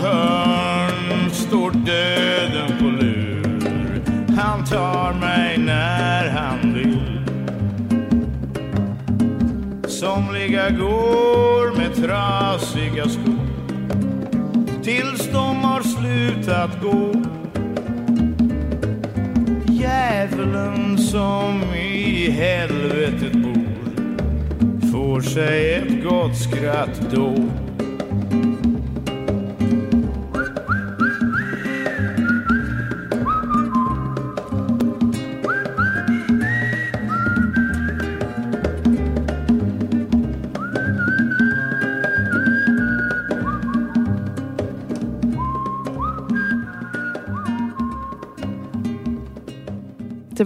hörn 0.00 1.30
står 1.30 1.70
döden 1.70 2.78
på 2.78 2.84
lur 2.84 4.02
Han 4.36 4.64
tar 4.64 5.12
mig 5.20 5.58
när 5.58 6.28
han 6.28 6.74
vill 6.74 7.20
Somliga 9.88 10.70
går 10.70 11.76
med 11.76 11.94
trasiga 11.94 13.08
skor 13.08 13.48
tills 14.88 15.32
de 15.32 15.56
har 15.56 15.82
slutat 15.82 16.82
gå. 16.82 17.12
Djävulen 19.72 20.98
som 20.98 21.62
i 21.74 22.30
helvetet 22.30 23.32
bor 23.32 24.92
får 24.92 25.20
sig 25.20 25.74
ett 25.74 26.04
gott 26.04 26.36
skratt 26.36 27.00
då. 27.14 27.34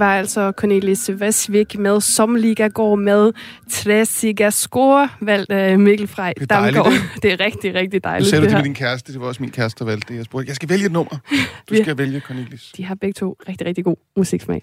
Var 0.03 0.15
altså 0.17 0.53
Cornelis 0.57 1.11
Vesvik 1.19 1.79
med 1.79 2.01
Somliga 2.01 2.69
går 2.69 2.95
med 2.97 3.33
Tresiga 3.71 4.51
Score, 4.51 5.09
valgt 5.21 5.53
af 5.53 5.79
Mikkel 5.79 6.09
Frej 6.09 6.33
Det 6.33 6.43
er 6.43 6.47
dejligt, 6.47 6.77
Damgaard. 6.77 7.01
Det 7.23 7.33
er 7.33 7.41
rigtig, 7.45 7.75
rigtig 7.75 8.05
dejligt. 8.05 8.31
sagde 8.31 8.41
du 8.41 8.45
det 8.45 8.51
det 8.51 8.59
med 8.59 8.65
din 8.65 8.75
kæreste. 8.75 9.13
Det 9.13 9.21
var 9.21 9.27
også 9.27 9.43
min 9.43 9.51
kæreste, 9.51 9.85
der 9.85 9.91
valgte 9.91 10.09
det. 10.13 10.17
Jeg 10.17 10.25
spurgte, 10.25 10.49
jeg 10.49 10.57
skal 10.57 10.69
vælge 10.69 10.87
et 10.87 10.93
nummer. 10.93 11.17
Du 11.71 11.75
Ja. 11.75 11.83
skal 11.83 11.99
vælge 11.99 12.21
Cornelis. 12.21 12.73
De 12.77 12.85
har 12.85 12.95
begge 12.95 13.13
to 13.13 13.37
rigtig, 13.49 13.67
rigtig 13.67 13.85
god 13.85 13.97
musiksmag. 14.17 14.63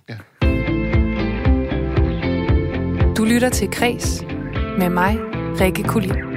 Du 3.18 3.24
lytter 3.26 3.50
til 3.50 3.68
Græs 3.72 4.24
med 4.80 4.90
mig, 4.90 5.18
Rikke 5.62 5.84
Kulin. 5.84 6.29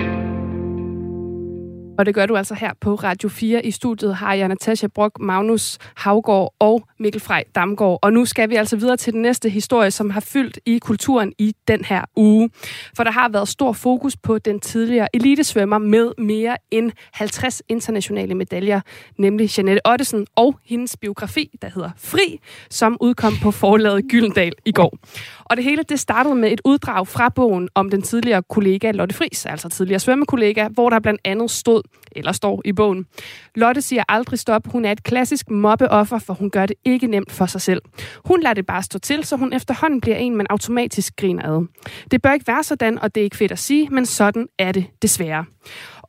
Og 1.98 2.06
det 2.06 2.14
gør 2.14 2.26
du 2.26 2.36
altså 2.36 2.54
her 2.54 2.72
på 2.80 2.94
Radio 2.94 3.28
4. 3.28 3.66
I 3.66 3.70
studiet 3.70 4.16
har 4.16 4.34
jeg 4.34 4.48
Natasha 4.48 4.86
Brock, 4.86 5.20
Magnus 5.20 5.78
Havgård 5.96 6.54
og 6.58 6.82
Mikkel 6.98 7.20
Frej 7.20 7.44
Damgaard. 7.54 7.98
Og 8.02 8.12
nu 8.12 8.24
skal 8.24 8.50
vi 8.50 8.54
altså 8.54 8.76
videre 8.76 8.96
til 8.96 9.12
den 9.12 9.22
næste 9.22 9.48
historie, 9.48 9.90
som 9.90 10.10
har 10.10 10.20
fyldt 10.20 10.58
i 10.66 10.78
kulturen 10.78 11.32
i 11.38 11.54
den 11.68 11.84
her 11.84 12.04
uge. 12.16 12.50
For 12.96 13.04
der 13.04 13.10
har 13.10 13.28
været 13.28 13.48
stor 13.48 13.72
fokus 13.72 14.16
på 14.16 14.38
den 14.38 14.60
tidligere 14.60 15.08
elitesvømmer 15.16 15.78
med 15.78 16.12
mere 16.18 16.56
end 16.70 16.92
50 17.12 17.62
internationale 17.68 18.34
medaljer, 18.34 18.80
nemlig 19.18 19.58
Janette 19.58 19.86
Ottesen 19.86 20.26
og 20.36 20.58
hendes 20.64 20.96
biografi, 20.96 21.50
der 21.62 21.68
hedder 21.74 21.90
Fri, 21.96 22.40
som 22.70 22.96
udkom 23.00 23.32
på 23.42 23.50
forlaget 23.50 24.04
Gyldendal 24.08 24.52
i 24.64 24.72
går. 24.72 24.98
Og 25.52 25.56
det 25.56 25.64
hele 25.64 25.82
det 25.82 26.00
startede 26.00 26.34
med 26.34 26.52
et 26.52 26.60
uddrag 26.64 27.08
fra 27.08 27.28
bogen 27.28 27.68
om 27.74 27.90
den 27.90 28.02
tidligere 28.02 28.42
kollega 28.42 28.90
Lotte 28.90 29.14
Fris, 29.14 29.46
altså 29.46 29.68
tidligere 29.68 30.00
svømmekollega, 30.00 30.68
hvor 30.68 30.90
der 30.90 31.00
blandt 31.00 31.20
andet 31.24 31.50
stod, 31.50 31.82
eller 32.12 32.32
står 32.32 32.62
i 32.64 32.72
bogen. 32.72 33.06
Lotte 33.54 33.82
siger 33.82 34.04
aldrig 34.08 34.38
stop. 34.38 34.62
Hun 34.66 34.84
er 34.84 34.92
et 34.92 35.02
klassisk 35.02 35.50
mobbeoffer, 35.50 36.18
for 36.18 36.34
hun 36.34 36.50
gør 36.50 36.66
det 36.66 36.76
ikke 36.84 37.06
nemt 37.06 37.32
for 37.32 37.46
sig 37.46 37.60
selv. 37.60 37.82
Hun 38.24 38.40
lader 38.40 38.54
det 38.54 38.66
bare 38.66 38.82
stå 38.82 38.98
til, 38.98 39.24
så 39.24 39.36
hun 39.36 39.52
efterhånden 39.52 40.00
bliver 40.00 40.16
en, 40.16 40.36
man 40.36 40.46
automatisk 40.50 41.16
griner 41.16 41.56
ad. 41.56 41.66
Det 42.10 42.22
bør 42.22 42.32
ikke 42.32 42.46
være 42.46 42.62
sådan, 42.62 42.98
og 42.98 43.14
det 43.14 43.20
er 43.20 43.24
ikke 43.24 43.36
fedt 43.36 43.52
at 43.52 43.58
sige, 43.58 43.88
men 43.90 44.06
sådan 44.06 44.46
er 44.58 44.72
det 44.72 44.84
desværre. 45.02 45.44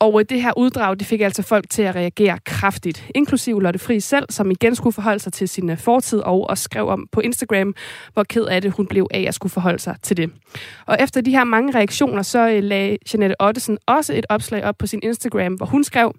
Og 0.04 0.20
øh, 0.20 0.26
det 0.30 0.42
her 0.42 0.58
uddrag, 0.58 1.00
det 1.00 1.08
fik 1.08 1.22
altså 1.22 1.42
folk 1.42 1.70
til 1.70 1.82
at 1.82 1.96
reagere 1.96 2.40
kraftigt, 2.46 3.10
inklusiv 3.16 3.60
Lotte 3.60 3.80
Fri 3.80 4.00
selv, 4.00 4.26
som 4.30 4.52
igen 4.52 4.76
skulle 4.76 4.94
forholde 4.94 5.20
sig 5.20 5.34
til 5.34 5.50
sin 5.50 5.70
øh, 5.70 5.78
fortid 5.78 6.20
og 6.20 6.50
også 6.50 6.64
skrev 6.64 6.88
om 6.88 7.08
på 7.12 7.20
Instagram, 7.20 7.76
hvor 8.14 8.24
ked 8.24 8.46
af 8.46 8.62
det 8.62 8.72
hun 8.72 8.88
blev 8.88 9.08
af 9.12 9.26
at 9.28 9.34
skulle 9.34 9.52
forholde 9.52 9.80
sig 9.80 9.96
til 10.02 10.18
det. 10.18 10.32
Og 10.86 10.98
efter 11.00 11.22
de 11.22 11.32
her 11.32 11.44
mange 11.44 11.76
reaktioner, 11.76 12.22
så 12.22 12.50
øh, 12.50 12.64
lagde 12.64 12.98
Jeanette 13.14 13.42
Ottesen 13.42 13.78
også 13.86 14.14
et 14.14 14.26
opslag 14.30 14.64
op 14.64 14.76
på 14.78 14.88
sin 14.88 15.00
Instagram, 15.04 15.54
hvor 15.54 15.66
hun 15.66 15.84
skrev, 15.84 16.16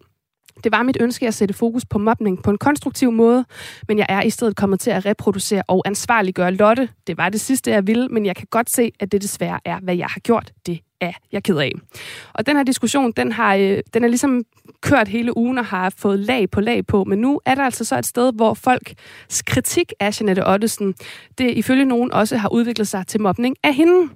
det 0.64 0.72
var 0.72 0.82
mit 0.82 0.96
ønske 1.00 1.26
at 1.26 1.34
sætte 1.34 1.54
fokus 1.54 1.84
på 1.84 1.98
mobning 1.98 2.42
på 2.42 2.50
en 2.50 2.58
konstruktiv 2.58 3.12
måde, 3.12 3.44
men 3.88 3.98
jeg 3.98 4.06
er 4.08 4.22
i 4.22 4.30
stedet 4.30 4.56
kommet 4.56 4.80
til 4.80 4.90
at 4.90 5.06
reproducere 5.06 5.62
og 5.68 5.82
ansvarliggøre 5.86 6.52
Lotte. 6.52 6.88
Det 7.06 7.18
var 7.18 7.28
det 7.28 7.40
sidste, 7.40 7.70
jeg 7.70 7.86
ville, 7.86 8.08
men 8.08 8.26
jeg 8.26 8.36
kan 8.36 8.46
godt 8.50 8.70
se, 8.70 8.92
at 9.00 9.12
det 9.12 9.22
desværre 9.22 9.60
er, 9.64 9.78
hvad 9.80 9.96
jeg 9.96 10.06
har 10.06 10.20
gjort. 10.20 10.52
Det 10.66 10.80
er 11.04 11.12
jeg 11.32 11.42
ked 11.42 11.56
af. 11.56 11.72
Og 12.32 12.46
den 12.46 12.56
her 12.56 12.62
diskussion, 12.62 13.12
den 13.12 13.32
har, 13.32 13.54
øh, 13.54 13.78
den 13.94 14.04
er 14.04 14.08
ligesom 14.08 14.44
kørt 14.80 15.08
hele 15.08 15.36
ugen 15.36 15.58
og 15.58 15.64
har 15.64 15.92
fået 15.96 16.18
lag 16.18 16.50
på 16.50 16.60
lag 16.60 16.86
på, 16.86 17.04
men 17.04 17.18
nu 17.18 17.40
er 17.44 17.54
der 17.54 17.62
altså 17.62 17.84
så 17.84 17.98
et 17.98 18.06
sted, 18.06 18.32
hvor 18.34 18.54
folks 18.54 19.42
kritik 19.46 19.92
af 20.00 20.20
Jeanette 20.20 20.48
Ottesen, 20.48 20.94
det 21.38 21.50
ifølge 21.50 21.84
nogen 21.84 22.12
også 22.12 22.36
har 22.36 22.48
udviklet 22.48 22.88
sig 22.88 23.06
til 23.06 23.20
mobning 23.20 23.56
af 23.62 23.74
hende. 23.74 24.08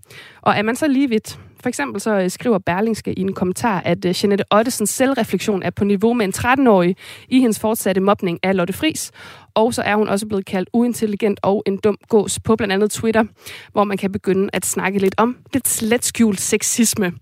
Og 0.43 0.55
er 0.57 0.63
man 0.63 0.77
så 0.77 0.89
lige 0.89 1.09
vidt, 1.09 1.39
for 1.63 1.69
eksempel 1.69 2.01
så 2.01 2.11
øh, 2.11 2.31
skriver 2.31 2.59
Berlingske 2.59 3.13
i 3.13 3.21
en 3.21 3.33
kommentar, 3.33 3.81
at 3.81 4.05
øh, 4.05 4.15
Jeanette 4.23 4.45
Ottesens 4.51 4.91
selvreflektion 4.91 5.63
er 5.63 5.71
på 5.71 5.85
niveau 5.85 6.13
med 6.13 6.25
en 6.25 6.33
13-årig 6.37 6.97
i 7.29 7.41
hendes 7.41 7.61
fortsatte 7.61 8.01
mobning 8.01 8.39
af 8.43 8.57
Lotte 8.57 8.73
Fris. 8.73 9.11
Og 9.55 9.75
så 9.75 9.83
er 9.83 9.95
hun 9.95 10.09
også 10.09 10.27
blevet 10.27 10.47
kaldt 10.47 10.71
uintelligent 10.73 11.41
og 11.43 11.63
en 11.67 11.77
dum 11.77 11.99
gås 12.09 12.41
på 12.41 12.57
blandt 12.57 12.75
andet 12.75 12.91
Twitter, 12.91 13.25
hvor 13.73 13.85
man 13.85 13.97
kan 13.97 14.13
begynde 14.13 14.51
at 14.53 14.67
snakke 14.67 14.99
lidt 14.99 15.15
om 15.19 15.37
lidt 15.53 15.69
slet 15.69 16.05
skjult 16.05 16.41
sexisme. 16.41 17.13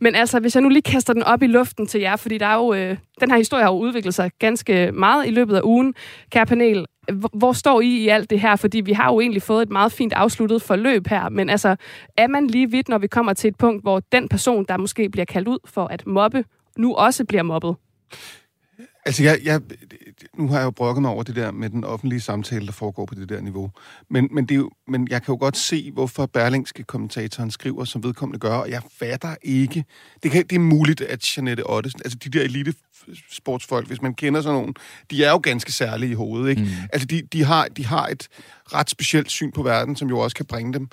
Men 0.00 0.14
altså, 0.14 0.40
hvis 0.40 0.54
jeg 0.54 0.62
nu 0.62 0.68
lige 0.68 0.82
kaster 0.82 1.12
den 1.12 1.22
op 1.22 1.42
i 1.42 1.46
luften 1.46 1.86
til 1.86 2.00
jer, 2.00 2.16
fordi 2.16 2.38
der 2.38 2.46
er 2.46 2.54
jo, 2.54 2.74
øh, 2.74 2.96
den 3.20 3.30
her 3.30 3.38
historie 3.38 3.62
har 3.64 3.70
jo 3.70 3.78
udviklet 3.78 4.14
sig 4.14 4.30
ganske 4.38 4.92
meget 4.92 5.26
i 5.26 5.30
løbet 5.30 5.56
af 5.56 5.60
ugen. 5.64 5.94
Kære 6.30 6.46
panel, 6.46 6.86
hvor- 7.12 7.52
står 7.52 7.80
I 7.80 7.86
i 7.86 8.08
alt 8.08 8.30
det 8.30 8.40
her? 8.40 8.56
Fordi 8.56 8.80
vi 8.80 8.92
har 8.92 9.12
jo 9.12 9.20
egentlig 9.20 9.42
fået 9.42 9.62
et 9.62 9.70
meget 9.70 9.92
fint 9.92 10.12
afsluttet 10.12 10.62
forløb 10.62 11.06
her, 11.06 11.28
men 11.28 11.50
altså, 11.50 11.76
er 12.16 12.26
man 12.26 12.46
lige 12.46 12.70
vidt, 12.70 12.88
når 12.88 12.98
vi 12.98 13.06
kommer 13.06 13.32
til 13.32 13.48
et 13.48 13.56
punkt, 13.58 13.82
hvor 13.82 14.00
den 14.12 14.28
person, 14.28 14.64
der 14.68 14.76
måske 14.76 15.08
bliver 15.08 15.24
kaldt 15.24 15.48
ud 15.48 15.58
for 15.64 15.84
at 15.86 16.06
mobbe, 16.06 16.44
nu 16.78 16.94
også 16.94 17.24
bliver 17.24 17.42
mobbet? 17.42 17.76
Altså, 19.06 19.22
jeg, 19.22 19.40
jeg, 19.44 19.60
nu 20.38 20.48
har 20.48 20.56
jeg 20.56 20.64
jo 20.64 20.70
brokket 20.70 21.02
mig 21.02 21.10
over 21.10 21.22
det 21.22 21.36
der 21.36 21.50
med 21.50 21.70
den 21.70 21.84
offentlige 21.84 22.20
samtale, 22.20 22.66
der 22.66 22.72
foregår 22.72 23.06
på 23.06 23.14
det 23.14 23.28
der 23.28 23.40
niveau. 23.40 23.70
Men, 24.10 24.28
men, 24.30 24.44
det 24.46 24.54
er 24.54 24.58
jo, 24.58 24.70
men 24.88 25.08
jeg 25.10 25.22
kan 25.22 25.32
jo 25.32 25.38
godt 25.38 25.56
se, 25.56 25.90
hvorfor 25.92 26.26
Berlingske 26.26 26.82
kommentatoren 26.82 27.50
skriver, 27.50 27.84
som 27.84 28.02
vedkommende 28.04 28.38
gør, 28.38 28.54
og 28.54 28.70
jeg 28.70 28.82
fatter 28.98 29.34
ikke. 29.42 29.84
Det, 30.22 30.30
kan, 30.30 30.46
det 30.50 30.56
er 30.56 30.60
muligt, 30.60 31.00
at 31.00 31.36
Jeanette 31.36 31.70
Ottesen, 31.70 32.00
altså 32.04 32.18
de 32.18 32.28
der 32.28 32.42
elite 32.42 32.74
sportsfolk, 33.30 33.86
hvis 33.86 34.02
man 34.02 34.14
kender 34.14 34.42
sådan 34.42 34.58
nogen, 34.58 34.74
de 35.10 35.24
er 35.24 35.30
jo 35.30 35.40
ganske 35.42 35.72
særlige 35.72 36.10
i 36.10 36.14
hovedet, 36.14 36.50
ikke? 36.50 36.62
Mm. 36.62 36.68
Altså, 36.92 37.06
de, 37.06 37.22
de, 37.32 37.44
har, 37.44 37.66
de 37.76 37.86
har 37.86 38.06
et 38.06 38.28
ret 38.74 38.90
specielt 38.90 39.30
syn 39.30 39.52
på 39.52 39.62
verden, 39.62 39.96
som 39.96 40.08
jo 40.08 40.18
også 40.18 40.36
kan 40.36 40.46
bringe 40.46 40.72
dem 40.72 40.88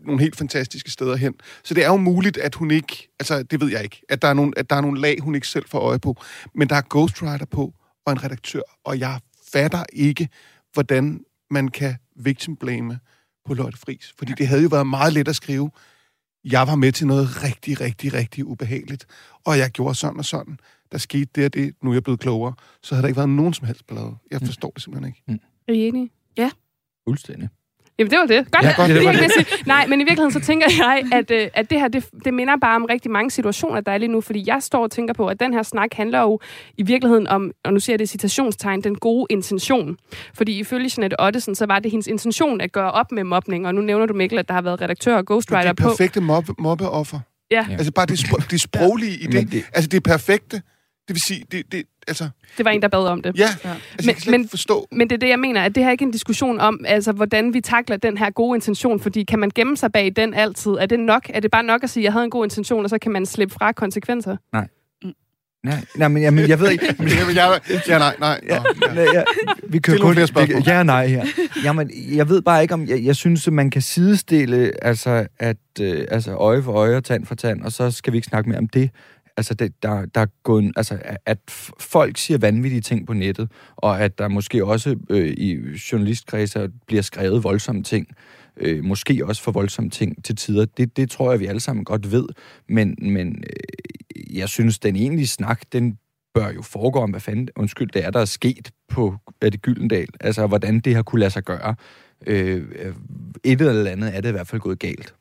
nogle 0.00 0.20
helt 0.20 0.36
fantastiske 0.36 0.90
steder 0.90 1.16
hen. 1.16 1.34
Så 1.64 1.74
det 1.74 1.84
er 1.84 1.88
jo 1.88 1.96
muligt, 1.96 2.36
at 2.36 2.54
hun 2.54 2.70
ikke, 2.70 3.08
altså 3.20 3.42
det 3.42 3.60
ved 3.60 3.70
jeg 3.70 3.84
ikke, 3.84 4.02
at 4.08 4.22
der 4.22 4.28
er 4.28 4.34
nogle, 4.34 4.52
at 4.56 4.70
der 4.70 4.76
er 4.76 4.80
nogle 4.80 5.00
lag, 5.00 5.20
hun 5.20 5.34
ikke 5.34 5.48
selv 5.48 5.68
får 5.68 5.78
øje 5.78 5.98
på, 5.98 6.16
men 6.54 6.68
der 6.68 6.76
er 6.76 6.82
ghostwriter 6.90 7.46
på, 7.46 7.74
og 8.06 8.12
en 8.12 8.24
redaktør, 8.24 8.62
og 8.84 8.98
jeg 8.98 9.20
fatter 9.52 9.84
ikke, 9.92 10.28
hvordan 10.72 11.20
man 11.50 11.68
kan 11.68 11.94
victim 12.16 12.56
blame 12.56 12.98
på 13.46 13.54
Lotte 13.54 13.78
Friis. 13.78 14.14
Fordi 14.18 14.32
det 14.38 14.48
havde 14.48 14.62
jo 14.62 14.68
været 14.68 14.86
meget 14.86 15.12
let 15.12 15.28
at 15.28 15.36
skrive, 15.36 15.70
jeg 16.44 16.66
var 16.66 16.74
med 16.74 16.92
til 16.92 17.06
noget 17.06 17.42
rigtig, 17.42 17.80
rigtig, 17.80 18.12
rigtig 18.12 18.46
ubehageligt, 18.46 19.06
og 19.44 19.58
jeg 19.58 19.70
gjorde 19.70 19.94
sådan 19.94 20.18
og 20.18 20.24
sådan. 20.24 20.58
Der 20.92 20.98
skete 20.98 21.30
det 21.34 21.44
og 21.44 21.54
det, 21.54 21.74
nu 21.82 21.90
er 21.90 21.94
jeg 21.94 22.02
blevet 22.02 22.20
klogere, 22.20 22.54
så 22.82 22.94
havde 22.94 23.02
der 23.02 23.08
ikke 23.08 23.16
været 23.16 23.28
nogen 23.28 23.54
som 23.54 23.66
helst 23.66 23.86
ballade. 23.86 24.16
Jeg 24.30 24.40
forstår 24.40 24.70
det 24.70 24.82
simpelthen 24.82 25.08
ikke. 25.08 25.40
Er 25.68 25.72
I 25.72 25.88
enige? 25.88 26.10
Fuldstændig. 27.08 27.48
Jamen, 27.98 28.10
det 28.10 28.18
var 28.18 28.26
det. 28.26 28.52
Godt. 28.52 28.64
Ja, 28.64 28.72
godt, 28.76 28.88
det 28.88 28.96
det 28.96 29.04
var 29.04 29.12
det. 29.12 29.30
det. 29.38 29.66
Nej, 29.66 29.86
men 29.86 30.00
i 30.00 30.04
virkeligheden 30.04 30.32
så 30.32 30.40
tænker 30.40 30.66
jeg, 30.84 31.02
at, 31.12 31.30
øh, 31.30 31.48
at 31.54 31.70
det 31.70 31.80
her, 31.80 31.88
det, 31.88 32.04
det 32.24 32.34
minder 32.34 32.56
bare 32.60 32.76
om 32.76 32.84
rigtig 32.84 33.10
mange 33.10 33.30
situationer, 33.30 33.80
der 33.80 33.92
er 33.92 33.98
lige 33.98 34.08
nu, 34.08 34.20
fordi 34.20 34.44
jeg 34.46 34.62
står 34.62 34.82
og 34.82 34.90
tænker 34.90 35.14
på, 35.14 35.26
at 35.26 35.40
den 35.40 35.54
her 35.54 35.62
snak 35.62 35.88
handler 35.94 36.20
jo 36.20 36.40
i 36.78 36.82
virkeligheden 36.82 37.26
om, 37.26 37.50
og 37.64 37.72
nu 37.72 37.80
siger 37.80 37.94
jeg 37.94 37.98
det 37.98 38.04
i 38.04 38.08
citationstegn, 38.08 38.80
den 38.80 38.94
gode 38.94 39.26
intention. 39.30 39.96
Fordi 40.34 40.58
ifølge 40.58 40.90
Jeanette 40.96 41.20
Ottesen, 41.20 41.54
så 41.54 41.66
var 41.66 41.78
det 41.78 41.90
hendes 41.90 42.06
intention 42.06 42.60
at 42.60 42.72
gøre 42.72 42.92
op 42.92 43.12
med 43.12 43.24
mobning, 43.24 43.66
og 43.66 43.74
nu 43.74 43.80
nævner 43.80 44.06
du, 44.06 44.14
Mikkel, 44.14 44.38
at 44.38 44.48
der 44.48 44.54
har 44.54 44.62
været 44.62 44.80
redaktør 44.80 45.12
og 45.14 45.20
Det 45.20 45.26
ghostwriter 45.28 45.68
er 45.68 45.72
på. 45.72 45.88
perfekte 45.88 46.20
mobbe, 46.20 46.52
mobbeoffer. 46.58 47.20
Ja, 47.50 47.66
Altså 47.70 47.92
bare 47.92 48.06
det, 48.06 48.18
spro- 48.18 48.46
det 48.50 48.60
sproglige 48.60 49.18
i 49.18 49.26
Men 49.26 49.32
det. 49.44 49.52
det- 49.52 49.64
Altså 49.74 49.88
det 49.88 49.96
er 49.96 50.10
perfekte. 50.10 50.56
Det 51.08 51.14
vil 51.14 51.20
sige, 51.22 51.44
det, 51.52 51.72
det, 51.72 51.82
altså, 52.08 52.28
det 52.56 52.64
var 52.64 52.70
en, 52.70 52.82
der 52.82 52.88
bad 52.88 53.06
om 53.06 53.22
det. 53.22 53.38
ja, 53.38 53.42
altså, 53.44 53.58
Men- 53.98 54.06
jeg 54.06 54.14
kan 54.14 54.22
slet 54.22 54.40
men- 54.40 54.48
forstå. 54.48 54.88
Men 54.92 55.10
det 55.10 55.14
er 55.16 55.18
det, 55.20 55.28
jeg 55.28 55.38
mener, 55.38 55.62
at 55.62 55.74
det 55.74 55.82
her 55.82 55.88
er 55.88 55.92
ikke 55.92 56.04
en 56.04 56.10
diskussion 56.10 56.60
om, 56.60 56.84
altså, 56.88 57.12
hvordan 57.12 57.54
vi 57.54 57.60
takler 57.60 57.96
den 57.96 58.18
her 58.18 58.30
gode 58.30 58.56
intention, 58.56 59.00
fordi 59.00 59.24
kan 59.24 59.38
man 59.38 59.50
gemme 59.54 59.76
sig 59.76 59.92
bag 59.92 60.12
den 60.16 60.34
altid? 60.34 60.70
Er 60.70 60.86
det 60.86 61.00
nok? 61.00 61.26
Er 61.28 61.40
det 61.40 61.50
bare 61.50 61.62
nok 61.62 61.82
at 61.84 61.90
sige, 61.90 62.02
at 62.02 62.04
jeg 62.04 62.12
havde 62.12 62.24
en 62.24 62.30
god 62.30 62.44
intention, 62.44 62.84
og 62.84 62.90
så 62.90 62.98
kan 62.98 63.12
man 63.12 63.26
slippe 63.26 63.54
fra 63.54 63.72
konsekvenser? 63.72 64.36
Nej, 65.64 65.78
nej 65.96 66.08
men, 66.08 66.22
jamen, 66.22 66.48
jeg 66.48 66.60
ved 66.60 66.70
ikke... 66.70 66.94
Jamen, 66.98 67.08
jeg, 67.36 67.60
ja, 67.88 67.98
nej, 67.98 68.14
nej. 68.20 68.40
Ja, 68.48 68.58
Nå, 68.58 68.86
ja. 68.94 69.02
ja. 69.02 69.12
Ja, 69.14 69.22
vi 69.68 69.78
kører 69.78 69.98
kun... 69.98 70.26
spørgsmål. 70.26 70.62
Ja 70.66 70.82
nej 70.82 71.06
her. 71.06 71.24
Jamen, 71.64 71.90
jeg 72.16 72.28
ved 72.28 72.42
bare 72.42 72.62
ikke, 72.62 72.74
om... 72.74 72.86
Jeg, 72.86 73.04
jeg 73.04 73.16
synes, 73.16 73.46
at 73.46 73.52
man 73.52 73.70
kan 73.70 73.82
sidestille, 73.82 74.72
altså, 74.84 75.26
at, 75.38 75.56
øh, 75.80 76.04
altså 76.10 76.32
øje 76.32 76.62
for 76.62 76.72
øje 76.72 76.96
og 76.96 77.04
tand 77.04 77.26
for 77.26 77.34
tand, 77.34 77.62
og 77.62 77.72
så 77.72 77.90
skal 77.90 78.12
vi 78.12 78.18
ikke 78.18 78.26
snakke 78.28 78.50
mere 78.50 78.58
om 78.58 78.68
det. 78.68 78.90
Altså, 79.36 79.54
det, 79.54 79.82
der, 79.82 80.06
der 80.06 80.20
er 80.20 80.26
gået, 80.42 80.72
altså, 80.76 80.98
at 81.26 81.38
folk 81.80 82.16
siger 82.16 82.38
vanvittige 82.38 82.80
ting 82.80 83.06
på 83.06 83.12
nettet, 83.12 83.50
og 83.76 84.00
at 84.00 84.18
der 84.18 84.28
måske 84.28 84.64
også 84.64 84.96
øh, 85.10 85.28
i 85.28 85.58
journalistkredser 85.92 86.68
bliver 86.86 87.02
skrevet 87.02 87.44
voldsomme 87.44 87.82
ting, 87.82 88.06
øh, 88.56 88.84
måske 88.84 89.26
også 89.26 89.42
for 89.42 89.52
voldsomme 89.52 89.90
ting 89.90 90.24
til 90.24 90.36
tider. 90.36 90.64
Det, 90.64 90.96
det 90.96 91.10
tror 91.10 91.30
jeg, 91.30 91.40
vi 91.40 91.46
alle 91.46 91.60
sammen 91.60 91.84
godt 91.84 92.12
ved. 92.12 92.26
Men, 92.68 92.96
men 93.00 93.44
øh, 93.50 94.38
jeg 94.38 94.48
synes, 94.48 94.78
den 94.78 94.96
egentlige 94.96 95.26
snak, 95.26 95.62
den 95.72 95.98
bør 96.34 96.50
jo 96.50 96.62
foregå 96.62 96.98
om, 96.98 97.10
hvad 97.10 97.20
fanden, 97.20 97.48
undskyld, 97.56 97.90
det 97.90 98.04
er, 98.04 98.10
der 98.10 98.20
er 98.20 98.24
sket 98.24 98.70
på 98.88 99.14
er 99.40 99.50
det 99.50 99.62
Gyldendal. 99.62 100.08
Altså, 100.20 100.46
hvordan 100.46 100.80
det 100.80 100.94
har 100.94 101.02
kunne 101.02 101.20
lade 101.20 101.30
sig 101.30 101.42
gøre. 101.42 101.74
Øh, 102.26 102.64
øh, 102.78 102.94
et 103.44 103.60
eller 103.60 103.90
andet 103.90 104.16
er 104.16 104.20
det 104.20 104.28
i 104.28 104.32
hvert 104.32 104.46
fald 104.46 104.60
gået 104.60 104.78
galt. 104.78 105.14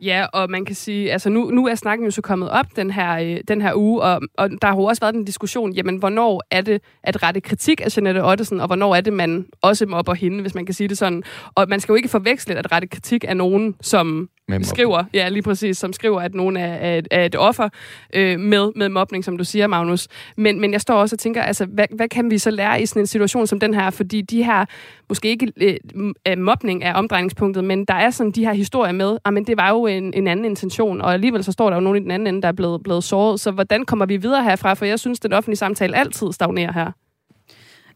Ja, 0.00 0.26
og 0.32 0.50
man 0.50 0.64
kan 0.64 0.76
sige, 0.76 1.12
altså 1.12 1.30
nu, 1.30 1.50
nu 1.50 1.66
er 1.66 1.74
snakken 1.74 2.04
jo 2.04 2.10
så 2.10 2.22
kommet 2.22 2.50
op 2.50 2.66
den 2.76 2.90
her, 2.90 3.18
øh, 3.18 3.40
den 3.48 3.62
her 3.62 3.74
uge, 3.74 4.02
og, 4.02 4.20
og 4.38 4.50
der 4.50 4.68
har 4.68 4.76
jo 4.76 4.84
også 4.84 5.00
været 5.00 5.14
en 5.14 5.24
diskussion, 5.24 5.72
jamen 5.72 5.96
hvornår 5.96 6.42
er 6.50 6.60
det 6.60 6.82
at 7.02 7.22
rette 7.22 7.40
kritik 7.40 7.80
af 7.80 7.96
Jeanette 7.96 8.24
Ottesen, 8.24 8.60
og 8.60 8.66
hvornår 8.66 8.94
er 8.94 9.00
det, 9.00 9.12
man 9.12 9.46
også 9.62 9.86
mobber 9.86 10.14
hende, 10.14 10.40
hvis 10.40 10.54
man 10.54 10.66
kan 10.66 10.74
sige 10.74 10.88
det 10.88 10.98
sådan. 10.98 11.22
Og 11.54 11.66
man 11.68 11.80
skal 11.80 11.92
jo 11.92 11.96
ikke 11.96 12.08
forveksle 12.08 12.54
at 12.54 12.72
rette 12.72 12.88
kritik 12.88 13.24
af 13.28 13.36
nogen, 13.36 13.74
som 13.80 14.28
med 14.48 14.64
skriver, 14.64 15.04
ja 15.14 15.28
lige 15.28 15.42
præcis, 15.42 15.78
som 15.78 15.92
skriver, 15.92 16.20
at 16.20 16.34
nogen 16.34 16.56
er, 16.56 16.74
er, 16.74 17.02
er 17.10 17.24
et 17.24 17.36
offer 17.36 17.68
øh, 18.14 18.40
med, 18.40 18.72
med 18.76 18.88
mobning, 18.88 19.24
som 19.24 19.38
du 19.38 19.44
siger, 19.44 19.66
Magnus. 19.66 20.08
Men, 20.36 20.60
men 20.60 20.72
jeg 20.72 20.80
står 20.80 20.94
også 20.94 21.14
og 21.14 21.18
tænker, 21.18 21.42
altså, 21.42 21.66
hvad, 21.66 21.86
hvad 21.96 22.08
kan 22.08 22.30
vi 22.30 22.38
så 22.38 22.50
lære 22.50 22.82
i 22.82 22.86
sådan 22.86 23.02
en 23.02 23.06
situation 23.06 23.46
som 23.46 23.60
den 23.60 23.74
her? 23.74 23.90
Fordi 23.90 24.20
de 24.20 24.44
her, 24.44 24.64
måske 25.08 25.28
ikke 25.28 25.52
øh, 25.56 25.74
øh, 26.28 26.38
mobning 26.38 26.84
er 26.84 26.94
omdrejningspunktet, 26.94 27.64
men 27.64 27.84
der 27.84 27.94
er 27.94 28.10
sådan 28.10 28.32
de 28.32 28.44
her 28.44 28.52
historier 28.52 28.92
med, 28.92 29.18
ah, 29.24 29.34
men 29.34 29.44
det 29.44 29.56
var 29.56 29.70
jo 29.70 29.86
en, 29.86 30.14
en 30.14 30.28
anden 30.28 30.44
intention, 30.44 31.00
og 31.00 31.12
alligevel 31.12 31.44
så 31.44 31.52
står 31.52 31.70
der 31.70 31.76
jo 31.76 31.80
nogen 31.80 31.96
i 31.96 32.02
den 32.02 32.10
anden 32.10 32.26
ende, 32.26 32.42
der 32.42 32.48
er 32.48 32.52
blevet, 32.52 32.82
blevet 32.82 33.04
såret. 33.04 33.40
Så 33.40 33.50
hvordan 33.50 33.84
kommer 33.84 34.06
vi 34.06 34.16
videre 34.16 34.44
herfra? 34.44 34.74
For 34.74 34.84
jeg 34.84 34.98
synes, 34.98 35.20
den 35.20 35.32
offentlige 35.32 35.56
samtale 35.56 35.96
altid 35.96 36.32
stagnerer 36.32 36.72
her. 36.72 36.92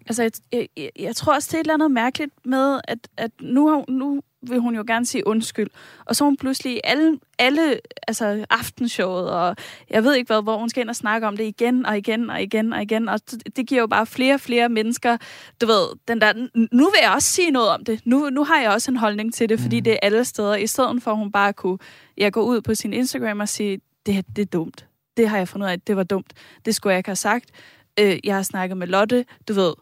Altså, 0.06 0.22
jeg, 0.22 0.30
jeg, 0.52 0.68
jeg, 0.76 0.90
jeg 0.98 1.16
tror 1.16 1.34
også, 1.34 1.48
det 1.50 1.54
er 1.54 1.60
et 1.60 1.64
eller 1.64 1.74
andet 1.74 1.90
mærkeligt 1.90 2.32
med, 2.44 2.80
at, 2.88 2.98
at 3.16 3.30
nu, 3.40 3.68
har, 3.68 3.84
nu 3.88 4.20
vil 4.48 4.58
hun 4.58 4.74
jo 4.76 4.84
gerne 4.86 5.06
sige 5.06 5.26
undskyld. 5.26 5.68
Og 6.04 6.16
så 6.16 6.24
hun 6.24 6.36
pludselig 6.36 6.80
alle, 6.84 7.18
alle 7.38 7.80
altså 8.08 8.44
aftenshowet, 8.50 9.30
og 9.30 9.56
jeg 9.90 10.04
ved 10.04 10.14
ikke 10.14 10.26
hvad, 10.26 10.42
hvor 10.42 10.58
hun 10.58 10.68
skal 10.68 10.80
ind 10.80 10.88
og 10.90 10.96
snakke 10.96 11.26
om 11.26 11.36
det 11.36 11.44
igen 11.44 11.86
og 11.86 11.98
igen 11.98 12.30
og 12.30 12.42
igen 12.42 12.72
og 12.72 12.82
igen. 12.82 13.08
Og 13.08 13.20
det, 13.56 13.66
giver 13.66 13.80
jo 13.80 13.86
bare 13.86 14.06
flere 14.06 14.34
og 14.34 14.40
flere 14.40 14.68
mennesker, 14.68 15.16
du 15.60 15.66
ved, 15.66 15.86
den 16.08 16.20
der, 16.20 16.32
"N- 16.32 16.66
nu 16.72 16.84
vil 16.84 16.98
jeg 17.02 17.12
også 17.14 17.28
sige 17.28 17.50
noget 17.50 17.68
om 17.68 17.84
det. 17.84 18.00
Nu, 18.04 18.30
nu 18.30 18.44
har 18.44 18.60
jeg 18.60 18.70
også 18.70 18.90
en 18.90 18.96
holdning 18.96 19.34
til 19.34 19.48
det, 19.48 19.60
fordi 19.60 19.80
det 19.80 19.92
er 19.92 19.98
alle 20.02 20.24
steder. 20.24 20.54
I 20.56 20.66
stedet 20.66 21.02
for, 21.02 21.10
at 21.10 21.16
hun 21.16 21.32
bare 21.32 21.52
kunne 21.52 21.78
ja, 22.18 22.28
gå 22.28 22.42
ud 22.42 22.60
på 22.60 22.74
sin 22.74 22.92
Instagram 22.92 23.40
og 23.40 23.48
sige, 23.48 23.80
det 24.06 24.14
her, 24.14 24.22
det 24.36 24.42
er 24.42 24.46
dumt. 24.46 24.86
Det 25.16 25.28
har 25.28 25.36
jeg 25.38 25.48
fundet 25.48 25.66
ud 25.66 25.70
af, 25.72 25.80
det 25.80 25.96
var 25.96 26.02
dumt. 26.02 26.32
Det 26.64 26.74
skulle 26.74 26.92
jeg 26.92 26.98
ikke 26.98 27.08
have 27.08 27.16
sagt. 27.16 27.50
Øh, 28.00 28.18
jeg 28.24 28.34
har 28.34 28.42
snakket 28.42 28.76
med 28.78 28.86
Lotte, 28.86 29.24
du 29.48 29.52
ved, 29.52 29.72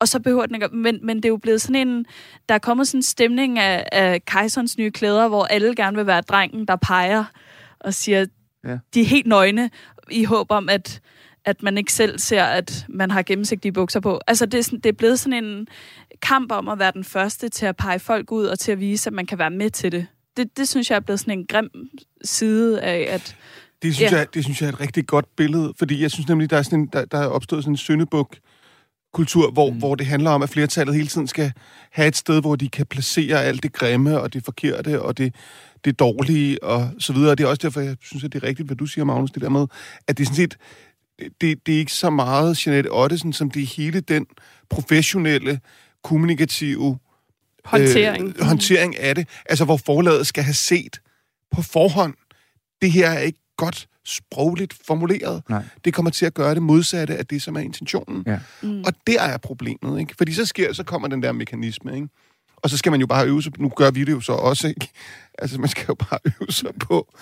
og 0.00 0.08
så 0.08 0.20
behøver 0.20 0.46
den 0.46 0.54
ikke... 0.54 0.68
Men, 0.72 0.98
men 1.02 1.16
det 1.16 1.24
er 1.24 1.28
jo 1.28 1.36
blevet 1.36 1.60
sådan 1.62 1.88
en... 1.88 2.06
Der 2.48 2.54
er 2.54 2.58
kommet 2.58 2.88
sådan 2.88 2.98
en 2.98 3.02
stemning 3.02 3.58
af, 3.58 3.86
af 3.92 4.24
kejserens 4.24 4.78
nye 4.78 4.90
klæder, 4.90 5.28
hvor 5.28 5.44
alle 5.44 5.74
gerne 5.74 5.96
vil 5.96 6.06
være 6.06 6.20
drengen, 6.20 6.66
der 6.68 6.76
peger 6.76 7.24
og 7.80 7.94
siger, 7.94 8.26
Ja. 8.64 8.78
de 8.94 9.00
er 9.00 9.04
helt 9.04 9.26
nøgne, 9.26 9.70
i 10.10 10.24
håb 10.24 10.46
om, 10.50 10.68
at, 10.68 11.00
at 11.44 11.62
man 11.62 11.78
ikke 11.78 11.92
selv 11.92 12.18
ser, 12.18 12.44
at 12.44 12.86
man 12.88 13.10
har 13.10 13.22
gennemsigtige 13.22 13.72
bukser 13.72 14.00
på. 14.00 14.20
Altså, 14.26 14.46
det 14.46 14.58
er, 14.58 14.62
sådan, 14.62 14.78
det 14.80 14.88
er 14.88 14.92
blevet 14.92 15.18
sådan 15.20 15.44
en 15.44 15.66
kamp 16.22 16.52
om 16.52 16.68
at 16.68 16.78
være 16.78 16.92
den 16.92 17.04
første 17.04 17.48
til 17.48 17.66
at 17.66 17.76
pege 17.76 17.98
folk 17.98 18.32
ud, 18.32 18.46
og 18.46 18.58
til 18.58 18.72
at 18.72 18.80
vise, 18.80 19.08
at 19.10 19.12
man 19.14 19.26
kan 19.26 19.38
være 19.38 19.50
med 19.50 19.70
til 19.70 19.92
det. 19.92 20.06
Det, 20.36 20.56
det 20.56 20.68
synes 20.68 20.90
jeg 20.90 20.96
er 20.96 21.00
blevet 21.00 21.20
sådan 21.20 21.38
en 21.38 21.46
grim 21.46 21.70
side 22.24 22.80
af, 22.80 23.06
at... 23.14 23.36
Det 23.82 23.94
synes, 23.94 24.12
Ja. 24.12 24.18
jeg, 24.18 24.34
det 24.34 24.44
synes 24.44 24.60
jeg 24.60 24.68
er 24.68 24.72
et 24.72 24.80
rigtig 24.80 25.06
godt 25.06 25.36
billede, 25.36 25.72
fordi 25.78 26.02
jeg 26.02 26.10
synes 26.10 26.28
nemlig, 26.28 26.50
der 26.50 26.56
er, 26.56 26.62
sådan 26.62 26.78
en, 26.80 26.86
der, 26.92 27.04
der 27.04 27.18
er 27.18 27.26
opstået 27.26 27.64
sådan 27.64 27.72
en 27.72 27.76
syndebuk 27.76 28.36
kultur, 29.16 29.50
hvor, 29.50 29.70
mm. 29.70 29.78
hvor 29.78 29.94
det 29.94 30.06
handler 30.06 30.30
om, 30.30 30.42
at 30.42 30.50
flertallet 30.50 30.94
hele 30.94 31.08
tiden 31.08 31.26
skal 31.26 31.52
have 31.92 32.08
et 32.08 32.16
sted, 32.16 32.40
hvor 32.40 32.56
de 32.56 32.68
kan 32.68 32.86
placere 32.86 33.44
alt 33.44 33.62
det 33.62 33.72
grimme, 33.72 34.20
og 34.20 34.32
det 34.32 34.44
forkerte, 34.44 35.02
og 35.02 35.18
det, 35.18 35.34
det 35.84 35.98
dårlige, 35.98 36.62
og 36.62 36.90
så 36.98 37.12
videre. 37.12 37.30
Og 37.30 37.38
det 37.38 37.44
er 37.44 37.48
også 37.48 37.62
derfor, 37.62 37.80
jeg 37.80 37.96
synes, 38.00 38.24
at 38.24 38.32
det 38.32 38.42
er 38.42 38.48
rigtigt, 38.48 38.68
hvad 38.68 38.76
du 38.76 38.86
siger, 38.86 39.04
Magnus, 39.04 39.30
det 39.30 39.42
der 39.42 39.48
med, 39.48 39.66
at 40.08 40.18
det 40.18 40.24
er 40.24 40.26
sådan 40.26 40.36
set, 40.36 40.56
det, 41.40 41.66
det 41.66 41.74
er 41.74 41.78
ikke 41.78 41.92
så 41.92 42.10
meget 42.10 42.66
Jeanette 42.66 42.88
Ottesen, 42.88 43.32
som 43.32 43.50
det 43.50 43.62
er 43.62 43.66
hele 43.66 44.00
den 44.00 44.26
professionelle, 44.70 45.60
kommunikative 46.04 46.98
Håndtering. 47.64 48.28
øh, 48.28 48.44
håndtering 48.44 48.98
af 48.98 49.14
det. 49.14 49.28
Altså, 49.46 49.64
hvor 49.64 49.76
forlaget 49.76 50.26
skal 50.26 50.44
have 50.44 50.54
set 50.54 51.00
på 51.50 51.62
forhånd, 51.62 52.14
det 52.82 52.92
her 52.92 53.10
er 53.10 53.18
ikke 53.18 53.38
godt 53.56 53.88
sprogligt 54.06 54.76
formuleret. 54.86 55.42
Nej. 55.48 55.64
Det 55.84 55.94
kommer 55.94 56.10
til 56.10 56.26
at 56.26 56.34
gøre 56.34 56.54
det 56.54 56.62
modsatte 56.62 57.16
af 57.16 57.26
det, 57.26 57.42
som 57.42 57.56
er 57.56 57.60
intentionen. 57.60 58.22
Ja. 58.26 58.38
Mm. 58.62 58.82
Og 58.86 58.92
der 59.06 59.22
er 59.22 59.36
problemet, 59.36 60.00
ikke? 60.00 60.14
Fordi 60.18 60.32
så 60.32 60.46
sker, 60.46 60.72
så 60.72 60.84
kommer 60.84 61.08
den 61.08 61.22
der 61.22 61.32
mekanisme, 61.32 61.94
ikke? 61.94 62.08
Og 62.56 62.70
så 62.70 62.76
skal 62.76 62.90
man 62.92 63.00
jo 63.00 63.06
bare 63.06 63.26
øve 63.26 63.42
sig, 63.42 63.52
nu 63.58 63.68
gør 63.68 63.90
vi 63.90 64.04
det 64.04 64.12
jo 64.12 64.20
så 64.20 64.32
også, 64.32 64.68
ikke? 64.68 64.88
Altså, 65.38 65.60
man 65.60 65.68
skal 65.68 65.84
jo 65.88 65.94
bare 65.94 66.18
øve 66.24 66.52
sig 66.52 66.70
på 66.80 67.14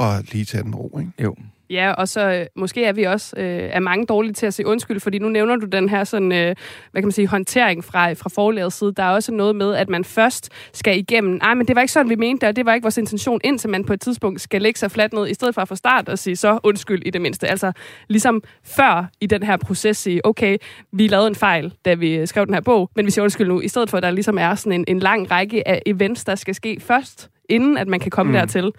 at 0.00 0.32
lige 0.32 0.44
tage 0.44 0.64
den 0.64 0.74
ro, 0.74 0.98
ikke? 0.98 1.12
Jo. 1.22 1.36
Ja, 1.70 1.92
og 1.92 2.08
så 2.08 2.30
øh, 2.30 2.46
måske 2.56 2.84
er 2.84 2.92
vi 2.92 3.02
også 3.02 3.36
øh, 3.36 3.44
er 3.72 3.80
mange 3.80 4.06
dårlige 4.06 4.32
til 4.32 4.46
at 4.46 4.54
sige 4.54 4.66
undskyld, 4.66 5.00
fordi 5.00 5.18
nu 5.18 5.28
nævner 5.28 5.56
du 5.56 5.66
den 5.66 5.88
her 5.88 6.04
sådan, 6.04 6.32
øh, 6.32 6.56
hvad 6.90 7.02
kan 7.02 7.06
man 7.06 7.12
sige, 7.12 7.26
håndtering 7.26 7.84
fra, 7.84 8.12
fra 8.12 8.28
forlagets 8.28 8.76
side. 8.76 8.92
Der 8.92 9.02
er 9.02 9.10
også 9.10 9.32
noget 9.32 9.56
med, 9.56 9.74
at 9.74 9.88
man 9.88 10.04
først 10.04 10.50
skal 10.72 10.98
igennem, 10.98 11.38
nej, 11.42 11.54
men 11.54 11.66
det 11.66 11.76
var 11.76 11.82
ikke 11.82 11.92
sådan, 11.92 12.10
vi 12.10 12.14
mente 12.14 12.40
det, 12.40 12.48
og 12.48 12.56
det 12.56 12.66
var 12.66 12.74
ikke 12.74 12.84
vores 12.84 12.98
intention, 12.98 13.40
indtil 13.44 13.70
man 13.70 13.84
på 13.84 13.92
et 13.92 14.00
tidspunkt 14.00 14.40
skal 14.40 14.62
lægge 14.62 14.78
sig 14.78 14.90
fladt 14.90 15.12
ned, 15.12 15.28
i 15.28 15.34
stedet 15.34 15.54
for 15.54 15.64
fra 15.64 15.76
start 15.76 16.08
og 16.08 16.18
sige 16.18 16.36
så 16.36 16.58
undskyld 16.62 17.02
i 17.06 17.10
det 17.10 17.20
mindste. 17.20 17.48
Altså 17.48 17.72
ligesom 18.08 18.42
før 18.64 19.10
i 19.20 19.26
den 19.26 19.42
her 19.42 19.56
proces 19.56 19.96
sige, 19.96 20.26
okay, 20.26 20.56
vi 20.92 21.06
lavede 21.06 21.28
en 21.28 21.34
fejl, 21.34 21.74
da 21.84 21.94
vi 21.94 22.16
øh, 22.16 22.26
skrev 22.26 22.46
den 22.46 22.54
her 22.54 22.60
bog, 22.60 22.90
men 22.96 23.06
vi 23.06 23.10
siger 23.10 23.22
undskyld 23.22 23.48
nu, 23.48 23.60
i 23.60 23.68
stedet 23.68 23.90
for, 23.90 23.96
at 23.96 24.02
der 24.02 24.10
ligesom 24.10 24.38
er 24.38 24.54
sådan 24.54 24.72
en, 24.72 24.84
en 24.88 24.98
lang 24.98 25.30
række 25.30 25.68
af 25.68 25.82
events, 25.86 26.24
der 26.24 26.34
skal 26.34 26.54
ske 26.54 26.80
først, 26.80 27.30
inden 27.48 27.78
at 27.78 27.88
man 27.88 28.00
kan 28.00 28.10
komme 28.10 28.32
mm. 28.32 28.38
Dertil. 28.38 28.72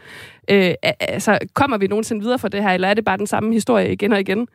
Øh, 0.50 0.74
altså, 1.00 1.40
kommer 1.54 1.78
vi 1.78 1.88
nogensinde 1.88 2.22
videre 2.22 2.40
fra 2.40 2.50
det 2.50 2.64
her, 2.64 2.70
eller 2.70 2.88
er 2.88 2.94
det 2.94 3.06
bare 3.06 3.18
den 3.18 3.28
samme 3.28 3.54
historie 3.54 3.92
igen 3.92 4.14
og 4.14 4.20
igen? 4.20 4.48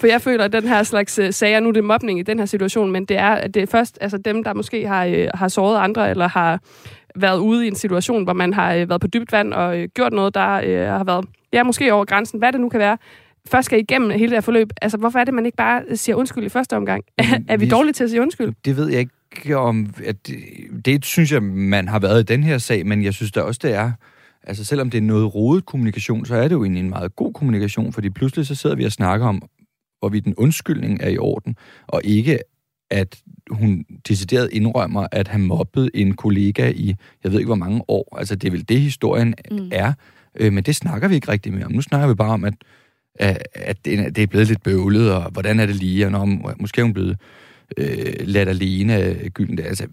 For 0.00 0.06
jeg 0.06 0.20
føler, 0.20 0.44
at 0.44 0.52
den 0.52 0.68
her 0.68 0.82
slags 0.82 1.18
øh, 1.18 1.32
sager, 1.32 1.60
nu 1.60 1.68
er 1.68 1.72
det 1.72 1.84
mobning 1.84 2.18
i 2.18 2.22
den 2.22 2.38
her 2.38 2.46
situation, 2.46 2.92
men 2.92 3.04
det 3.04 3.18
er, 3.18 3.30
at 3.30 3.54
det 3.54 3.62
er 3.62 3.66
først 3.66 3.98
altså 4.00 4.18
dem, 4.18 4.44
der 4.44 4.54
måske 4.54 4.86
har, 4.86 5.04
øh, 5.04 5.28
har 5.34 5.48
såret 5.48 5.78
andre, 5.78 6.10
eller 6.10 6.28
har 6.28 6.60
været 7.14 7.38
ude 7.38 7.64
i 7.64 7.68
en 7.68 7.74
situation, 7.74 8.24
hvor 8.24 8.32
man 8.32 8.54
har 8.54 8.74
øh, 8.74 8.88
været 8.88 9.00
på 9.00 9.06
dybt 9.06 9.32
vand 9.32 9.54
og 9.54 9.78
øh, 9.78 9.88
gjort 9.94 10.12
noget, 10.12 10.34
der 10.34 10.60
øh, 10.64 10.86
har 10.86 11.04
været, 11.04 11.24
ja, 11.52 11.62
måske 11.62 11.94
over 11.94 12.04
grænsen, 12.04 12.38
hvad 12.38 12.52
det 12.52 12.60
nu 12.60 12.68
kan 12.68 12.80
være, 12.80 12.98
først 13.48 13.66
skal 13.66 13.78
igennem 13.78 14.10
hele 14.10 14.26
det 14.26 14.36
her 14.36 14.40
forløb. 14.40 14.70
Altså, 14.82 14.98
hvorfor 14.98 15.18
er 15.18 15.24
det, 15.24 15.34
man 15.34 15.46
ikke 15.46 15.56
bare 15.56 15.96
siger 15.96 16.16
undskyld 16.16 16.44
i 16.44 16.48
første 16.48 16.76
omgang? 16.76 17.04
Jamen, 17.18 17.46
er 17.48 17.56
vi 17.56 17.64
vi- 17.64 17.70
dårlige 17.70 17.92
til 17.92 18.04
at 18.04 18.10
sige 18.10 18.22
undskyld? 18.22 18.52
Det 18.64 18.76
ved 18.76 18.88
jeg 18.88 19.00
ikke 19.00 19.56
om... 19.56 19.94
At 20.04 20.26
det, 20.26 20.36
det 20.84 21.04
synes 21.04 21.32
jeg, 21.32 21.42
man 21.42 21.88
har 21.88 21.98
været 21.98 22.20
i 22.20 22.24
den 22.24 22.44
her 22.44 22.58
sag, 22.58 22.86
men 22.86 23.04
jeg 23.04 23.14
synes 23.14 23.32
da 23.32 23.40
også, 23.40 23.60
det 23.62 23.74
er... 23.74 23.92
Altså, 24.42 24.64
selvom 24.64 24.90
det 24.90 24.98
er 24.98 25.02
noget 25.02 25.34
rodet 25.34 25.66
kommunikation, 25.66 26.26
så 26.26 26.34
er 26.34 26.42
det 26.42 26.52
jo 26.52 26.62
egentlig 26.62 26.82
en 26.82 26.90
meget 26.90 27.16
god 27.16 27.32
kommunikation, 27.32 27.92
fordi 27.92 28.10
pludselig 28.10 28.46
så 28.46 28.54
sidder 28.54 28.76
vi 28.76 28.84
og 28.84 28.92
snakker 28.92 29.26
om, 29.26 29.42
hvorvidt 29.98 30.26
en 30.26 30.34
undskyldning 30.34 31.00
er 31.02 31.08
i 31.08 31.18
orden, 31.18 31.56
og 31.86 32.00
ikke 32.04 32.38
at 32.90 33.22
hun 33.50 33.84
decideret 34.08 34.48
indrømmer, 34.52 35.06
at 35.12 35.28
han 35.28 35.40
mobbede 35.40 35.90
en 35.94 36.16
kollega 36.16 36.70
i, 36.70 36.94
jeg 37.24 37.32
ved 37.32 37.38
ikke 37.38 37.46
hvor 37.46 37.54
mange 37.54 37.82
år. 37.88 38.16
Altså, 38.18 38.34
det 38.36 38.48
er 38.48 38.50
vel 38.50 38.68
det, 38.68 38.80
historien 38.80 39.34
mm. 39.50 39.68
er. 39.72 39.92
Øh, 40.40 40.52
men 40.52 40.64
det 40.64 40.76
snakker 40.76 41.08
vi 41.08 41.14
ikke 41.14 41.28
rigtig 41.28 41.52
mere 41.52 41.64
om. 41.64 41.72
Nu 41.72 41.82
snakker 41.82 42.08
vi 42.08 42.14
bare 42.14 42.30
om, 42.30 42.44
at, 42.44 42.54
at, 43.14 43.48
at 43.54 43.84
det 43.84 43.98
er- 44.00 44.10
det 44.10 44.30
blevet 44.30 44.46
lidt 44.48 44.62
bøvlet, 44.62 45.12
og 45.12 45.30
hvordan 45.30 45.60
er 45.60 45.66
det 45.66 45.76
lige, 45.76 46.06
og 46.06 46.12
når, 46.12 46.54
måske 46.60 46.80
er 46.80 46.84
hun 46.84 46.94
blevet 46.94 47.16
øh, 47.78 48.14
ladt 48.20 48.48
alene 48.48 48.94
af 48.94 49.30
gylden. 49.34 49.58
Altså, 49.58 49.86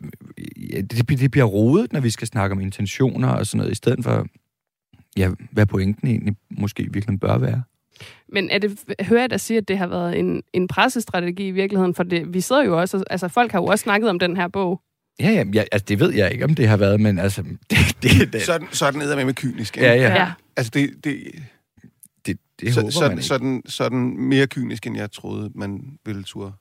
det, 0.92 1.10
det 1.10 1.32
bliver 1.32 1.46
rodet, 1.46 1.94
når 1.94 2.00
vi 2.00 2.10
skal 2.10 2.28
snakke 2.28 2.54
om 2.56 2.62
intentioner 2.62 3.28
og 3.28 3.46
sådan 3.46 3.58
noget, 3.58 3.72
i 3.72 3.76
stedet 3.76 4.04
for, 4.04 4.26
ja, 5.18 5.30
hvad 5.52 5.66
pointen 5.66 6.08
egentlig 6.08 6.36
måske 6.58 6.88
virkelig 6.92 7.20
bør 7.20 7.38
være. 7.38 7.64
Men 8.30 8.50
er 8.50 8.58
det, 8.58 8.80
hører 9.02 9.22
jeg 9.22 9.30
dig 9.30 9.40
sige, 9.40 9.58
at 9.58 9.68
det 9.68 9.78
har 9.78 9.88
været 9.88 10.20
en, 10.20 10.44
en 10.54 10.68
pressestrategi 10.68 11.48
i 11.48 11.52
virkeligheden? 11.52 11.96
For 11.96 12.04
det, 12.04 12.34
vi 12.34 12.42
sidder 12.42 12.64
jo 12.64 12.80
også, 12.80 13.04
altså 13.10 13.28
folk 13.28 13.52
har 13.52 13.60
jo 13.60 13.66
også 13.66 13.84
snakket 13.84 14.10
om 14.10 14.20
den 14.20 14.38
her 14.38 14.48
bog. 14.48 14.82
Ja, 15.20 15.30
ja, 15.32 15.44
ja 15.54 15.64
altså, 15.72 15.86
det 15.88 16.00
ved 16.00 16.14
jeg 16.14 16.32
ikke, 16.32 16.46
om 16.46 16.56
det 16.56 16.68
har 16.68 16.78
været, 16.78 17.02
men 17.02 17.20
altså, 17.20 17.42
det, 17.72 17.78
det, 18.04 18.34
det, 18.34 18.42
Så 18.42 18.54
er 18.54 18.58
den, 18.58 18.68
så 18.72 18.86
er 18.86 18.92
den 18.92 19.02
eddermame 19.02 19.34
kynisk, 19.34 19.78
ikke? 19.78 19.88
ja, 19.88 19.94
ja, 19.96 20.14
Ja. 20.16 20.32
Altså, 20.58 20.72
det, 20.74 20.90
det, 21.04 21.18
det, 22.62 22.74
så, 22.74 22.82
håber 22.82 22.92
så, 22.92 23.02
man 23.04 23.12
ikke. 23.12 23.24
så, 23.24 23.38
den, 23.38 23.62
så 23.66 23.84
er 23.84 23.90
den 23.90 24.22
mere 24.30 24.48
kynisk, 24.48 24.88
end 24.88 24.98
jeg 24.98 25.12
troede, 25.12 25.52
man 25.56 25.82
ville 26.06 26.24
turde. 26.24 26.52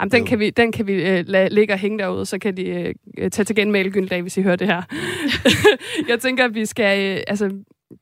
Jamen, 0.00 0.12
den 0.12 0.26
kan 0.26 0.38
vi, 0.38 0.50
den 0.50 0.72
kan 0.72 0.86
vi 0.86 0.92
øh, 0.92 1.24
lade 1.26 1.54
ligge 1.54 1.74
og 1.74 1.78
hænge 1.78 1.98
derude, 1.98 2.26
så 2.26 2.38
kan 2.38 2.56
de 2.56 2.94
øh, 3.18 3.30
tage 3.30 3.44
til 3.44 3.56
genmæle 3.56 3.90
Gyldendal, 3.90 4.22
hvis 4.22 4.36
I 4.36 4.42
hører 4.42 4.56
det 4.56 4.66
her. 4.66 4.82
jeg 6.08 6.20
tænker, 6.20 6.44
at 6.44 6.54
vi 6.54 6.66
skal... 6.66 7.18
Øh, 7.18 7.22
altså, 7.26 7.50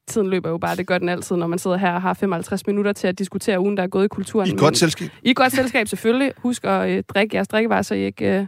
tiden 0.09 0.31
løber 0.31 0.51
jo 0.51 0.59
bare, 0.59 0.77
det 0.77 0.87
gør 0.87 0.99
den 0.99 1.09
altid, 1.09 1.37
når 1.37 1.47
man 1.47 1.59
sidder 1.59 1.77
her 1.77 1.93
og 1.93 2.03
har 2.03 2.15
55 2.15 2.67
minutter 2.67 2.93
til 2.93 3.07
at 3.09 3.19
diskutere 3.19 3.61
ugen, 3.61 3.77
der 3.77 3.83
er 3.83 3.87
gået 3.87 4.05
i 4.05 4.09
kulturen. 4.09 4.49
I 4.49 4.53
et 4.53 4.59
godt 4.59 4.77
selskab. 4.79 5.09
I 5.23 5.31
et 5.31 5.37
godt 5.37 5.53
selskab, 5.53 5.89
selvfølgelig. 5.89 6.33
Husk 6.39 6.65
at 6.65 6.91
øh, 6.91 7.03
drikke 7.09 7.37
jeres 7.37 7.49
drikkevarer, 7.49 7.83
så 7.83 7.95
I 7.95 8.05
ikke 8.05 8.39
øh, 8.39 8.47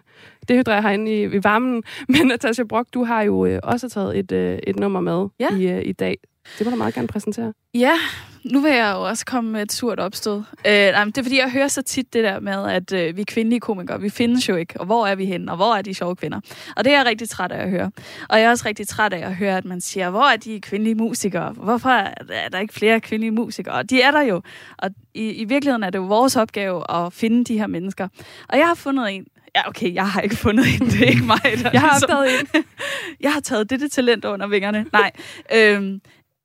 dehydrerer 0.49 0.81
herinde 0.81 1.15
i, 1.15 1.25
i 1.25 1.45
varmen. 1.45 1.83
Men 2.09 2.27
Natasha 2.27 2.65
Brock, 2.65 2.89
du 2.95 3.05
har 3.05 3.23
jo 3.23 3.47
øh, 3.47 3.61
også 3.63 3.89
taget 3.89 4.19
et, 4.19 4.33
øh, 4.33 4.59
et 4.67 4.77
nummer 4.77 5.01
med 5.01 5.27
Ja. 5.41 5.57
i, 5.57 5.69
øh, 5.69 5.83
i 5.85 5.93
dag. 5.93 6.17
Det 6.59 6.67
må 6.67 6.71
du 6.71 6.77
meget 6.77 6.95
gerne 6.95 7.09
præsentere. 7.09 7.53
Ja, 7.75 7.93
nu 8.45 8.61
vil 8.61 8.73
jeg 8.73 8.93
jo 8.97 9.03
også 9.09 9.25
komme 9.27 9.51
med 9.51 9.63
et 9.63 9.73
surt 9.73 10.01
opstød. 10.01 10.37
Øh, 10.37 10.73
nej, 10.93 11.05
det 11.05 11.19
er 11.19 11.23
fordi, 11.23 11.39
jeg 11.39 11.51
hører 11.51 11.69
så 11.69 11.83
tit 11.83 12.13
det 12.13 12.25
der 12.25 12.41
med, 12.41 12.71
at 12.71 12.93
øh, 12.93 13.17
vi 13.17 13.21
er 13.21 13.25
kvindelige 13.29 13.61
komikere, 13.61 14.01
vi 14.01 14.11
findes 14.11 14.49
jo 14.49 14.57
ikke, 14.57 14.81
og 14.81 14.87
hvor 14.87 15.07
er 15.07 15.15
vi 15.15 15.25
henne, 15.27 15.51
og 15.53 15.57
hvor 15.57 15.75
er 15.75 15.83
de 15.83 15.95
sjove 15.95 16.17
kvinder? 16.17 16.41
Og 16.77 16.85
det 16.85 16.93
er 16.93 16.97
jeg 16.97 17.07
rigtig 17.07 17.29
træt 17.29 17.53
af 17.53 17.63
at 17.63 17.71
høre. 17.71 17.91
Og 18.29 18.39
jeg 18.39 18.47
er 18.47 18.51
også 18.51 18.67
rigtig 18.69 18.89
træt 18.89 19.13
af 19.13 19.27
at 19.27 19.35
høre, 19.37 19.57
at 19.57 19.65
man 19.65 19.81
siger, 19.81 20.11
hvor 20.11 20.25
er 20.33 20.37
de 20.37 20.61
kvindelige 20.61 20.95
musikere? 20.95 21.53
Hvorfor 21.53 21.91
er 22.31 22.49
der 22.53 22.59
ikke 22.59 22.75
flere 22.75 23.01
kvindelige 23.01 23.31
musikere? 23.31 23.75
Og 23.75 23.91
de 23.91 24.03
er 24.03 24.11
der 24.11 24.21
jo. 24.23 24.43
Og 24.79 24.91
i, 25.15 25.31
i 25.31 25.45
virkeligheden 25.45 25.83
er 25.83 25.91
det 25.91 25.99
jo 25.99 26.05
vores 26.05 26.37
opgave 26.37 26.91
at 26.91 27.13
finde 27.13 27.45
de 27.45 27.59
her 27.59 27.67
mennesker. 27.67 28.09
Og 28.49 28.59
jeg 28.59 28.67
har 28.67 28.75
fundet 28.75 29.15
en, 29.15 29.27
Ja, 29.57 29.69
okay, 29.69 29.95
jeg 29.95 30.09
har 30.09 30.21
ikke 30.21 30.37
fundet 30.37 30.67
en. 30.81 30.87
Det 30.87 31.01
er 31.03 31.07
ikke 31.11 31.25
mig, 31.25 31.39
der 31.43 31.71
Jeg 31.73 31.81
har 31.81 31.91
ligesom- 31.91 32.17
opdaget 32.19 32.41
en. 32.55 32.65
jeg 33.25 33.33
har 33.33 33.41
taget 33.41 33.71
dette 33.71 33.89
talent 33.89 34.25
under 34.25 34.47
vingerne. 34.47 34.87
Nej. 34.93 35.11
øhm, 35.55 36.01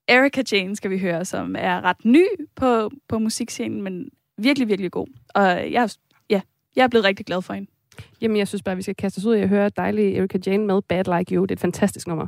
Erika 0.08 0.44
Jane 0.52 0.76
skal 0.76 0.92
vi 0.92 0.98
høre, 0.98 1.26
som 1.26 1.56
er 1.60 1.82
ret 1.82 2.06
ny 2.06 2.26
på, 2.56 2.90
på 3.08 3.20
musikscenen, 3.20 3.82
men 3.82 4.10
virkelig, 4.38 4.68
virkelig 4.68 4.92
god. 4.92 5.08
Og 5.36 5.72
jeg, 5.72 5.90
ja, 6.30 6.42
jeg 6.76 6.84
er 6.84 6.88
blevet 6.88 7.06
rigtig 7.06 7.26
glad 7.26 7.42
for 7.42 7.54
hende. 7.54 7.70
Jamen, 8.22 8.38
jeg 8.38 8.48
synes 8.48 8.64
bare, 8.64 8.76
vi 8.76 8.82
skal 8.82 8.96
kaste 8.96 9.18
os 9.18 9.26
ud 9.26 9.36
i 9.36 9.40
at 9.42 9.50
høre 9.50 9.70
dejlige 9.70 10.18
Erika 10.18 10.38
Jane 10.46 10.66
med 10.66 10.82
Bad 10.82 11.18
Like 11.18 11.36
You. 11.36 11.42
Det 11.42 11.52
er 11.52 11.56
et 11.56 11.60
fantastisk 11.60 12.08
nummer. 12.08 12.28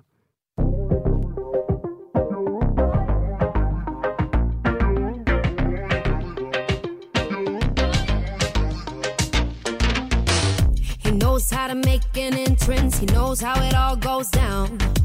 He 11.04 11.12
knows 11.20 11.52
how 11.52 11.68
to 11.68 11.76
make 11.76 12.18
an 12.18 12.34
entrance, 12.50 13.00
he 13.00 13.06
knows 13.06 13.42
how 13.42 13.56
it 13.68 13.74
all 13.74 13.96
goes 13.96 14.30
down. 14.32 14.99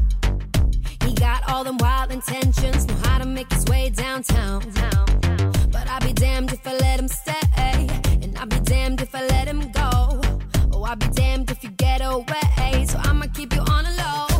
Got 1.15 1.49
all 1.49 1.63
them 1.63 1.77
wild 1.77 2.11
intentions, 2.11 2.87
know 2.87 2.95
how 3.03 3.17
to 3.19 3.25
make 3.25 3.51
his 3.51 3.65
way 3.65 3.89
downtown. 3.89 4.61
But 5.71 5.87
I'll 5.87 6.01
be 6.01 6.13
damned 6.13 6.51
if 6.53 6.65
I 6.67 6.73
let 6.73 6.99
him 6.99 7.07
stay, 7.07 7.87
and 8.21 8.37
I'll 8.37 8.45
be 8.45 8.59
damned 8.59 9.01
if 9.01 9.13
I 9.15 9.25
let 9.27 9.47
him 9.47 9.71
go. 9.71 10.21
Oh, 10.73 10.83
I'll 10.83 10.95
be 10.95 11.07
damned 11.07 11.49
if 11.51 11.63
you 11.63 11.69
get 11.71 12.01
away, 12.01 12.85
so 12.87 12.99
I'ma 13.03 13.25
keep 13.33 13.53
you 13.53 13.61
on 13.61 13.85
a 13.85 13.91
low. 13.91 14.34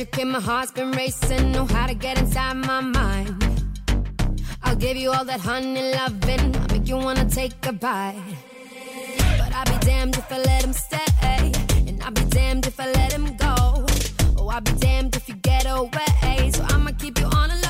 Shook 0.00 0.18
and 0.18 0.32
my 0.32 0.40
heart's 0.40 0.72
been 0.72 0.92
racing. 0.92 1.52
Know 1.52 1.66
how 1.66 1.86
to 1.86 1.94
get 1.94 2.18
inside 2.18 2.54
my 2.54 2.80
mind. 2.80 3.34
I'll 4.62 4.76
give 4.76 4.96
you 4.96 5.12
all 5.12 5.26
that 5.26 5.40
honey 5.40 5.92
loving. 5.92 6.56
I'll 6.56 6.68
make 6.68 6.88
you 6.88 6.96
wanna 6.96 7.28
take 7.28 7.66
a 7.66 7.72
bite. 7.72 8.16
But 9.38 9.52
I'll 9.58 9.70
be 9.72 9.78
damned 9.84 10.16
if 10.16 10.32
I 10.32 10.38
let 10.38 10.64
him 10.64 10.72
stay. 10.72 11.52
And 11.88 12.02
I'll 12.02 12.12
be 12.12 12.24
damned 12.38 12.66
if 12.66 12.80
I 12.80 12.86
let 12.92 13.12
him 13.12 13.26
go. 13.36 13.56
Oh, 14.38 14.48
I'll 14.48 14.62
be 14.62 14.72
damned 14.72 15.16
if 15.16 15.28
you 15.28 15.34
get 15.34 15.66
away. 15.66 16.50
So 16.54 16.64
I'ma 16.70 16.92
keep 16.98 17.18
you 17.20 17.26
on 17.26 17.50
a 17.50 17.69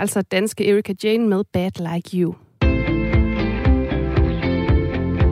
altså 0.00 0.22
danske 0.22 0.68
Erika 0.68 0.94
Jane 1.04 1.28
med 1.28 1.44
Bad 1.52 1.94
Like 1.94 2.16
You. 2.16 2.34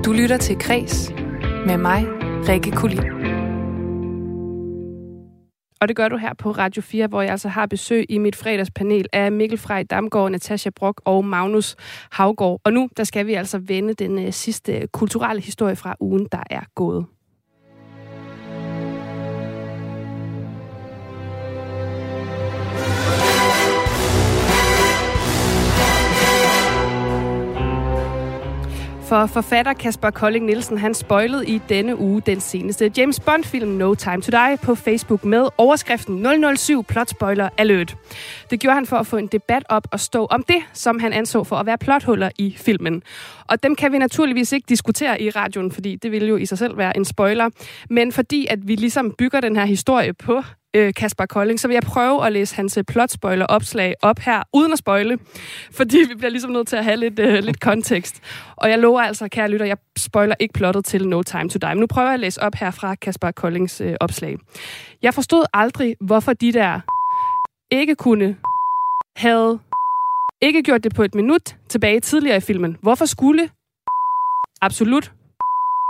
Du 0.04 0.12
lytter 0.12 0.36
til 0.36 0.58
Græs 0.58 1.12
med 1.66 1.76
mig, 1.76 2.04
Rikke 2.48 2.70
Kulin. 2.70 3.18
Og 5.80 5.88
det 5.88 5.96
gør 5.96 6.08
du 6.08 6.16
her 6.16 6.34
på 6.34 6.50
Radio 6.50 6.82
4, 6.82 7.06
hvor 7.06 7.22
jeg 7.22 7.30
altså 7.30 7.48
har 7.48 7.66
besøg 7.66 8.06
i 8.08 8.18
mit 8.18 8.36
fredagspanel 8.36 9.06
af 9.12 9.32
Mikkel 9.32 9.58
Frej 9.58 9.82
Damgaard, 9.82 10.30
Natasha 10.30 10.70
Brock 10.70 11.00
og 11.04 11.24
Magnus 11.24 11.76
Havgård. 12.12 12.60
Og 12.64 12.72
nu 12.72 12.88
der 12.96 13.04
skal 13.04 13.26
vi 13.26 13.34
altså 13.34 13.58
vende 13.58 13.94
den 13.94 14.18
øh, 14.18 14.32
sidste 14.32 14.88
kulturelle 14.92 15.42
historie 15.42 15.76
fra 15.76 15.96
ugen, 16.00 16.28
der 16.32 16.42
er 16.50 16.62
gået. 16.74 17.06
For 29.08 29.26
forfatter 29.26 29.72
Kasper 29.72 30.10
Kolding 30.10 30.46
Nielsen, 30.46 30.78
han 30.78 30.94
spoilede 30.94 31.46
i 31.46 31.60
denne 31.68 31.98
uge 31.98 32.20
den 32.20 32.40
seneste 32.40 32.92
James 32.96 33.20
Bond-film 33.20 33.68
No 33.68 33.94
Time 33.94 34.22
to 34.22 34.30
Die 34.30 34.56
på 34.62 34.74
Facebook 34.74 35.24
med 35.24 35.48
overskriften 35.58 36.26
007 36.56 36.84
Plot 36.84 37.10
Spoiler 37.10 37.48
Alert. 37.58 37.96
Det 38.50 38.60
gjorde 38.60 38.74
han 38.74 38.86
for 38.86 38.96
at 38.96 39.06
få 39.06 39.16
en 39.16 39.26
debat 39.26 39.62
op 39.68 39.88
og 39.92 40.00
stå 40.00 40.26
om 40.26 40.42
det, 40.42 40.62
som 40.72 41.00
han 41.00 41.12
anså 41.12 41.44
for 41.44 41.56
at 41.56 41.66
være 41.66 41.78
plothuller 41.78 42.30
i 42.38 42.56
filmen. 42.58 43.02
Og 43.48 43.62
dem 43.62 43.76
kan 43.76 43.92
vi 43.92 43.98
naturligvis 43.98 44.52
ikke 44.52 44.66
diskutere 44.68 45.22
i 45.22 45.30
radioen, 45.30 45.72
fordi 45.72 45.96
det 45.96 46.12
ville 46.12 46.28
jo 46.28 46.36
i 46.36 46.46
sig 46.46 46.58
selv 46.58 46.78
være 46.78 46.96
en 46.96 47.04
spoiler. 47.04 47.50
Men 47.90 48.12
fordi 48.12 48.46
at 48.50 48.58
vi 48.68 48.74
ligesom 48.74 49.14
bygger 49.18 49.40
den 49.40 49.56
her 49.56 49.64
historie 49.64 50.12
på 50.12 50.42
øh, 50.76 50.94
Kasper 50.94 51.26
Kolding, 51.26 51.60
så 51.60 51.68
vil 51.68 51.74
jeg 51.74 51.82
prøve 51.82 52.26
at 52.26 52.32
læse 52.32 52.56
hans 52.56 52.76
øh, 52.76 52.84
plot-spoiler 52.84 53.46
opslag 53.46 53.94
op 54.02 54.18
her, 54.18 54.42
uden 54.54 54.72
at 54.72 54.78
spoile, 54.78 55.18
fordi 55.72 55.98
vi 56.08 56.14
bliver 56.14 56.30
ligesom 56.30 56.50
nødt 56.50 56.68
til 56.68 56.76
at 56.76 56.84
have 56.84 56.96
lidt, 56.96 57.18
øh, 57.18 57.44
lidt 57.44 57.60
kontekst. 57.60 58.20
Og 58.56 58.70
jeg 58.70 58.78
lover 58.78 59.00
altså, 59.00 59.28
kære 59.28 59.48
lytter, 59.48 59.66
jeg 59.66 59.76
spoiler 59.98 60.34
ikke 60.38 60.54
plottet 60.54 60.84
til 60.84 61.08
No 61.08 61.22
Time 61.22 61.48
to 61.48 61.58
Die. 61.58 61.74
Men 61.74 61.78
nu 61.78 61.86
prøver 61.86 62.08
jeg 62.08 62.14
at 62.14 62.20
læse 62.20 62.42
op 62.42 62.54
her 62.54 62.70
fra 62.70 62.94
Kasper 62.94 63.30
Koldings 63.30 63.80
øh, 63.80 63.94
opslag. 64.00 64.36
Jeg 65.02 65.14
forstod 65.14 65.44
aldrig, 65.54 65.96
hvorfor 66.00 66.32
de 66.32 66.52
der 66.52 66.80
ikke 67.70 67.94
kunne 67.94 68.36
havde 69.16 69.58
ikke 70.42 70.62
gjort 70.62 70.84
det 70.84 70.94
på 70.94 71.02
et 71.02 71.14
minut 71.14 71.56
tilbage 71.68 72.00
tidligere 72.00 72.36
i 72.36 72.40
filmen. 72.40 72.76
Hvorfor 72.82 73.06
skulle 73.06 73.50
absolut 74.62 75.12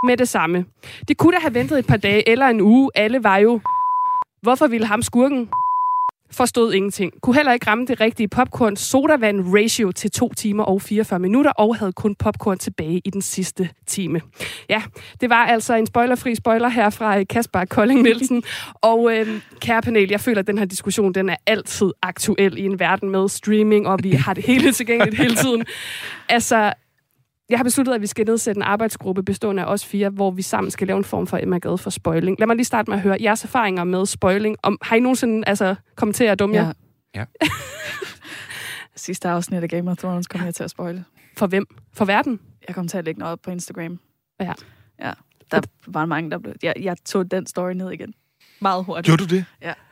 med 0.07 0.17
det 0.17 0.29
samme? 0.29 0.65
De 1.09 1.15
kunne 1.15 1.33
da 1.33 1.41
have 1.41 1.55
ventet 1.55 1.79
et 1.79 1.87
par 1.87 1.97
dage 1.97 2.29
eller 2.29 2.47
en 2.47 2.61
uge. 2.61 2.91
Alle 2.95 3.25
var 3.25 3.37
jo 3.37 3.61
Hvorfor 4.43 4.67
ville 4.67 4.87
ham 4.87 5.03
skurken? 5.03 5.49
Forstod 6.31 6.73
ingenting. 6.73 7.13
Kunne 7.23 7.37
heller 7.37 7.53
ikke 7.53 7.67
ramme 7.67 7.87
det 7.87 8.01
rigtige 8.01 8.29
popcorn 8.29 8.77
sodavand 8.77 9.55
ratio 9.55 9.93
til 9.93 10.11
2 10.11 10.33
timer 10.35 10.65
og 10.65 10.83
44 10.83 11.19
minutter, 11.19 11.51
og 11.51 11.77
havde 11.77 11.93
kun 11.93 12.15
popcorn 12.15 12.59
tilbage 12.59 13.01
i 13.05 13.11
den 13.11 13.23
sidste 13.23 13.69
time. 13.87 14.21
Ja, 14.69 14.83
det 15.21 15.31
var 15.31 15.47
altså 15.47 15.75
en 15.75 15.87
spoilerfri 15.87 16.35
spoiler 16.35 16.69
her 16.69 16.91
fra 16.91 17.25
Kasper 17.25 17.65
Kolding 17.65 18.03
Nielsen. 18.03 18.43
Og 18.83 19.17
øh, 19.17 19.41
kære 19.61 19.83
panel, 19.83 20.11
jeg 20.11 20.21
føler, 20.21 20.41
at 20.41 20.47
den 20.47 20.59
her 20.59 20.65
diskussion 20.65 21.15
den 21.15 21.29
er 21.29 21.37
altid 21.47 21.91
aktuel 22.03 22.59
i 22.59 22.65
en 22.65 22.81
verden 22.81 23.11
med 23.11 23.29
streaming, 23.29 23.87
og 23.89 23.99
vi 24.03 24.11
har 24.11 24.35
det 24.35 24.45
hele 24.45 24.73
tilgængeligt 24.73 25.17
hele 25.17 25.35
tiden. 25.37 25.65
Altså, 26.31 26.73
jeg 27.51 27.59
har 27.59 27.65
besluttet, 27.65 27.95
at 27.95 28.01
vi 28.01 28.07
skal 28.07 28.27
nedsætte 28.27 28.59
en 28.59 28.63
arbejdsgruppe 28.63 29.23
bestående 29.23 29.63
af 29.63 29.73
os 29.73 29.85
fire, 29.85 30.09
hvor 30.09 30.31
vi 30.31 30.43
sammen 30.43 30.71
skal 30.71 30.87
lave 30.87 30.97
en 30.97 31.05
form 31.05 31.27
for 31.27 31.37
Emma 31.37 31.59
Gade 31.59 31.79
for 31.79 31.91
spoiling. 31.91 32.39
Lad 32.39 32.47
mig 32.47 32.57
lige 32.57 32.65
starte 32.65 32.91
med 32.91 32.99
at 32.99 33.03
høre 33.03 33.17
jeres 33.21 33.45
erfaringer 33.45 33.85
med 33.85 34.07
spoiling. 34.07 34.57
Om, 34.63 34.79
har 34.83 34.97
I 34.97 35.01
nogensinde 35.01 35.49
altså, 35.49 35.75
kommet 35.97 36.15
til 36.15 36.25
at 36.25 36.39
dumme 36.39 36.57
jer? 36.57 36.73
Ja. 37.15 37.21
Ja. 37.21 37.25
Sidste 38.97 39.29
afsnit 39.29 39.63
af 39.63 39.69
Game 39.69 39.91
of 39.91 39.97
Thrones 39.97 40.27
kom 40.27 40.45
jeg 40.45 40.55
til 40.55 40.65
at 40.65 40.71
spoile. 40.71 41.05
For 41.37 41.47
hvem? 41.47 41.67
For 41.93 42.05
verden? 42.05 42.41
Jeg 42.69 42.75
kom 42.75 42.89
til 42.89 42.99
at 42.99 43.05
lægge 43.05 43.19
noget 43.19 43.33
op 43.33 43.39
på 43.43 43.51
Instagram. 43.51 44.01
Ja. 44.41 44.53
Ja. 45.01 45.13
Der 45.51 45.61
var 45.87 46.07
mange, 46.07 46.31
der 46.31 46.39
blev... 46.39 46.55
Jeg, 46.63 46.75
jeg 46.81 46.97
tog 47.05 47.31
den 47.31 47.47
story 47.47 47.73
ned 47.73 47.91
igen. 47.91 48.15
Meget 48.61 48.85
hurtigt. 48.85 49.05
Gjorde 49.07 49.25
du 49.25 49.35
det? 49.35 49.45
Ja. 49.63 49.73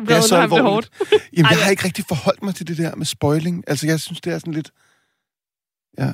Det 0.00 0.10
er 0.10 0.20
så 0.20 0.36
alvorligt. 0.36 0.64
hårdt. 0.64 0.90
Jamen, 1.36 1.50
jeg 1.50 1.64
har 1.64 1.70
ikke 1.70 1.84
rigtig 1.84 2.04
forholdt 2.08 2.42
mig 2.42 2.54
til 2.54 2.68
det 2.68 2.78
der 2.78 2.94
med 2.94 3.06
spoiling. 3.06 3.64
Altså, 3.66 3.86
jeg 3.86 4.00
synes, 4.00 4.20
det 4.20 4.32
er 4.32 4.38
sådan 4.38 4.52
lidt... 4.52 4.70
Ja, 5.98 6.12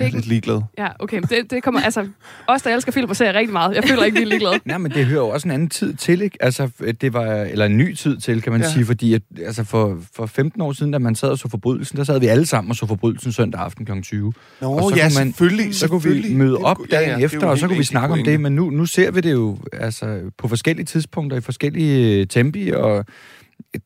Det 0.00 0.04
er 0.04 0.06
ikke... 0.06 0.18
lidt 0.18 0.26
ligeglad. 0.28 0.60
Ja, 0.78 0.88
okay. 0.98 1.20
Det, 1.20 1.50
det 1.50 1.62
kommer, 1.62 1.80
altså, 1.80 2.08
os, 2.46 2.62
der 2.62 2.74
elsker 2.74 2.92
film 2.92 3.10
og 3.10 3.16
serier 3.16 3.32
rigtig 3.34 3.52
meget. 3.52 3.74
Jeg 3.74 3.84
føler 3.84 4.04
ikke, 4.04 4.16
vi 4.16 4.22
er 4.22 4.26
ligeglade. 4.26 4.54
Nej, 4.64 4.78
men 4.78 4.90
det 4.92 5.06
hører 5.06 5.20
jo 5.20 5.28
også 5.28 5.48
en 5.48 5.52
anden 5.52 5.68
tid 5.68 5.94
til, 5.94 6.20
ikke? 6.22 6.38
Altså, 6.40 6.68
det 7.00 7.12
var, 7.12 7.26
eller 7.26 7.66
en 7.66 7.76
ny 7.76 7.94
tid 7.94 8.16
til, 8.16 8.42
kan 8.42 8.52
man 8.52 8.60
Ja. 8.60 8.70
sige, 8.72 8.84
fordi 8.84 9.14
at, 9.14 9.22
altså 9.46 9.64
for, 9.64 9.98
for 10.16 10.26
15 10.26 10.60
år 10.60 10.72
siden, 10.72 10.92
da 10.92 10.98
man 10.98 11.14
sad 11.14 11.28
og 11.28 11.38
så 11.38 11.48
forbrydelsen, 11.48 11.98
der 11.98 12.04
sad 12.04 12.20
vi 12.20 12.26
alle 12.26 12.46
sammen 12.46 12.70
og 12.70 12.76
så 12.76 12.86
forbrydelsen 12.86 13.32
søndag 13.32 13.60
aften 13.60 13.84
kl. 13.86 13.92
20. 14.02 14.32
Nå, 14.60 14.68
Og 14.68 14.90
så 14.90 14.96
ja, 14.96 15.02
kunne 15.08 15.14
man- 15.18 15.32
selvfølgelig. 15.32 15.74
Så 15.74 15.88
kunne 15.88 16.02
vi 16.02 16.34
møde 16.34 16.56
op 16.56 16.76
dagen 16.90 17.04
ja, 17.08 17.10
ja, 17.14 17.20
er 17.20 17.24
efter, 17.24 17.46
og 17.46 17.58
så 17.58 17.66
kunne 17.66 17.78
vi 17.78 17.84
snakke 17.84 18.12
om 18.12 18.24
det, 18.24 18.40
men 18.40 18.52
nu, 18.54 18.70
nu 18.70 18.86
ser 18.86 19.10
vi 19.10 19.20
det 19.20 19.32
jo 19.32 19.58
altså, 19.72 20.20
på 20.38 20.48
forskellige 20.48 20.86
tidspunkter, 20.86 21.36
i 21.36 21.40
forskellige 21.40 22.26
tempi, 22.26 22.70
og 22.70 23.04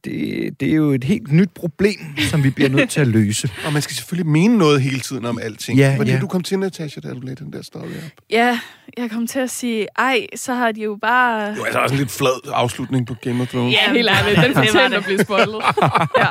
det, 0.04 0.60
det 0.60 0.70
er 0.70 0.74
jo 0.74 0.90
et 0.90 1.04
helt 1.04 1.32
nyt 1.32 1.50
problem, 1.54 1.98
som 2.30 2.44
vi 2.44 2.50
bliver 2.50 2.70
nødt 2.70 2.90
til 2.90 3.00
at 3.00 3.06
løse. 3.06 3.50
Og 3.66 3.72
man 3.72 3.82
skal 3.82 3.96
selvfølgelig 3.96 4.30
mene 4.30 4.58
noget 4.58 4.82
hele 4.82 5.00
tiden 5.00 5.24
om 5.24 5.38
alting. 5.42 5.78
Ja, 5.78 5.94
Fordi 5.98 6.10
ja. 6.10 6.18
du 6.20 6.26
kom 6.26 6.42
til, 6.42 6.58
Natasha, 6.58 7.00
da 7.00 7.08
du 7.08 7.20
lagde 7.20 7.44
den 7.44 7.52
der 7.52 7.62
story 7.62 7.82
op. 7.82 8.24
Ja, 8.30 8.60
jeg 8.96 9.10
kom 9.10 9.26
til 9.26 9.38
at 9.38 9.50
sige, 9.50 9.86
ej, 9.98 10.26
så 10.36 10.54
har 10.54 10.72
de 10.72 10.80
jo 10.80 10.98
bare... 11.02 11.50
Det 11.50 11.58
var 11.58 11.64
altså 11.64 11.78
også 11.78 11.94
en 11.94 11.98
lidt 11.98 12.10
flad 12.10 12.52
afslutning 12.54 13.06
på 13.06 13.14
Game 13.14 13.42
of 13.42 13.48
Thrones. 13.48 13.74
Ja, 13.74 13.92
helt 13.92 14.08
ærligt. 14.08 14.46
Den 14.46 14.54
fortjener 14.54 14.88
det. 14.88 14.96
at 14.96 15.04
blive 15.04 15.18
spoilet. 15.18 15.62
ja. 16.22 16.28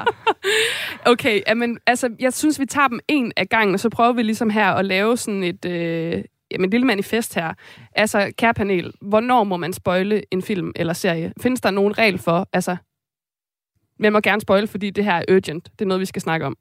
Okay, 1.05 1.41
jamen, 1.47 1.77
altså, 1.87 2.09
jeg 2.19 2.33
synes, 2.33 2.59
vi 2.59 2.65
tager 2.65 2.87
dem 2.87 2.99
en 3.07 3.31
af 3.37 3.49
gangen, 3.49 3.73
og 3.73 3.79
så 3.79 3.89
prøver 3.89 4.13
vi 4.13 4.23
ligesom 4.23 4.49
her 4.49 4.67
at 4.67 4.85
lave 4.85 5.17
sådan 5.17 5.43
et, 5.43 5.65
øh, 5.65 6.23
jamen, 6.51 6.65
et 6.65 6.71
lille 6.71 6.87
manifest 6.87 7.35
her. 7.35 7.53
Altså, 7.95 8.31
kære 8.37 8.53
panel, 8.53 8.91
hvornår 9.01 9.43
må 9.43 9.57
man 9.57 9.73
spoile 9.73 10.21
en 10.31 10.41
film 10.41 10.71
eller 10.75 10.93
serie? 10.93 11.33
Findes 11.41 11.61
der 11.61 11.71
nogen 11.71 11.97
regel 11.97 12.17
for, 12.17 12.49
altså, 12.53 12.75
man 13.99 14.13
må 14.13 14.19
gerne 14.19 14.41
spoile, 14.41 14.67
fordi 14.67 14.89
det 14.89 15.03
her 15.03 15.13
er 15.13 15.23
urgent. 15.31 15.69
Det 15.71 15.81
er 15.81 15.85
noget, 15.85 16.01
vi 16.01 16.05
skal 16.05 16.21
snakke 16.21 16.45
om. 16.45 16.57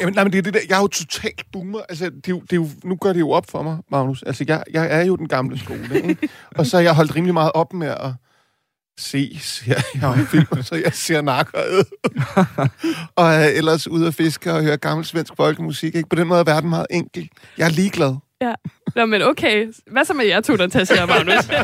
Jamen, 0.00 0.14
nej, 0.14 0.24
men 0.24 0.32
det 0.32 0.38
er 0.38 0.42
det 0.42 0.54
der, 0.54 0.60
jeg 0.68 0.76
er 0.76 0.80
jo 0.80 0.86
totalt 0.86 1.42
boomer. 1.52 1.80
Altså, 1.88 2.04
det 2.04 2.28
er 2.28 2.30
jo, 2.30 2.40
det 2.40 2.52
er 2.52 2.56
jo, 2.56 2.68
nu 2.84 2.96
gør 2.96 3.12
det 3.12 3.20
jo 3.20 3.30
op 3.30 3.50
for 3.50 3.62
mig, 3.62 3.78
Magnus. 3.90 4.22
Altså, 4.22 4.44
jeg, 4.48 4.64
jeg 4.72 5.00
er 5.00 5.04
jo 5.04 5.16
den 5.16 5.28
gamle 5.28 5.58
skole, 5.58 6.02
ikke? 6.02 6.28
Og 6.56 6.66
så 6.66 6.76
har 6.76 6.82
jeg 6.82 6.94
holdt 6.94 7.16
rimelig 7.16 7.34
meget 7.34 7.52
op 7.54 7.72
med 7.72 7.88
at 7.88 8.12
se 8.98 9.38
serier 9.40 10.62
så 10.62 10.74
jeg 10.74 10.92
ser 10.92 11.20
nakkeret. 11.20 11.86
og 13.16 13.26
er 13.26 13.48
ellers 13.48 13.88
ude 13.88 14.06
at 14.06 14.14
fiske 14.14 14.52
og 14.52 14.62
høre 14.62 14.76
gammel 14.76 15.04
svensk 15.04 15.32
folkemusik. 15.36 15.94
Ikke? 15.94 16.08
På 16.08 16.16
den 16.16 16.28
måde 16.28 16.40
er 16.40 16.44
verden 16.44 16.70
meget 16.70 16.86
enkel. 16.90 17.28
Jeg 17.58 17.64
er 17.64 17.70
ligeglad. 17.70 18.14
Nå, 18.94 19.06
men 19.06 19.22
okay. 19.22 19.72
Hvad 19.90 20.04
så 20.04 20.14
med 20.14 20.24
jer 20.26 20.40
to, 20.40 20.56
der 20.56 20.66
tager 20.66 20.84
sig 20.84 21.08
Magnus? 21.08 21.48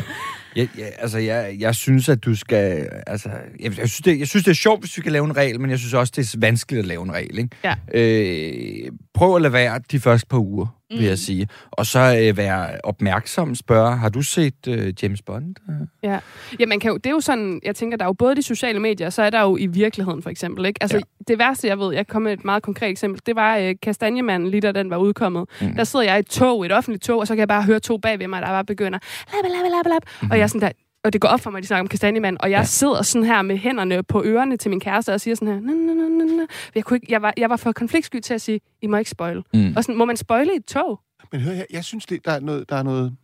Ja, 0.55 0.67
ja, 0.77 0.85
altså, 0.97 1.17
jeg, 1.17 1.55
jeg 1.59 1.75
synes, 1.75 2.09
at 2.09 2.23
du 2.25 2.35
skal... 2.35 2.89
Altså, 3.07 3.29
jeg, 3.59 3.77
jeg, 3.77 3.89
synes, 3.89 4.01
det, 4.01 4.19
jeg 4.19 4.27
synes, 4.27 4.43
det 4.43 4.51
er 4.51 4.55
sjovt, 4.55 4.81
hvis 4.81 4.97
vi 4.97 5.01
kan 5.01 5.11
lave 5.11 5.25
en 5.25 5.37
regel, 5.37 5.59
men 5.59 5.69
jeg 5.69 5.79
synes 5.79 5.93
også, 5.93 6.13
det 6.15 6.33
er 6.33 6.37
vanskeligt 6.39 6.79
at 6.79 6.85
lave 6.85 7.03
en 7.03 7.13
regel. 7.13 7.39
Ikke? 7.39 7.49
Ja. 7.63 7.75
Øh, 7.93 8.91
prøv 9.13 9.35
at 9.35 9.41
lade 9.41 9.53
være 9.53 9.79
de 9.91 9.99
første 9.99 10.27
par 10.27 10.37
uger, 10.37 10.65
mm. 10.91 10.97
vil 10.97 11.05
jeg 11.05 11.17
sige. 11.17 11.47
Og 11.71 11.85
så 11.85 12.17
øh, 12.21 12.37
være 12.37 12.69
opmærksom, 12.83 13.55
spørge, 13.55 13.97
har 13.97 14.09
du 14.09 14.21
set 14.21 14.67
øh, 14.67 14.93
James 15.03 15.21
Bond? 15.21 15.55
Ja, 16.03 16.19
ja 16.59 16.65
man 16.65 16.79
kan 16.79 16.91
jo, 16.91 16.97
det 16.97 17.05
er 17.05 17.11
jo 17.11 17.19
sådan, 17.19 17.61
jeg 17.65 17.75
tænker, 17.75 17.97
der 17.97 18.05
er 18.05 18.09
jo 18.09 18.13
både 18.13 18.35
de 18.35 18.43
sociale 18.43 18.79
medier, 18.79 19.07
og 19.07 19.13
så 19.13 19.21
er 19.21 19.29
der 19.29 19.41
jo 19.41 19.57
i 19.57 19.65
virkeligheden 19.67 20.23
for 20.23 20.29
eksempel. 20.29 20.65
Ikke? 20.65 20.83
Altså, 20.83 20.97
Ja. 20.97 21.03
det 21.27 21.39
værste, 21.39 21.67
jeg 21.67 21.79
ved, 21.79 21.93
jeg 21.93 22.07
kan 22.07 22.13
komme 22.13 22.23
med 22.23 22.33
et 22.33 22.45
meget 22.45 22.63
konkret 22.63 22.89
eksempel, 22.89 23.21
det 23.25 23.35
var 23.35 23.57
øh, 23.57 23.75
Kastanjemanden, 23.81 24.49
lige 24.49 24.61
da 24.61 24.71
den 24.71 24.89
var 24.89 24.97
udkommet. 24.97 25.45
Mm. 25.61 25.67
Mm. 25.67 25.75
Der 25.75 25.83
sidder 25.83 26.05
jeg 26.05 26.17
i 26.17 26.19
et 26.19 26.25
tog, 26.27 26.65
et 26.65 26.71
offentligt 26.71 27.03
tog, 27.03 27.19
og 27.19 27.27
så 27.27 27.33
kan 27.33 27.39
jeg 27.39 27.47
bare 27.47 27.63
høre 27.63 27.79
to 27.79 27.97
bagved 27.97 28.27
mig, 28.27 28.41
der 28.41 28.47
bare 28.47 28.65
begynder, 28.65 28.99
lab, 29.33 29.51
lab, 29.51 29.71
lab, 29.71 29.85
lab. 29.93 30.01
Mm. 30.21 30.29
og 30.31 30.37
jeg 30.37 30.43
er 30.43 30.47
sådan 30.47 30.61
der, 30.61 30.71
og 31.03 31.13
det 31.13 31.21
går 31.21 31.27
op 31.27 31.39
for 31.39 31.51
mig, 31.51 31.57
at 31.57 31.61
de 31.63 31.67
snakker 31.67 31.81
om 31.83 31.87
Kastanjemanden, 31.87 32.41
og 32.41 32.51
jeg 32.51 32.59
Ja. 32.59 32.63
sidder 32.65 33.01
sådan 33.01 33.25
her 33.25 33.41
med 33.41 33.57
hænderne 33.57 34.03
på 34.03 34.23
ørerne 34.25 34.57
til 34.57 34.69
min 34.69 34.79
kæreste 34.79 35.13
og 35.13 35.21
siger 35.21 35.35
sådan 35.35 35.47
her, 35.47 35.59
na, 35.59 35.73
na, 35.73 35.93
na, 35.93 36.25
na, 36.25 36.35
na. 36.35 36.45
Jeg, 36.75 36.83
kunne 36.83 36.97
ikke, 36.97 37.07
jeg, 37.09 37.21
var, 37.21 37.33
jeg 37.37 37.49
var 37.49 37.55
for 37.55 37.71
konfliktsky 37.71 38.19
til 38.19 38.33
at 38.33 38.41
sige, 38.41 38.59
I 38.81 38.87
må 38.87 38.97
ikke 38.97 39.09
spoil. 39.11 39.43
Mm. 39.53 39.73
Og 39.77 39.83
sådan, 39.83 39.97
må 39.97 40.05
man 40.05 40.17
spoile 40.17 40.55
et 40.55 40.65
tog? 40.65 40.99
Men 41.31 41.41
hør, 41.41 41.51
jeg, 41.51 41.65
jeg 41.71 41.83
synes, 41.83 42.05
det, 42.05 42.25
der, 42.25 42.31
er 42.31 42.39
noget, 42.39 42.69
der 42.69 42.75
er 42.75 42.83
noget... 42.83 43.15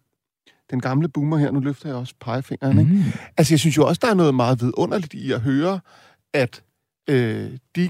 Den 0.71 0.79
gamle 0.81 1.07
boomer 1.09 1.37
her, 1.37 1.51
nu 1.51 1.59
løfter 1.59 1.89
jeg 1.89 1.95
også 1.97 2.13
pegefingeren, 2.19 2.79
ikke? 2.79 2.91
Mm. 2.91 3.03
Altså, 3.37 3.53
jeg 3.53 3.59
synes 3.59 3.77
jo 3.77 3.85
også, 3.87 3.99
der 4.03 4.09
er 4.09 4.13
noget 4.13 4.35
meget 4.35 4.61
vidunderligt 4.61 5.13
i 5.13 5.31
at 5.31 5.41
høre, 5.41 5.79
at 6.33 6.63
øh, 7.09 7.51
de 7.75 7.89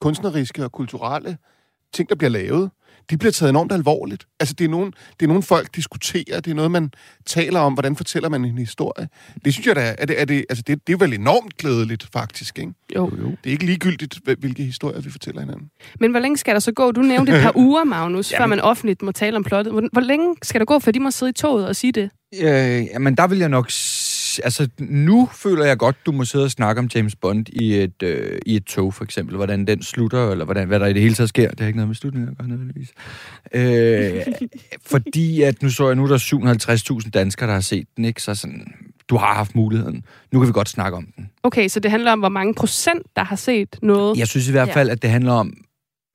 kunstneriske 0.00 0.64
og 0.64 0.72
kulturelle 0.72 1.38
ting, 1.92 2.08
der 2.08 2.14
bliver 2.14 2.30
lavet, 2.30 2.70
de 3.10 3.18
bliver 3.18 3.32
taget 3.32 3.50
enormt 3.50 3.72
alvorligt. 3.72 4.26
Altså, 4.40 4.54
det 4.58 4.64
er 4.64 4.68
nogen, 4.68 4.92
det 5.20 5.26
er 5.26 5.28
nogen 5.28 5.42
folk 5.42 5.76
diskuterer, 5.76 6.40
det 6.40 6.50
er 6.50 6.54
noget, 6.54 6.70
man 6.70 6.90
taler 7.26 7.60
om, 7.60 7.72
hvordan 7.72 7.96
fortæller 7.96 8.28
man 8.28 8.44
en 8.44 8.58
historie. 8.58 9.08
Det 9.44 9.52
synes 9.52 9.66
jeg 9.66 9.76
da, 9.76 9.94
er 9.98 10.06
det, 10.06 10.20
er 10.20 10.24
det, 10.24 10.44
altså, 10.48 10.62
det, 10.66 10.86
det 10.86 10.92
er 10.92 10.96
vel 10.96 11.12
enormt 11.12 11.56
glædeligt, 11.56 12.08
faktisk, 12.12 12.58
ikke? 12.58 12.72
Jo. 12.96 13.10
Jo. 13.20 13.28
Det 13.30 13.36
er 13.44 13.50
ikke 13.50 13.66
ligegyldigt, 13.66 14.18
hvil- 14.24 14.36
hvilke 14.38 14.62
historier 14.62 15.00
vi 15.00 15.10
fortæller 15.10 15.40
hinanden. 15.40 15.70
Men 16.00 16.10
hvor 16.10 16.20
længe 16.20 16.36
skal 16.36 16.54
der 16.54 16.60
så 16.60 16.72
gå? 16.72 16.92
Du 16.92 17.00
nævnte 17.00 17.36
et 17.36 17.42
par 17.42 17.56
uger, 17.66 17.84
Magnus, 17.84 18.32
før 18.36 18.46
man 18.46 18.60
offentligt 18.60 19.02
må 19.02 19.12
tale 19.12 19.36
om 19.36 19.44
plottet. 19.44 19.72
Hvor, 19.72 19.82
hvor 19.92 20.00
længe 20.02 20.36
skal 20.42 20.58
der 20.60 20.64
gå, 20.64 20.78
før 20.78 20.92
de 20.92 21.00
må 21.00 21.10
sidde 21.10 21.30
i 21.30 21.32
toget 21.32 21.68
og 21.68 21.76
sige 21.76 21.92
det? 21.92 22.10
Øh, 22.42 22.84
jamen, 22.84 23.14
der 23.16 23.26
vil 23.26 23.38
jeg 23.38 23.48
nok... 23.48 23.66
Altså, 24.44 24.68
nu 24.78 25.28
føler 25.34 25.64
jeg 25.64 25.78
godt, 25.78 25.96
du 26.06 26.12
må 26.12 26.24
sidde 26.24 26.44
og 26.44 26.50
snakke 26.50 26.78
om 26.78 26.88
James 26.94 27.16
Bond 27.16 27.46
i 27.48 27.74
et, 27.74 28.02
øh, 28.02 28.38
i 28.46 28.56
et 28.56 28.64
tog, 28.64 28.94
for 28.94 29.04
eksempel. 29.04 29.36
Hvordan 29.36 29.66
den 29.66 29.82
slutter, 29.82 30.30
eller 30.30 30.44
hvordan, 30.44 30.66
hvad 30.68 30.80
der 30.80 30.86
i 30.86 30.92
det 30.92 31.02
hele 31.02 31.14
taget 31.14 31.28
sker. 31.28 31.50
Det 31.50 31.60
har 31.60 31.66
ikke 31.66 31.76
noget 31.76 31.88
med 31.88 31.94
slutningen 31.96 32.30
at 32.30 32.38
gøre, 32.38 32.48
nødvendigvis. 32.48 32.88
Øh, 33.54 34.22
fordi 34.92 35.42
at 35.42 35.62
nu 35.62 35.70
så 35.70 35.86
jeg, 35.86 35.96
nu 35.96 36.04
er 36.04 36.08
der 36.08 36.98
750.000 37.04 37.10
danskere, 37.10 37.46
der 37.48 37.54
har 37.54 37.60
set 37.60 37.86
den, 37.96 38.04
ikke? 38.04 38.22
Så 38.22 38.34
sådan, 38.34 38.74
du 39.08 39.16
har 39.16 39.34
haft 39.34 39.54
muligheden. 39.54 40.04
Nu 40.32 40.38
kan 40.40 40.46
vi 40.48 40.52
godt 40.52 40.68
snakke 40.68 40.96
om 40.96 41.06
den. 41.16 41.30
Okay, 41.42 41.68
så 41.68 41.80
det 41.80 41.90
handler 41.90 42.12
om, 42.12 42.18
hvor 42.18 42.28
mange 42.28 42.54
procent, 42.54 43.06
der 43.16 43.24
har 43.24 43.36
set 43.36 43.76
noget. 43.82 44.18
Jeg 44.18 44.28
synes 44.28 44.48
i 44.48 44.50
hvert 44.50 44.68
Ja. 44.68 44.74
fald, 44.74 44.90
at 44.90 45.02
det 45.02 45.10
handler 45.10 45.32
om, 45.32 45.54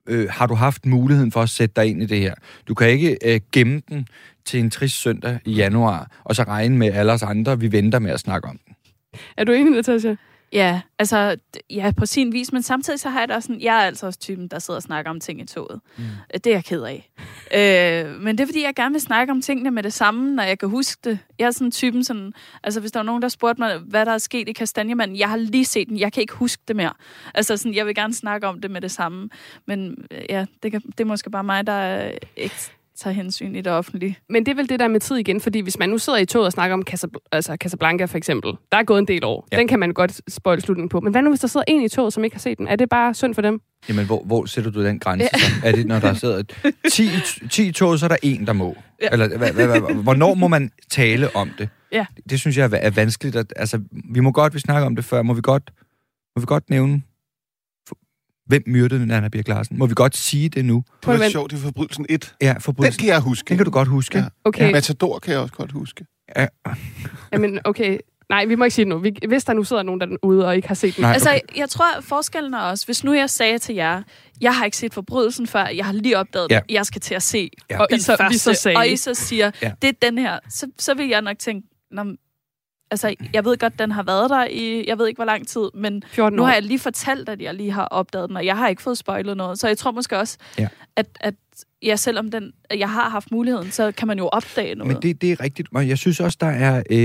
øh, 0.08 0.28
har 0.30 0.46
du 0.46 0.54
haft 0.54 0.86
muligheden 0.86 1.32
for 1.32 1.42
at 1.42 1.48
sætte 1.48 1.72
dig 1.76 1.90
ind 1.90 2.02
i 2.02 2.06
det 2.06 2.20
her? 2.20 2.34
Du 2.68 2.74
kan 2.74 2.88
ikke 2.88 3.18
øh, 3.24 3.40
gemme 3.52 3.82
den 3.88 4.06
til 4.44 4.60
en 4.60 4.70
trist 4.70 5.02
søndag 5.02 5.38
i 5.44 5.52
januar, 5.52 6.10
og 6.24 6.36
så 6.36 6.42
regne 6.42 6.76
med 6.76 6.92
alle 6.92 7.12
os 7.12 7.22
andre, 7.22 7.60
vi 7.60 7.72
venter 7.72 7.98
med 7.98 8.10
at 8.10 8.20
snakke 8.20 8.48
om 8.48 8.58
den. 8.66 8.76
Er 9.36 9.44
du 9.44 9.52
enig, 9.52 9.72
Natasha? 9.72 10.14
Ja, 10.54 10.80
altså, 10.98 11.36
ja, 11.70 11.92
på 11.96 12.06
sin 12.06 12.32
vis, 12.32 12.52
men 12.52 12.62
samtidig 12.62 13.00
så 13.00 13.08
har 13.08 13.20
jeg 13.20 13.28
da 13.28 13.40
sådan, 13.40 13.60
jeg 13.60 13.76
er 13.76 13.86
altså 13.86 14.06
også 14.06 14.18
typen, 14.18 14.48
der 14.48 14.58
sidder 14.58 14.78
og 14.78 14.82
snakker 14.82 15.10
om 15.10 15.20
ting 15.20 15.40
i 15.40 15.46
toget. 15.46 15.80
Mm. 15.96 16.04
Det 16.34 16.46
er 16.46 16.50
jeg 16.50 16.64
ked 16.64 16.82
af. 16.82 17.10
øh, 17.54 18.20
men 18.20 18.38
det 18.38 18.44
er, 18.44 18.46
fordi 18.46 18.62
jeg 18.62 18.74
gerne 18.74 18.92
vil 18.92 19.00
snakke 19.00 19.30
om 19.30 19.42
tingene 19.42 19.70
med 19.70 19.82
det 19.82 19.92
samme, 19.92 20.34
når 20.34 20.42
jeg 20.42 20.58
kan 20.58 20.68
huske 20.68 21.00
det. 21.04 21.18
Jeg 21.38 21.46
er 21.46 21.50
sådan 21.50 21.70
typen 21.70 22.04
sådan, 22.04 22.32
altså 22.62 22.80
hvis 22.80 22.92
der 22.92 23.00
var 23.00 23.04
nogen, 23.04 23.22
der 23.22 23.28
spurgte 23.28 23.60
mig, 23.60 23.78
hvad 23.78 24.06
der 24.06 24.12
er 24.12 24.18
sket 24.18 24.48
i 24.48 24.52
Kastanjemanden, 24.52 25.18
jeg 25.18 25.28
har 25.28 25.36
lige 25.36 25.64
set 25.64 25.88
den, 25.88 25.98
jeg 25.98 26.12
kan 26.12 26.20
ikke 26.20 26.34
huske 26.34 26.62
det 26.68 26.76
mere. 26.76 26.92
Altså 27.34 27.56
sådan, 27.56 27.74
jeg 27.74 27.86
vil 27.86 27.94
gerne 27.94 28.14
snakke 28.14 28.46
om 28.46 28.60
det 28.60 28.70
med 28.70 28.80
det 28.80 28.90
samme. 28.90 29.28
Men 29.66 30.06
øh, 30.10 30.22
ja, 30.28 30.46
det, 30.62 30.70
kan, 30.72 30.80
det 30.80 31.00
er 31.00 31.04
måske 31.04 31.30
bare 31.30 31.44
mig, 31.44 31.66
der 31.66 32.06
øh, 32.06 32.12
ikke 32.36 32.70
tager 32.98 33.14
hensyn 33.14 33.54
i 33.54 33.60
det 33.60 33.72
offentlige. 33.72 34.18
Men 34.28 34.46
det 34.46 34.52
er 34.52 34.56
vel 34.56 34.68
det 34.68 34.80
der 34.80 34.88
med 34.88 35.00
tid 35.00 35.16
igen, 35.16 35.40
fordi 35.40 35.60
hvis 35.60 35.78
man 35.78 35.88
nu 35.88 35.98
sidder 35.98 36.18
i 36.18 36.26
toget 36.26 36.46
og 36.46 36.52
snakker 36.52 36.74
om 36.74 36.82
Casab- 36.90 37.28
altså 37.32 37.56
Casablanca 37.60 38.04
for 38.04 38.16
eksempel, 38.18 38.52
der 38.72 38.78
er 38.78 38.82
gået 38.82 38.98
en 38.98 39.08
del 39.08 39.24
år. 39.24 39.48
Ja. 39.52 39.56
Den 39.58 39.68
kan 39.68 39.78
man 39.78 39.92
godt 39.92 40.20
spoil 40.32 40.62
slutningen 40.62 40.88
på. 40.88 41.00
Men 41.00 41.12
hvad 41.12 41.22
nu, 41.22 41.30
hvis 41.30 41.40
der 41.40 41.48
sidder 41.48 41.64
en 41.68 41.82
i 41.82 41.88
toget, 41.88 42.12
som 42.12 42.24
ikke 42.24 42.36
har 42.36 42.40
set 42.40 42.58
den? 42.58 42.68
Er 42.68 42.76
det 42.76 42.88
bare 42.88 43.14
synd 43.14 43.34
for 43.34 43.42
dem? 43.42 43.60
Jamen, 43.88 44.06
hvor, 44.06 44.22
hvor 44.24 44.44
sætter 44.46 44.70
du 44.70 44.84
den 44.84 44.98
grænse? 44.98 45.28
Ja. 45.62 45.68
Er 45.68 45.72
det, 45.72 45.86
når 45.86 45.98
der 45.98 46.14
sidder 46.24 46.42
10, 46.90 47.08
10 47.50 47.68
i 47.68 47.72
toget, 47.72 48.00
så 48.00 48.06
er 48.06 48.08
der 48.08 48.16
en, 48.22 48.46
der 48.46 48.52
må? 48.52 48.76
Ja. 49.02 49.08
Eller 49.12 49.28
hvad, 49.38 49.52
hvad, 49.52 49.66
hvad, 49.66 50.02
hvornår 50.02 50.34
må 50.34 50.48
man 50.48 50.70
tale 50.90 51.36
om 51.36 51.50
det? 51.58 51.68
Ja. 51.92 52.06
Det 52.30 52.40
synes 52.40 52.56
jeg 52.58 52.64
er, 52.72 52.76
er 52.76 52.90
vanskeligt. 52.90 53.36
At, 53.36 53.52
altså, 53.56 53.80
vi 54.10 54.20
må 54.20 54.32
godt, 54.32 54.54
vi 54.54 54.58
snakker 54.58 54.86
om 54.86 54.96
det 54.96 55.04
før, 55.04 55.22
må 55.22 55.34
vi 55.34 55.40
godt, 55.40 55.70
må 56.36 56.40
vi 56.40 56.46
godt 56.46 56.70
nævne, 56.70 57.02
hvem 58.46 58.62
myrdede 58.66 59.06
Nana 59.06 59.28
Birk 59.28 59.48
Larsen? 59.48 59.78
Må 59.78 59.86
vi 59.86 59.94
godt 59.96 60.16
sige 60.16 60.48
det 60.48 60.64
nu? 60.64 60.84
Det 61.00 61.06
var 61.06 61.16
men- 61.16 61.30
sjovt, 61.30 61.50
det 61.50 61.58
var 61.62 61.62
forbrydelsen 61.68 62.06
1. 62.08 62.34
Ja, 62.42 62.52
Den 62.52 62.60
forbrydelsen. 62.60 63.00
kan 63.00 63.08
jeg 63.08 63.20
huske. 63.20 63.48
Den 63.48 63.56
kan 63.56 63.64
du 63.64 63.70
godt 63.70 63.88
huske. 63.88 64.18
Ja. 64.18 64.24
Okay, 64.44 64.66
ja. 64.66 64.72
Matador 64.72 65.18
kan 65.18 65.32
jeg 65.32 65.40
også 65.40 65.54
godt 65.54 65.72
huske. 65.72 66.06
Ja. 66.36 66.46
Jamen, 67.32 67.60
okay. 67.64 67.98
Nej, 68.30 68.44
vi 68.44 68.54
må 68.54 68.64
ikke 68.64 68.74
sige 68.74 68.84
det 68.84 68.88
nu. 68.88 68.98
Vi, 68.98 69.12
hvis 69.28 69.44
der 69.44 69.52
nu 69.52 69.64
sidder 69.64 69.82
nogen 69.82 70.00
der 70.00 70.06
er 70.06 70.16
ude 70.22 70.46
og 70.46 70.56
ikke 70.56 70.68
har 70.68 70.74
set 70.74 70.96
den. 70.96 71.02
Nej, 71.02 71.12
Altså, 71.12 71.30
okay. 71.30 71.58
jeg 71.58 71.68
tror, 71.68 71.98
at 71.98 72.04
forskellen 72.04 72.54
er 72.54 72.58
også, 72.58 72.86
hvis 72.86 73.04
nu 73.04 73.12
jeg 73.12 73.30
sagde 73.30 73.58
til 73.58 73.74
jer, 73.74 74.02
jeg 74.40 74.56
har 74.56 74.64
ikke 74.64 74.76
set 74.76 74.94
forbrydelsen 74.94 75.46
før, 75.46 75.66
jeg 75.66 75.84
har 75.84 75.92
lige 75.92 76.18
opdaget 76.18 76.50
Ja. 76.50 76.60
jeg 76.70 76.86
skal 76.86 77.00
til 77.00 77.14
at 77.14 77.22
se 77.22 77.50
Ja. 77.70 77.80
Og 77.80 77.86
den 77.90 77.98
I 77.98 78.00
så- 78.02 78.12
vi 78.12 78.16
første, 78.16 78.38
så 78.38 78.54
sagde- 78.54 78.76
og 78.76 78.88
I 78.88 78.96
så 78.96 79.14
siger, 79.14 79.50
Ja. 79.62 79.72
det 79.82 79.88
er 79.88 79.92
den 80.10 80.18
her, 80.18 80.38
så, 80.48 80.66
så 80.78 80.94
vil 80.94 81.08
jeg 81.08 81.22
nok 81.22 81.38
tænke, 81.38 81.68
Nå, 81.90 82.04
altså, 82.94 83.14
jeg 83.32 83.44
ved 83.44 83.56
godt, 83.58 83.78
den 83.78 83.90
har 83.90 84.02
været 84.02 84.30
der 84.30 84.46
i, 84.50 84.84
jeg 84.88 84.98
ved 84.98 85.06
ikke, 85.08 85.18
hvor 85.18 85.24
lang 85.24 85.46
tid, 85.48 85.70
men 85.74 86.02
14 86.08 86.36
nu 86.36 86.42
har 86.42 86.52
jeg 86.54 86.62
lige 86.62 86.78
fortalt, 86.78 87.28
at 87.28 87.42
jeg 87.42 87.54
lige 87.54 87.70
har 87.72 87.84
opdaget 87.84 88.28
den, 88.28 88.36
og 88.36 88.44
jeg 88.46 88.56
har 88.56 88.68
ikke 88.68 88.82
fået 88.82 88.98
spoilet 88.98 89.36
noget, 89.36 89.58
så 89.58 89.68
jeg 89.68 89.78
tror 89.78 89.90
måske 89.90 90.18
også, 90.18 90.38
Ja. 90.58 90.68
at, 90.96 91.06
at 91.20 91.34
ja, 91.82 91.96
selvom 91.96 92.30
den, 92.30 92.52
jeg 92.78 92.90
har 92.90 93.08
haft 93.10 93.32
muligheden, 93.32 93.70
så 93.70 93.92
kan 93.92 94.08
man 94.08 94.18
jo 94.18 94.28
opdage 94.28 94.74
noget. 94.74 94.92
Men 94.92 95.02
det, 95.02 95.22
det 95.22 95.32
er 95.32 95.40
rigtigt. 95.40 95.68
Og 95.74 95.88
jeg 95.88 95.98
synes 95.98 96.20
også, 96.20 96.38
der 96.40 96.46
er... 96.46 96.82
Øh, 96.90 96.96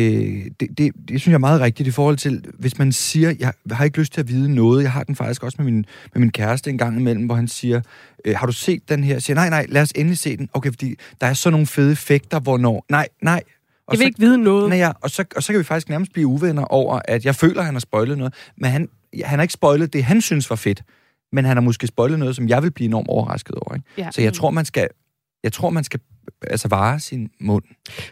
det, 0.59 0.67
det, 0.77 0.77
det 0.77 0.91
synes 1.09 1.27
jeg 1.27 1.33
er 1.33 1.37
meget 1.37 1.61
rigtigt 1.61 1.87
i 1.87 1.91
forhold 1.91 2.17
til, 2.17 2.45
hvis 2.59 2.77
man 2.77 2.91
siger, 2.91 3.33
jeg 3.39 3.53
har 3.71 3.85
ikke 3.85 3.99
lyst 3.99 4.13
til 4.13 4.21
at 4.21 4.27
vide 4.27 4.55
noget. 4.55 4.83
Jeg 4.83 4.91
har 4.91 5.03
den 5.03 5.15
faktisk 5.15 5.43
også 5.43 5.55
med 5.59 5.65
min, 5.71 5.85
med 6.13 6.19
min 6.19 6.31
kæreste 6.31 6.69
en 6.69 6.77
gang 6.77 6.99
imellem, 6.99 7.25
hvor 7.25 7.35
han 7.35 7.47
siger, 7.47 7.81
øh, 8.25 8.35
har 8.37 8.45
du 8.45 8.51
set 8.51 8.89
den 8.89 9.03
her? 9.03 9.13
Jeg 9.13 9.21
siger, 9.21 9.35
nej, 9.35 9.49
nej, 9.49 9.65
lad 9.69 9.81
os 9.81 9.91
endelig 9.95 10.17
se 10.17 10.37
den. 10.37 10.49
Okay, 10.53 10.69
fordi 10.69 10.95
der 11.21 11.27
er 11.27 11.33
sådan 11.33 11.53
nogle 11.53 11.67
fede 11.67 11.91
effekter, 11.91 12.39
hvornår... 12.39 12.85
Nej, 12.89 13.07
nej. 13.21 13.41
Og 13.89 13.93
Jeg 13.93 13.99
vil 13.99 14.05
så, 14.05 14.07
ikke 14.07 14.19
vide 14.19 14.37
noget. 14.37 14.69
nej, 14.69 14.77
ja, 14.77 14.91
og, 15.01 15.09
så, 15.09 15.25
og 15.35 15.43
så 15.43 15.53
kan 15.53 15.59
vi 15.59 15.63
faktisk 15.63 15.89
nærmest 15.89 16.13
blive 16.13 16.27
uvenner 16.27 16.63
over, 16.63 16.99
at 17.05 17.25
jeg 17.25 17.35
føler, 17.35 17.59
at 17.59 17.65
han 17.65 17.75
har 17.75 17.79
spoilet 17.79 18.17
noget. 18.17 18.33
Men 18.57 18.71
han, 18.71 18.89
han 19.23 19.39
har 19.39 19.41
ikke 19.41 19.53
spoilet 19.53 19.93
det, 19.93 20.03
han 20.03 20.21
synes 20.21 20.49
var 20.49 20.55
fedt. 20.55 20.83
Men 21.31 21.45
han 21.45 21.57
har 21.57 21.61
måske 21.61 21.87
spoilet 21.87 22.19
noget, 22.19 22.35
som 22.35 22.47
jeg 22.49 22.63
vil 22.63 22.71
blive 22.71 22.85
enormt 22.85 23.07
overrasket 23.07 23.55
over. 23.55 23.75
Ikke? 23.75 23.87
Ja. 23.97 24.11
Så 24.11 24.21
jeg 24.21 24.33
tror, 24.33 24.49
man 24.49 24.65
skal... 24.65 24.87
Jeg 25.43 25.53
tror, 25.53 25.69
man 25.69 25.83
skal 25.83 25.99
altså 26.47 26.67
vare 26.67 26.99
sin 26.99 27.30
mund. 27.39 27.63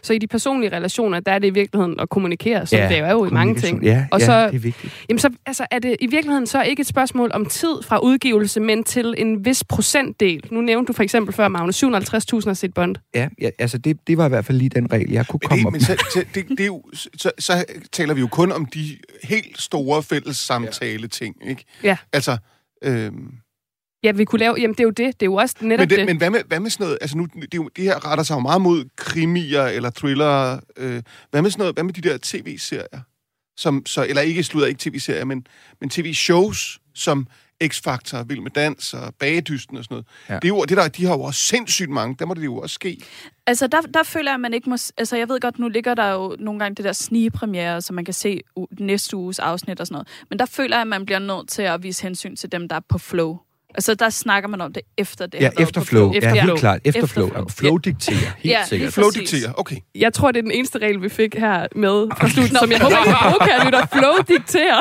Så 0.02 0.12
i 0.12 0.18
de 0.18 0.26
personlige 0.26 0.72
relationer, 0.76 1.20
der 1.20 1.32
er 1.32 1.38
det 1.38 1.46
i 1.46 1.50
virkeligheden 1.50 2.00
at 2.00 2.08
kommunikere, 2.08 2.66
som 2.66 2.78
det 2.78 2.98
er 2.98 3.10
jo 3.12 3.24
i 3.24 3.30
mange 3.30 3.54
ting. 3.54 3.84
Ja, 3.84 4.06
Og 4.10 4.20
ja 4.20 4.26
så- 4.26 4.46
det 4.46 4.54
er 4.54 4.58
vigtigt. 4.58 4.92
Jamen 5.08 5.18
så 5.18 5.30
altså, 5.46 5.66
er 5.70 5.78
det 5.78 5.96
i 6.00 6.06
virkeligheden 6.06 6.46
så 6.46 6.62
ikke 6.62 6.80
et 6.80 6.86
spørgsmål 6.86 7.30
om 7.34 7.46
tid 7.46 7.82
fra 7.82 7.98
udgivelse, 7.98 8.60
men 8.60 8.84
til 8.84 9.14
en 9.18 9.44
vis 9.44 9.64
procentdel. 9.64 10.44
Nu 10.50 10.60
nævnte 10.60 10.88
du 10.88 10.92
for 10.92 11.02
eksempel 11.02 11.34
før, 11.34 11.48
Magnus, 11.48 11.76
750.000 11.84 12.48
har 12.48 12.54
set 12.54 12.74
Bond. 12.74 12.96
Ja, 13.14 13.28
ja 13.40 13.50
altså 13.58 13.78
det, 13.78 13.96
det 14.06 14.18
var 14.18 14.26
i 14.26 14.28
hvert 14.28 14.44
fald 14.44 14.58
lige 14.58 14.68
den 14.68 14.92
regel, 14.92 15.10
jeg 15.10 15.26
kunne 15.26 15.40
Men, 15.42 15.48
komme 15.48 15.60
det, 15.60 15.66
op 15.66 15.72
men 15.72 15.78
med. 15.88 15.98
så, 15.98 16.04
så, 16.12 16.24
det, 16.34 16.48
det 16.48 16.60
er 16.60 16.66
jo, 16.66 16.82
så, 16.94 17.30
så 17.38 17.64
taler 17.92 18.14
vi 18.14 18.20
jo 18.20 18.26
kun 18.28 18.52
om 18.52 18.66
de 18.66 18.96
helt 19.22 19.60
store 19.60 20.02
fælles 20.02 20.36
samtale 20.36 21.08
ting, 21.08 21.36
ikke? 21.48 21.64
Ja. 21.82 21.96
Altså, 22.12 22.36
øhm, 22.84 23.28
Ja, 24.02 24.12
vi 24.12 24.24
kunne 24.24 24.38
lave... 24.38 24.54
Jamen, 24.58 24.74
det 24.74 24.80
er 24.80 24.84
jo 24.84 24.90
det. 24.90 25.06
Det 25.20 25.22
er 25.22 25.30
jo 25.30 25.34
også 25.34 25.56
netop 25.60 25.78
Men, 25.82 25.90
det. 25.90 25.98
det, 25.98 26.06
men 26.06 26.16
hvad, 26.16 26.30
med, 26.30 26.40
hvad 26.46 26.60
med 26.60 26.70
sådan 26.70 26.84
noget, 26.84 26.98
altså 27.00 27.16
nu, 27.16 27.26
det, 27.34 27.42
er 27.42 27.48
jo, 27.56 27.70
det 27.76 27.84
her 27.84 28.06
retter 28.10 28.24
sig 28.24 28.34
jo 28.34 28.40
meget 28.40 28.60
mod 28.60 28.84
krimier 28.96 29.64
eller 29.64 29.90
thriller. 29.90 30.60
Øh, 30.76 31.02
hvad 31.30 31.42
med 31.42 31.50
sådan 31.50 31.60
noget, 31.60 31.74
hvad 31.74 31.84
med 31.84 31.92
de 31.92 32.00
der 32.00 32.18
tv-serier? 32.22 33.00
Som, 33.56 33.86
så, 33.86 34.06
eller 34.08 34.22
ikke 34.22 34.42
slutter 34.42 34.68
ikke 34.68 34.90
tv-serier, 34.90 35.24
men, 35.24 35.46
men 35.80 35.90
tv-shows, 35.90 36.78
som 36.94 37.26
X-Factor, 37.64 38.22
Vild 38.22 38.40
med 38.40 38.50
Dans 38.50 38.94
og 38.94 39.14
Bagedysten 39.18 39.76
og 39.76 39.84
sådan 39.84 39.94
noget. 39.94 40.06
Ja. 40.28 40.34
Det 40.34 40.44
er 40.44 40.48
jo, 40.48 40.64
det 40.64 40.76
der, 40.76 40.88
de 40.88 41.04
har 41.04 41.12
jo 41.12 41.20
også 41.20 41.40
sindssygt 41.40 41.90
mange. 41.90 42.16
Der 42.18 42.26
må 42.26 42.34
det 42.34 42.44
jo 42.44 42.58
også 42.58 42.74
ske. 42.74 43.02
Altså, 43.46 43.66
der, 43.66 43.80
der 43.80 44.02
føler 44.02 44.30
jeg, 44.30 44.34
at 44.34 44.40
man 44.40 44.54
ikke 44.54 44.70
må... 44.70 44.76
Altså, 44.98 45.16
jeg 45.16 45.28
ved 45.28 45.40
godt, 45.40 45.58
nu 45.58 45.68
ligger 45.68 45.94
der 45.94 46.12
jo 46.12 46.36
nogle 46.38 46.60
gange 46.60 46.74
det 46.74 46.84
der 46.84 46.92
snigepremiere, 46.92 47.82
så 47.82 47.92
man 47.92 48.04
kan 48.04 48.14
se 48.14 48.40
u- 48.58 48.66
næste 48.78 49.16
uges 49.16 49.38
afsnit 49.38 49.80
og 49.80 49.86
sådan 49.86 49.94
noget. 49.94 50.08
Men 50.30 50.38
der 50.38 50.46
føler 50.46 50.76
jeg, 50.76 50.80
at 50.80 50.86
man 50.86 51.06
bliver 51.06 51.18
nødt 51.18 51.48
til 51.48 51.62
at 51.62 51.82
vise 51.82 52.02
hensyn 52.02 52.36
til 52.36 52.52
dem, 52.52 52.68
der 52.68 52.76
er 52.76 52.80
på 52.88 52.98
flow. 52.98 53.38
Altså, 53.78 53.94
der 53.94 54.10
snakker 54.10 54.48
man 54.48 54.60
om 54.60 54.72
det 54.72 54.82
efter 54.96 55.26
det. 55.26 55.40
Ja, 55.40 55.50
efter 55.58 55.80
flow. 55.80 56.12
Efter 56.12 56.34
Ja, 56.34 56.42
helt 56.42 56.58
klart. 56.58 56.80
Efter, 56.84 57.06
flow. 57.06 57.28
flow. 57.28 57.48
Flow 57.48 57.76
dikterer, 57.76 58.16
helt 58.16 58.52
Ja, 58.52 58.64
sikkert. 58.66 58.92
Flow 58.92 59.10
dikterer, 59.10 59.52
okay. 59.56 59.76
Jeg 59.94 60.12
tror, 60.12 60.32
det 60.32 60.38
er 60.38 60.42
den 60.42 60.50
eneste 60.50 60.78
regel, 60.78 61.02
vi 61.02 61.08
fik 61.08 61.34
her 61.34 61.66
med 61.76 62.06
fra 62.18 62.28
studiet, 62.28 62.58
som 62.58 62.70
jeg 62.70 62.80
håber, 62.80 62.96
I 62.96 63.08
vil 63.08 63.16
bruge, 63.22 63.48
kære 63.48 63.64
lytter. 63.64 63.86
Flow 63.92 64.36
dikterer. 64.36 64.80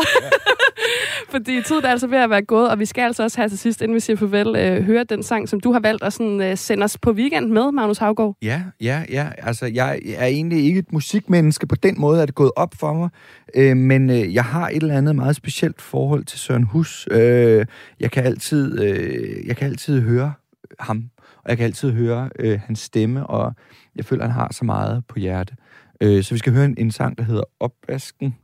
Fordi 1.33 1.61
tiden 1.61 1.85
er 1.85 1.89
altså 1.89 2.07
ved 2.07 2.17
at 2.17 2.29
være 2.29 2.41
gået, 2.41 2.69
og 2.69 2.79
vi 2.79 2.85
skal 2.85 3.01
altså 3.01 3.23
også 3.23 3.41
her 3.41 3.47
til 3.47 3.57
sidst, 3.57 3.81
inden 3.81 3.95
vi 3.95 3.99
siger 3.99 4.17
farvel, 4.17 4.55
øh, 4.55 4.83
høre 4.83 5.03
den 5.03 5.23
sang, 5.23 5.49
som 5.49 5.59
du 5.59 5.71
har 5.71 5.79
valgt 5.79 6.03
at 6.03 6.13
sådan, 6.13 6.41
øh, 6.41 6.57
sende 6.57 6.83
os 6.83 6.97
på 6.97 7.11
weekend 7.11 7.49
med, 7.51 7.71
Magnus 7.71 7.97
Havgaard. 7.97 8.35
Ja, 8.41 8.61
ja, 8.81 9.01
ja. 9.09 9.27
Altså, 9.37 9.65
jeg 9.65 9.99
er 10.15 10.25
egentlig 10.25 10.65
ikke 10.65 10.79
et 10.79 10.93
musikmenneske. 10.93 11.67
På 11.67 11.75
den 11.75 11.95
måde 12.01 12.21
er 12.21 12.25
det 12.25 12.35
gået 12.35 12.51
op 12.55 12.73
for 12.79 12.93
mig. 12.93 13.09
Øh, 13.55 13.77
men 13.77 14.09
øh, 14.09 14.33
jeg 14.33 14.43
har 14.43 14.69
et 14.69 14.75
eller 14.75 14.97
andet 14.97 15.15
meget 15.15 15.35
specielt 15.35 15.81
forhold 15.81 16.23
til 16.23 16.39
Søren 16.39 16.63
Hus. 16.63 17.07
Øh, 17.11 17.65
jeg, 17.99 18.11
kan 18.11 18.23
altid, 18.23 18.79
øh, 18.87 19.47
jeg 19.47 19.57
kan 19.57 19.67
altid 19.67 20.01
høre 20.01 20.33
ham, 20.79 21.09
og 21.43 21.49
jeg 21.49 21.57
kan 21.57 21.65
altid 21.65 21.91
høre 21.91 22.29
øh, 22.39 22.59
hans 22.59 22.79
stemme, 22.79 23.27
og 23.27 23.53
jeg 23.95 24.05
føler, 24.05 24.23
han 24.23 24.31
har 24.31 24.53
så 24.53 24.65
meget 24.65 25.03
på 25.07 25.19
hjerte. 25.19 25.55
Øh, 26.01 26.23
så 26.23 26.33
vi 26.33 26.39
skal 26.39 26.53
høre 26.53 26.65
en, 26.65 26.75
en 26.77 26.91
sang, 26.91 27.17
der 27.17 27.23
hedder 27.23 27.43
Opvasken. 27.59 28.35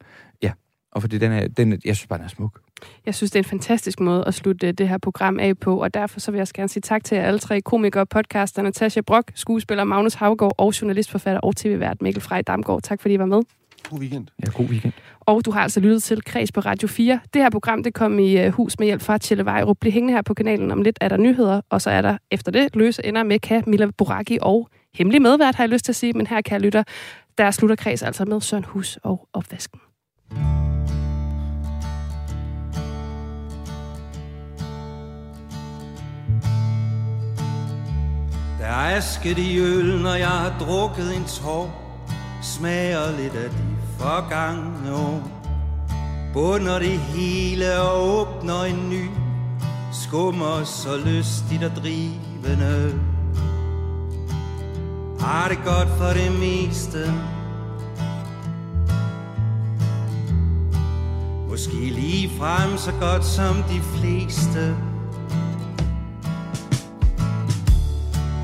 Ja, 0.41 0.51
og 0.91 1.01
fordi 1.01 1.17
den 1.17 1.31
er, 1.31 1.47
den, 1.47 1.71
jeg 1.71 1.95
synes 1.95 2.07
bare, 2.07 2.17
den 2.17 2.25
er 2.25 2.29
smuk. 2.29 2.59
Jeg 3.05 3.15
synes, 3.15 3.31
det 3.31 3.39
er 3.39 3.43
en 3.43 3.49
fantastisk 3.49 3.99
måde 3.99 4.23
at 4.27 4.33
slutte 4.33 4.67
øh, 4.67 4.73
det 4.73 4.89
her 4.89 4.97
program 4.97 5.39
af 5.39 5.57
på, 5.57 5.81
og 5.81 5.93
derfor 5.93 6.19
så 6.19 6.31
vil 6.31 6.37
jeg 6.37 6.41
også 6.41 6.53
gerne 6.53 6.69
sige 6.69 6.81
tak 6.81 7.03
til 7.03 7.15
jer 7.15 7.23
alle 7.23 7.39
tre 7.39 7.61
komikere, 7.61 8.05
podcaster, 8.05 8.61
Natasha 8.61 9.01
Brock, 9.01 9.31
skuespiller 9.35 9.83
Magnus 9.83 10.13
Havgaard 10.13 10.55
og 10.57 10.81
journalistforfatter 10.81 11.41
og 11.41 11.55
tv-vært 11.55 12.01
Mikkel 12.01 12.21
Frej 12.21 12.41
Damgaard. 12.41 12.81
Tak 12.81 13.01
fordi 13.01 13.13
I 13.13 13.19
var 13.19 13.25
med. 13.25 13.41
God 13.93 13.99
weekend. 13.99 14.27
Ja, 14.45 14.51
god 14.51 14.65
weekend. 14.65 14.93
Og 15.19 15.45
du 15.45 15.51
har 15.51 15.61
altså 15.61 15.79
lyttet 15.79 16.03
til 16.03 16.23
Kreds 16.23 16.51
på 16.51 16.59
Radio 16.59 16.87
4. 16.87 17.19
Det 17.33 17.41
her 17.41 17.49
program 17.49 17.83
det 17.83 17.93
kom 17.93 18.19
i 18.19 18.37
øh, 18.37 18.51
hus 18.51 18.79
med 18.79 18.87
hjælp 18.87 19.01
fra 19.01 19.17
Tjelle 19.17 19.45
Vejrup. 19.45 19.77
Bliv 19.81 19.91
hængende 19.91 20.13
her 20.13 20.21
på 20.21 20.33
kanalen. 20.33 20.71
Om 20.71 20.81
lidt 20.81 20.97
er 21.01 21.09
der 21.09 21.17
nyheder, 21.17 21.61
og 21.69 21.81
så 21.81 21.89
er 21.89 22.01
der 22.01 22.17
efter 22.31 22.51
det 22.51 22.75
løse 22.75 23.05
ender 23.05 23.23
med 23.23 23.39
Camilla 23.39 23.87
Boraki 23.97 24.37
og 24.41 24.69
hemmelig 24.95 25.21
medvært, 25.21 25.55
har 25.55 25.63
jeg 25.63 25.69
lyst 25.69 25.85
til 25.85 25.91
at 25.91 25.95
sige. 25.95 26.13
Men 26.13 26.27
her 26.27 26.41
kan 26.41 26.53
jeg 26.53 26.61
lytte, 26.61 26.85
der 27.37 27.51
slutter 27.51 27.75
Kreds 27.75 28.03
altså 28.03 28.25
med 28.25 28.41
Søren 28.41 28.65
Hus 28.65 28.99
og 29.03 29.27
opvasken. 29.33 29.79
Der 38.59 38.69
er 38.69 38.97
asket 38.97 39.37
i 39.37 39.59
øl, 39.59 40.01
når 40.01 40.15
jeg 40.15 40.27
har 40.27 40.59
drukket 40.59 41.17
en 41.17 41.23
tår 41.25 41.83
Smager 42.43 43.17
lidt 43.17 43.35
af 43.35 43.49
de 43.49 43.72
forgangne 43.99 44.95
år. 44.95 45.33
Bunder 46.33 46.79
det 46.79 46.99
hele 46.99 47.81
og 47.81 48.19
åbner 48.19 48.63
en 48.63 48.89
ny. 48.89 49.09
Skummer 49.91 50.63
så 50.63 50.97
lystigt 50.97 51.63
og 51.63 51.71
drivende. 51.75 52.99
Har 55.19 55.47
det 55.47 55.57
godt 55.65 55.89
for 55.97 56.13
det 56.13 56.39
meste. 56.39 57.13
Måske 61.49 61.89
lige 61.89 62.31
frem 62.39 62.77
så 62.77 62.91
godt 62.99 63.25
som 63.25 63.55
de 63.55 63.81
fleste. 63.81 64.75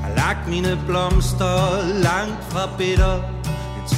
Har 0.02 0.14
lagt 0.16 0.48
mine 0.48 0.78
blomster 0.86 1.86
langt 2.02 2.44
fra 2.44 2.68
bitter. 2.78 3.39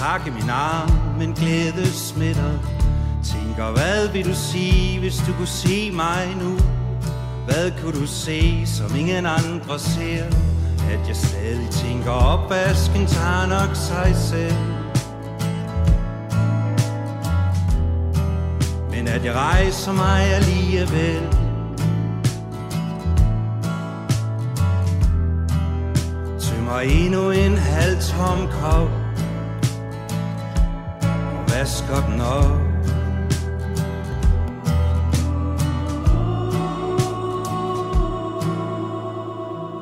Jeg 0.00 0.32
min 0.34 0.50
arm, 0.50 0.90
men 1.18 1.32
glæde 1.32 1.86
smitter 1.86 2.52
Tænker, 3.24 3.70
hvad 3.70 4.08
vil 4.08 4.24
du 4.24 4.34
sige, 4.34 5.00
hvis 5.00 5.16
du 5.26 5.32
kunne 5.32 5.46
se 5.46 5.90
mig 5.90 6.36
nu? 6.40 6.58
Hvad 7.46 7.72
kunne 7.82 8.00
du 8.00 8.06
se, 8.06 8.66
som 8.66 8.96
ingen 8.96 9.26
andre 9.26 9.78
ser? 9.78 10.24
At 10.90 11.08
jeg 11.08 11.16
stadig 11.16 11.70
tænker, 11.70 12.10
opvasken 12.10 13.06
tager 13.06 13.46
nok 13.46 13.76
sig 13.76 14.16
selv 14.16 14.56
Men 18.90 19.08
at 19.08 19.24
jeg 19.24 19.34
rejser 19.34 19.92
mig 19.92 20.22
alligevel 20.34 21.22
Tømmer 26.40 26.80
endnu 26.80 27.30
en 27.30 27.58
halv 27.58 27.96
tom 28.00 28.48
kop 28.60 29.01
vasker 31.62 32.00
den 32.06 32.20
op 32.20 32.58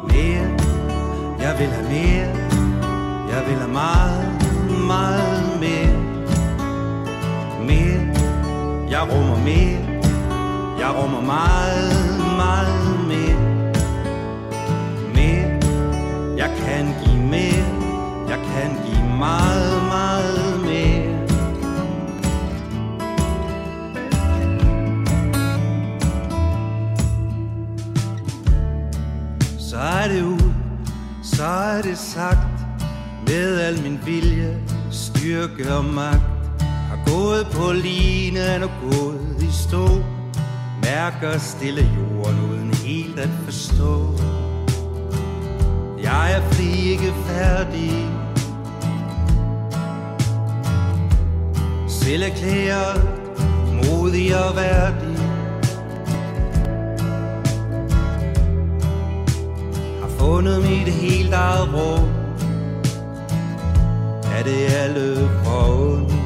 Mere, 0.08 0.48
jeg 1.40 1.54
vil 1.58 1.68
have 1.68 1.88
mere. 1.88 2.28
Jeg 3.28 3.42
vil 3.46 3.56
have 3.56 3.72
meget, 3.72 4.24
meget 4.86 5.60
mere. 5.60 5.96
Mere, 7.68 8.00
jeg 8.90 9.02
rummer 9.12 9.38
mere. 9.38 9.80
Jeg 10.78 10.90
rummer 11.02 11.20
meget, 11.20 11.92
meget 12.36 13.08
mere. 13.08 13.40
Mere, 15.14 15.48
jeg 16.36 16.50
kan 16.56 16.94
give 17.04 17.22
mere. 17.22 17.66
Jeg 18.28 18.38
kan 18.38 18.70
give 18.86 19.18
meget, 19.18 19.82
meget 19.88 20.49
så 31.80 31.86
er 31.86 31.90
det 31.90 31.98
sagt 31.98 32.66
Med 33.26 33.60
al 33.60 33.82
min 33.82 33.98
vilje, 34.04 34.58
styrke 34.90 35.74
og 35.74 35.84
magt 35.84 36.62
Har 36.62 36.98
gået 37.06 37.46
på 37.52 37.72
linen 37.72 38.62
og 38.62 38.70
gået 38.82 39.42
i 39.42 39.52
stå. 39.52 39.88
Mærker 40.82 41.38
stille 41.38 41.90
jorden 41.98 42.40
uden 42.50 42.74
helt 42.74 43.18
at 43.18 43.28
forstå. 43.44 44.18
Jeg 46.02 46.32
er 46.32 46.50
fri, 46.50 46.90
ikke 46.90 47.14
færdig. 47.26 48.08
Selv 51.88 52.22
erklæret, 52.22 53.08
modig 53.84 54.36
og 54.48 54.56
værdig. 54.56 55.09
Fundet 60.30 60.62
mit 60.62 60.88
helt 60.88 61.32
eget 61.32 61.68
rum 61.74 62.08
Er 64.38 64.42
det 64.44 64.72
alle 64.82 65.28
for 65.44 65.94
ondt? 65.94 66.19